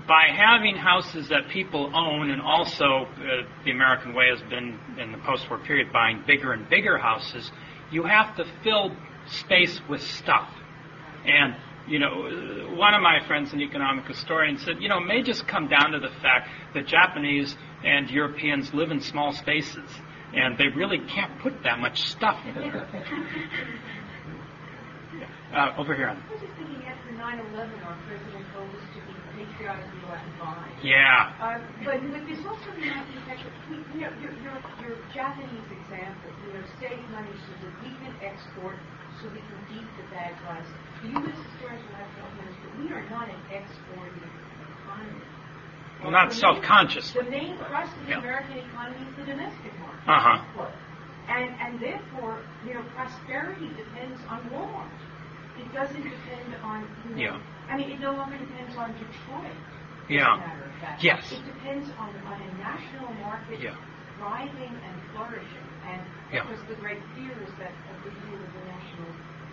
[0.08, 5.12] by having houses that people own, and also uh, the American way has been in
[5.12, 7.52] the post-war period buying bigger and bigger houses,
[7.92, 10.48] you have to fill space with stuff.
[11.26, 11.54] And
[11.86, 15.46] you know, one of my friends, an economic historian, said, you know, it may just
[15.46, 17.54] come down to the fact that Japanese
[17.84, 19.88] and Europeans live in small spaces,
[20.34, 22.86] and they really can't put that much stuff in there.
[25.54, 26.10] uh, over here.
[26.10, 29.07] I was just thinking after 9/11, our president told us to
[29.58, 30.84] be got to go out and.
[30.86, 31.34] Yeah.
[31.42, 33.38] Uh, but, but there's also the fact that
[33.70, 38.14] you know, your, your, your Japanese example, you know, save money so that we can
[38.22, 38.78] export,
[39.20, 40.66] so we can beat the bad guys.
[41.02, 41.34] The U.S.
[41.34, 44.22] historical evidence but we are not an exporting
[44.82, 45.22] economy.
[46.02, 47.10] Well, not self-conscious.
[47.12, 48.18] The main thrust of the Yeah.
[48.22, 50.06] American economy is the domestic market.
[50.06, 50.70] Uh-huh.
[51.28, 54.88] And, and therefore, you know, prosperity depends on Walmart.
[55.58, 57.40] It doesn't depend on, you know, Yeah.
[57.68, 59.44] I mean, it no longer depends on Detroit.
[60.08, 60.36] as a Yeah.
[60.40, 61.04] matter of fact.
[61.04, 61.32] Yes.
[61.32, 63.74] It depends on, on a national market Yeah.
[64.16, 65.68] thriving and flourishing.
[65.84, 66.00] And
[66.32, 66.40] Yeah.
[66.40, 69.10] of course, the great fear is that a good deal of the national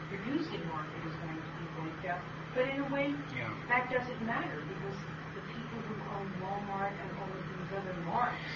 [0.08, 2.22] producing market is going to be wiped out.
[2.56, 3.50] But in a way, Yeah.
[3.68, 4.98] that doesn't matter because
[5.36, 8.48] the people who own Walmart and all of these other marks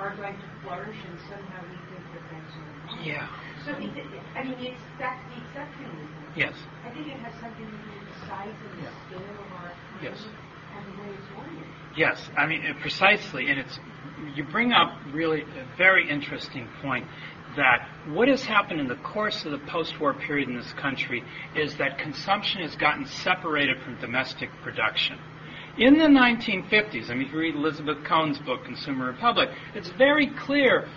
[0.00, 1.76] are going to flourish, and somehow we
[2.14, 3.06] think that that's all right.
[3.06, 3.28] Yeah.
[3.64, 5.90] So, it, I mean, it's, that's the exception.
[6.36, 6.54] Yes.
[6.84, 9.06] I think it has something to do with the size and the Yeah.
[9.06, 10.26] scale of our economy Yes.
[10.76, 11.74] and the way it's oriented.
[11.96, 13.78] Yes, I mean precisely, and it's
[14.34, 17.06] you bring up really a very interesting point
[17.56, 21.22] that what has happened in the course of the post-war period in this country
[21.54, 25.16] is that consumption has gotten separated from domestic production.
[25.78, 30.28] In the 1950s, I mean, if you read Elizabeth Cohen's book, Consumer Republic, it's very
[30.28, 30.88] clear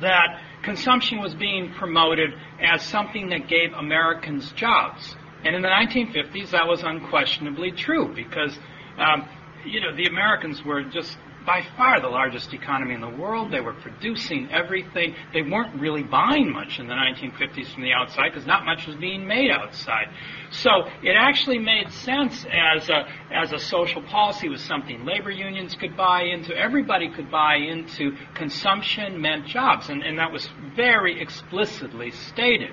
[0.00, 5.16] that consumption was being promoted as something that gave Americans jobs.
[5.44, 8.56] And in the 1950s, that was unquestionably true because,
[8.98, 9.28] um,
[9.64, 13.50] you know, the Americans were just by far the largest economy in the world.
[13.50, 15.14] They were producing everything.
[15.32, 18.96] They weren't really buying much in the 1950s from the outside because not much was
[18.96, 20.08] being made outside.
[20.50, 25.74] So it actually made sense as a, as a social policy was something labor unions
[25.74, 26.56] could buy into.
[26.56, 28.16] Everybody could buy into.
[28.34, 32.72] Consumption meant jobs, and, and that was very explicitly stated.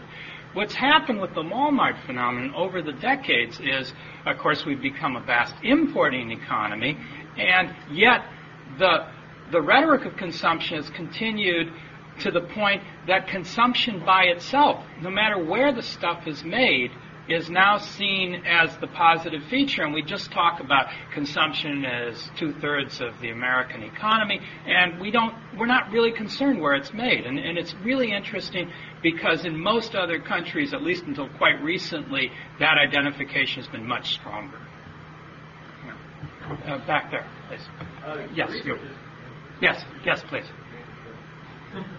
[0.54, 3.94] What's happened with the Walmart phenomenon over the decades is,
[4.26, 6.98] of course, we've become a vast importing economy,
[7.38, 8.24] and yet
[8.80, 9.08] the,
[9.52, 11.72] the rhetoric of consumption has continued
[12.22, 16.92] to the point that consumption by itself, no matter where the stuff is made,
[17.30, 19.84] is now seen as the positive feature.
[19.84, 25.12] And we just talk about consumption as two thirds of the American economy, and we
[25.12, 27.26] don't, we're not really concerned where it's made.
[27.26, 28.72] And, and it's really interesting
[29.04, 34.14] because in most other countries, at least until quite recently, that identification has been much
[34.16, 34.60] stronger.
[36.50, 37.62] Uh, back there, please.
[38.04, 38.76] Uh, yes, you.
[39.62, 40.46] Yes, yes, please.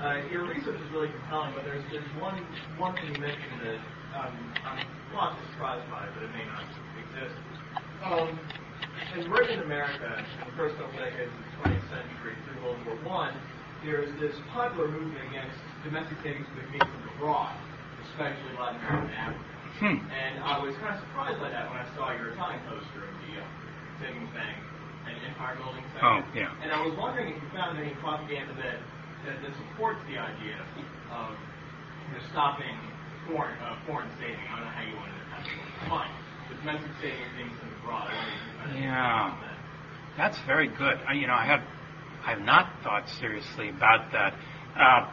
[0.03, 2.35] Uh, your research is really compelling, but there's, there's one
[2.75, 3.79] one thing you mentioned that
[4.19, 4.35] um,
[4.67, 4.83] I'm
[5.15, 6.67] not surprised by, but it may not
[6.99, 7.39] exist.
[8.03, 8.35] Um,
[9.15, 12.99] in Britain, America, in the first couple decades of the 20th century, through World War
[13.07, 13.35] One,
[13.87, 15.55] there's this popular movement against
[15.87, 17.55] domestic savings being from abroad,
[18.11, 19.47] especially Latin America and Africa.
[19.79, 19.97] Hmm.
[20.11, 23.07] And I was kind of surprised by that when I saw your Italian poster
[24.01, 24.57] the savings bank
[25.07, 26.49] and empire building Oh, yeah.
[26.65, 28.81] And I was wondering if you found any propaganda that,
[29.29, 30.57] that, that supports the idea
[31.13, 32.73] of you know, stopping
[33.29, 34.41] foreign uh, foreign saving.
[34.49, 36.11] I don't know how you want to have it fine.
[36.49, 38.09] The domestic saving being from abroad.
[38.09, 39.37] I wonder if you found any Yeah.
[39.45, 39.59] that.
[40.17, 40.99] That's very good.
[41.07, 41.61] I, you know, I have,
[42.25, 44.35] I have not thought seriously about that.
[44.77, 45.13] Uh,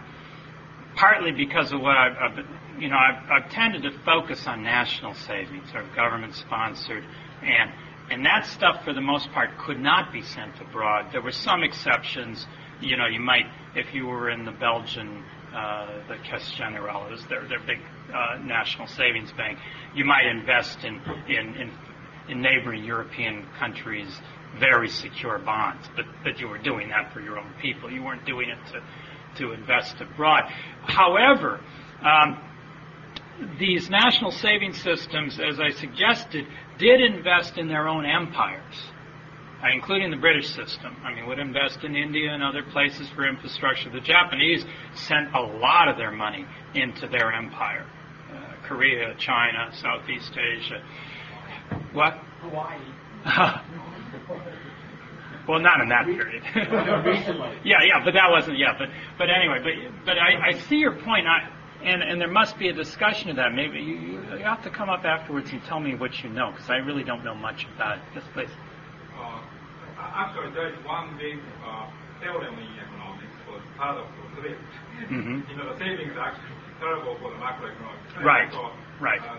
[0.95, 2.47] partly because of what I've, I've been-
[2.79, 7.03] you know, I've, I've tended to focus on national savings or government sponsored,
[7.41, 7.71] and
[8.09, 11.09] and that stuff for the most part could not be sent abroad.
[11.11, 12.45] There were some exceptions.
[12.81, 15.23] You know, you might if you were in the Belgian,
[15.53, 17.79] uh, the Caisse Generale, is their their big
[18.13, 19.59] uh, national savings bank.
[19.93, 21.71] You might invest in in, in
[22.29, 24.09] in neighboring European countries
[24.59, 27.91] very secure bonds, but but you were doing that for your own people.
[27.91, 28.81] You weren't doing it to
[29.43, 30.43] to invest abroad.
[30.83, 31.59] However,
[32.01, 32.41] um,
[33.59, 36.47] these national saving systems, as I suggested,
[36.77, 38.75] did invest in their own empires,
[39.63, 40.95] uh, including the British system.
[41.03, 43.89] I mean, would invest in India and other places for infrastructure.
[43.89, 44.65] The Japanese
[44.95, 47.85] sent a lot of their money into their empire.
[48.31, 50.83] Uh, Korea, China, Southeast Asia.
[51.93, 52.13] What?
[52.41, 52.79] Hawaii.
[55.47, 56.43] Well, not in that period.
[57.63, 58.57] Yeah, yeah, but that wasn't.
[58.57, 61.25] Yeah, but but anyway, but but I, I see your point.
[61.27, 61.49] I,
[61.83, 63.53] and and there must be a discussion of that.
[63.53, 66.51] Maybe you, you you have to come up afterwards and tell me what you know,
[66.51, 68.03] because I really don't know much about it.
[68.15, 68.49] Yes, please.
[69.17, 69.39] Uh,
[69.97, 71.87] actually, there is one big uh,
[72.21, 74.61] theorem in economics called paradox of thrift.
[75.09, 75.49] Mhm.
[75.49, 78.25] You know, the savings are actually terrible for the macroeconomic trend.
[78.25, 79.21] Right, So, right.
[79.21, 79.37] Uh,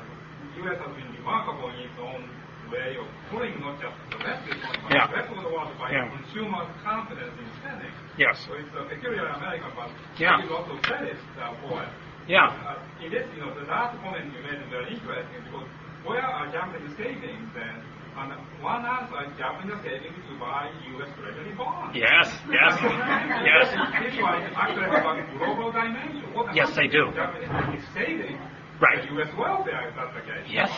[0.63, 0.79] U.S.
[0.79, 2.29] has been remarkable in its own
[2.71, 5.07] way of pulling not just the rest of the money, but Yeah.
[5.07, 6.09] the rest of the world by Yeah.
[6.11, 7.93] consumer confidence in spending.
[8.19, 8.39] Yes.
[8.47, 10.43] So it's a peculiar American, but Yeah.
[10.43, 11.87] it also credit uh, for.
[12.29, 12.53] Yeah.
[12.53, 15.67] Uh, in this, you know, the last comment you made is very interesting because
[16.05, 17.81] where are Japanese savings then
[18.19, 18.33] And
[18.63, 20.69] one answer, Japanese saving to buy
[20.99, 21.09] U.S.
[21.17, 21.97] Treasury bonds.
[21.97, 23.67] Yes, yes, yes.
[24.03, 26.35] This one actually have a global dimension.
[26.35, 27.13] What Yes, they do.
[27.15, 28.39] Japanese is saving
[28.81, 29.03] Right.
[29.09, 29.29] the U.S.
[29.39, 30.47] welfare if that's the case.
[30.51, 30.71] Yes,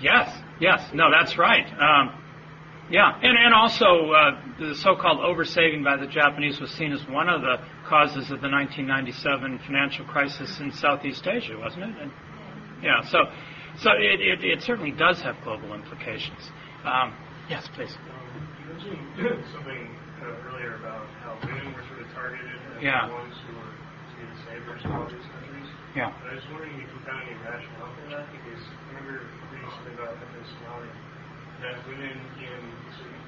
[0.00, 0.28] yes,
[0.60, 0.80] yes.
[0.94, 1.66] No, that's right.
[1.80, 2.14] Um,
[2.90, 7.28] yeah, and and also uh, the so-called oversaving by the Japanese was seen as one
[7.28, 7.56] of the
[7.88, 11.94] causes of the 1997 financial crisis in Southeast Asia, wasn't it?
[12.02, 12.10] And,
[12.82, 13.02] yeah.
[13.10, 13.24] So,
[13.78, 16.50] so it, it, it certainly does have global implications.
[16.84, 17.14] Um,
[17.48, 17.92] yes, please.
[17.94, 19.88] You mentioned something
[20.48, 22.46] earlier about how women were sort of targeted
[22.76, 23.06] as Yeah.
[23.06, 23.70] the ones who were
[24.46, 25.68] savers in all these countries.
[25.94, 26.10] Yeah.
[26.10, 29.70] And I was wondering if you found any rationale for that, because I remember reading
[29.74, 30.90] something about tsunami,
[31.60, 32.60] that women in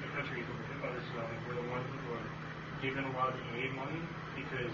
[0.01, 2.25] the countries that were hit by the tsunami were the ones who were
[2.81, 4.01] given a lot of the aid money
[4.35, 4.73] because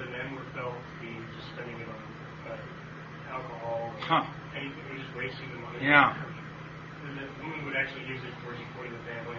[0.00, 2.02] the men were felt to be just spending it on
[2.48, 4.24] uh, alcohol, or Huh.
[4.56, 5.84] anything, they were just wasting the money.
[5.84, 6.16] Yeah.
[7.04, 9.38] And the women would actually use it for supporting the family,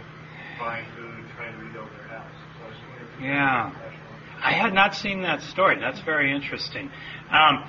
[0.61, 2.37] buying food, trying to rebuild their house.
[2.61, 3.73] So I wondering if Yeah.
[3.73, 4.45] had any rationale.
[4.45, 5.79] I had not seen that story.
[5.79, 6.91] That's very interesting.
[7.31, 7.65] Um,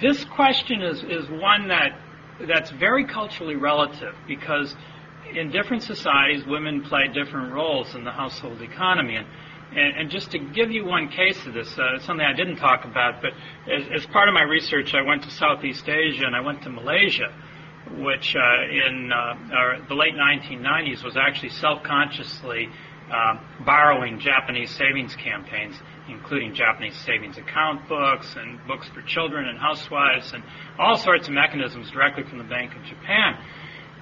[0.00, 1.96] this question is, is one that
[2.46, 4.74] that's very culturally relative because
[5.34, 9.16] in different societies, women play different roles in the household economy.
[9.16, 9.26] And,
[9.74, 12.84] and, and just to give you one case of this, uh, something I didn't talk
[12.84, 13.32] about, but
[13.70, 16.70] as, as part of my research, I went to Southeast Asia and I went to
[16.70, 17.32] Malaysia,
[17.98, 22.68] which uh, in uh, the late 1990s was actually self-consciously
[23.10, 25.76] uh, borrowing Japanese savings campaigns,
[26.08, 30.42] including Japanese savings account books and books for children and housewives and
[30.78, 33.36] all sorts of mechanisms directly from the Bank of Japan.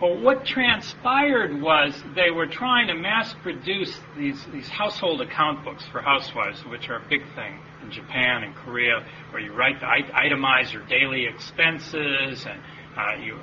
[0.01, 5.85] But what transpired was they were trying to mass produce these, these household account books
[5.93, 10.73] for housewives, which are a big thing in Japan and Korea, where you write, itemize
[10.73, 12.61] your daily expenses and
[12.97, 13.39] uh, you,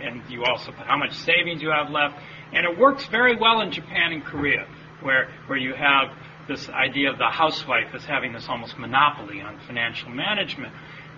[0.00, 2.16] and you also put how much savings you have left.
[2.54, 4.66] And it works very well in Japan and Korea,
[5.02, 6.08] where, where you have
[6.48, 10.72] this idea of the housewife as having this almost monopoly on financial management.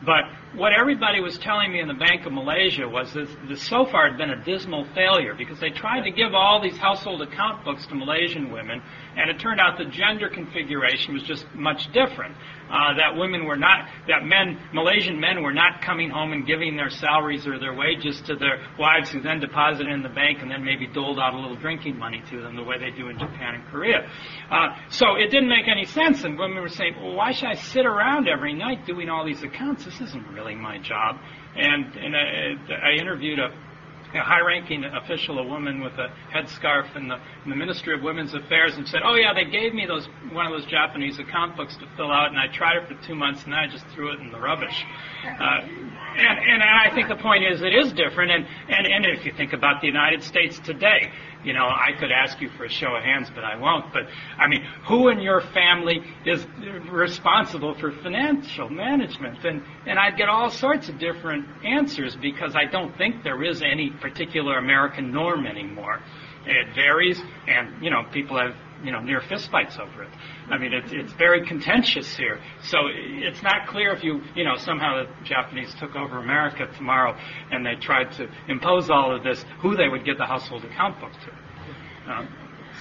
[0.04, 0.24] But
[0.54, 3.28] what everybody was telling me in the Bank of Malaysia was that
[3.58, 7.20] so far had been a dismal failure because they tried to give all these household
[7.20, 8.82] account books to Malaysian women,
[9.16, 12.34] and it turned out the gender configuration was just much different.
[12.70, 16.76] Uh, that women were not, that men, Malaysian men were not coming home and giving
[16.76, 20.50] their salaries or their wages to their wives who then deposited in the bank and
[20.50, 23.18] then maybe doled out a little drinking money to them the way they do in
[23.18, 24.08] Japan and Korea.
[24.50, 27.54] Uh, so it didn't make any sense, and women were saying, well, why should I
[27.54, 29.84] sit around every night doing all these accounts?
[29.84, 31.18] This isn't really my job.
[31.56, 33.50] And, and I, I interviewed a,
[34.14, 38.34] a high-ranking official, a woman with a headscarf in the, in the Ministry of Women's
[38.34, 41.76] Affairs, and said, "Oh yeah, they gave me those one of those Japanese account books
[41.76, 44.12] to fill out, and I tried it for two months, and then I just threw
[44.12, 44.84] it in the rubbish."
[45.24, 45.60] Uh,
[46.20, 48.30] and, and I think the point is, it is different.
[48.30, 51.10] And, and and if you think about the United States today,
[51.44, 53.92] you know, I could ask you for a show of hands, but I won't.
[53.92, 54.02] But
[54.38, 56.46] I mean, who in your family is
[56.90, 59.44] responsible for financial management?
[59.44, 63.62] And and I'd get all sorts of different answers because I don't think there is
[63.62, 66.00] any particular American norm anymore.
[66.46, 70.10] It varies, and you know, people have you know near fistfights over it.
[70.50, 72.40] I mean, it's it's very contentious here.
[72.62, 77.16] So it's not clear if you you know somehow the Japanese took over America tomorrow
[77.50, 81.00] and they tried to impose all of this, who they would give the household account
[81.00, 82.12] book to.
[82.12, 82.28] Um,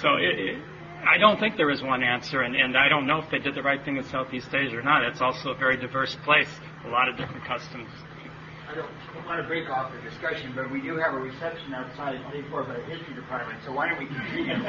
[0.02, 0.64] so it, it,
[1.06, 3.56] I don't think there is one answer, and, and I don't know if they did
[3.56, 5.04] the right thing in Southeast Asia or not.
[5.04, 6.50] It's also a very diverse place,
[6.86, 7.90] a lot of different customs.
[8.70, 12.22] I don't want to break off the discussion, but we do have a reception outside
[12.32, 14.54] paid for by the history department, so why don't we continue?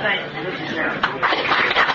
[0.00, 1.93] Thank you.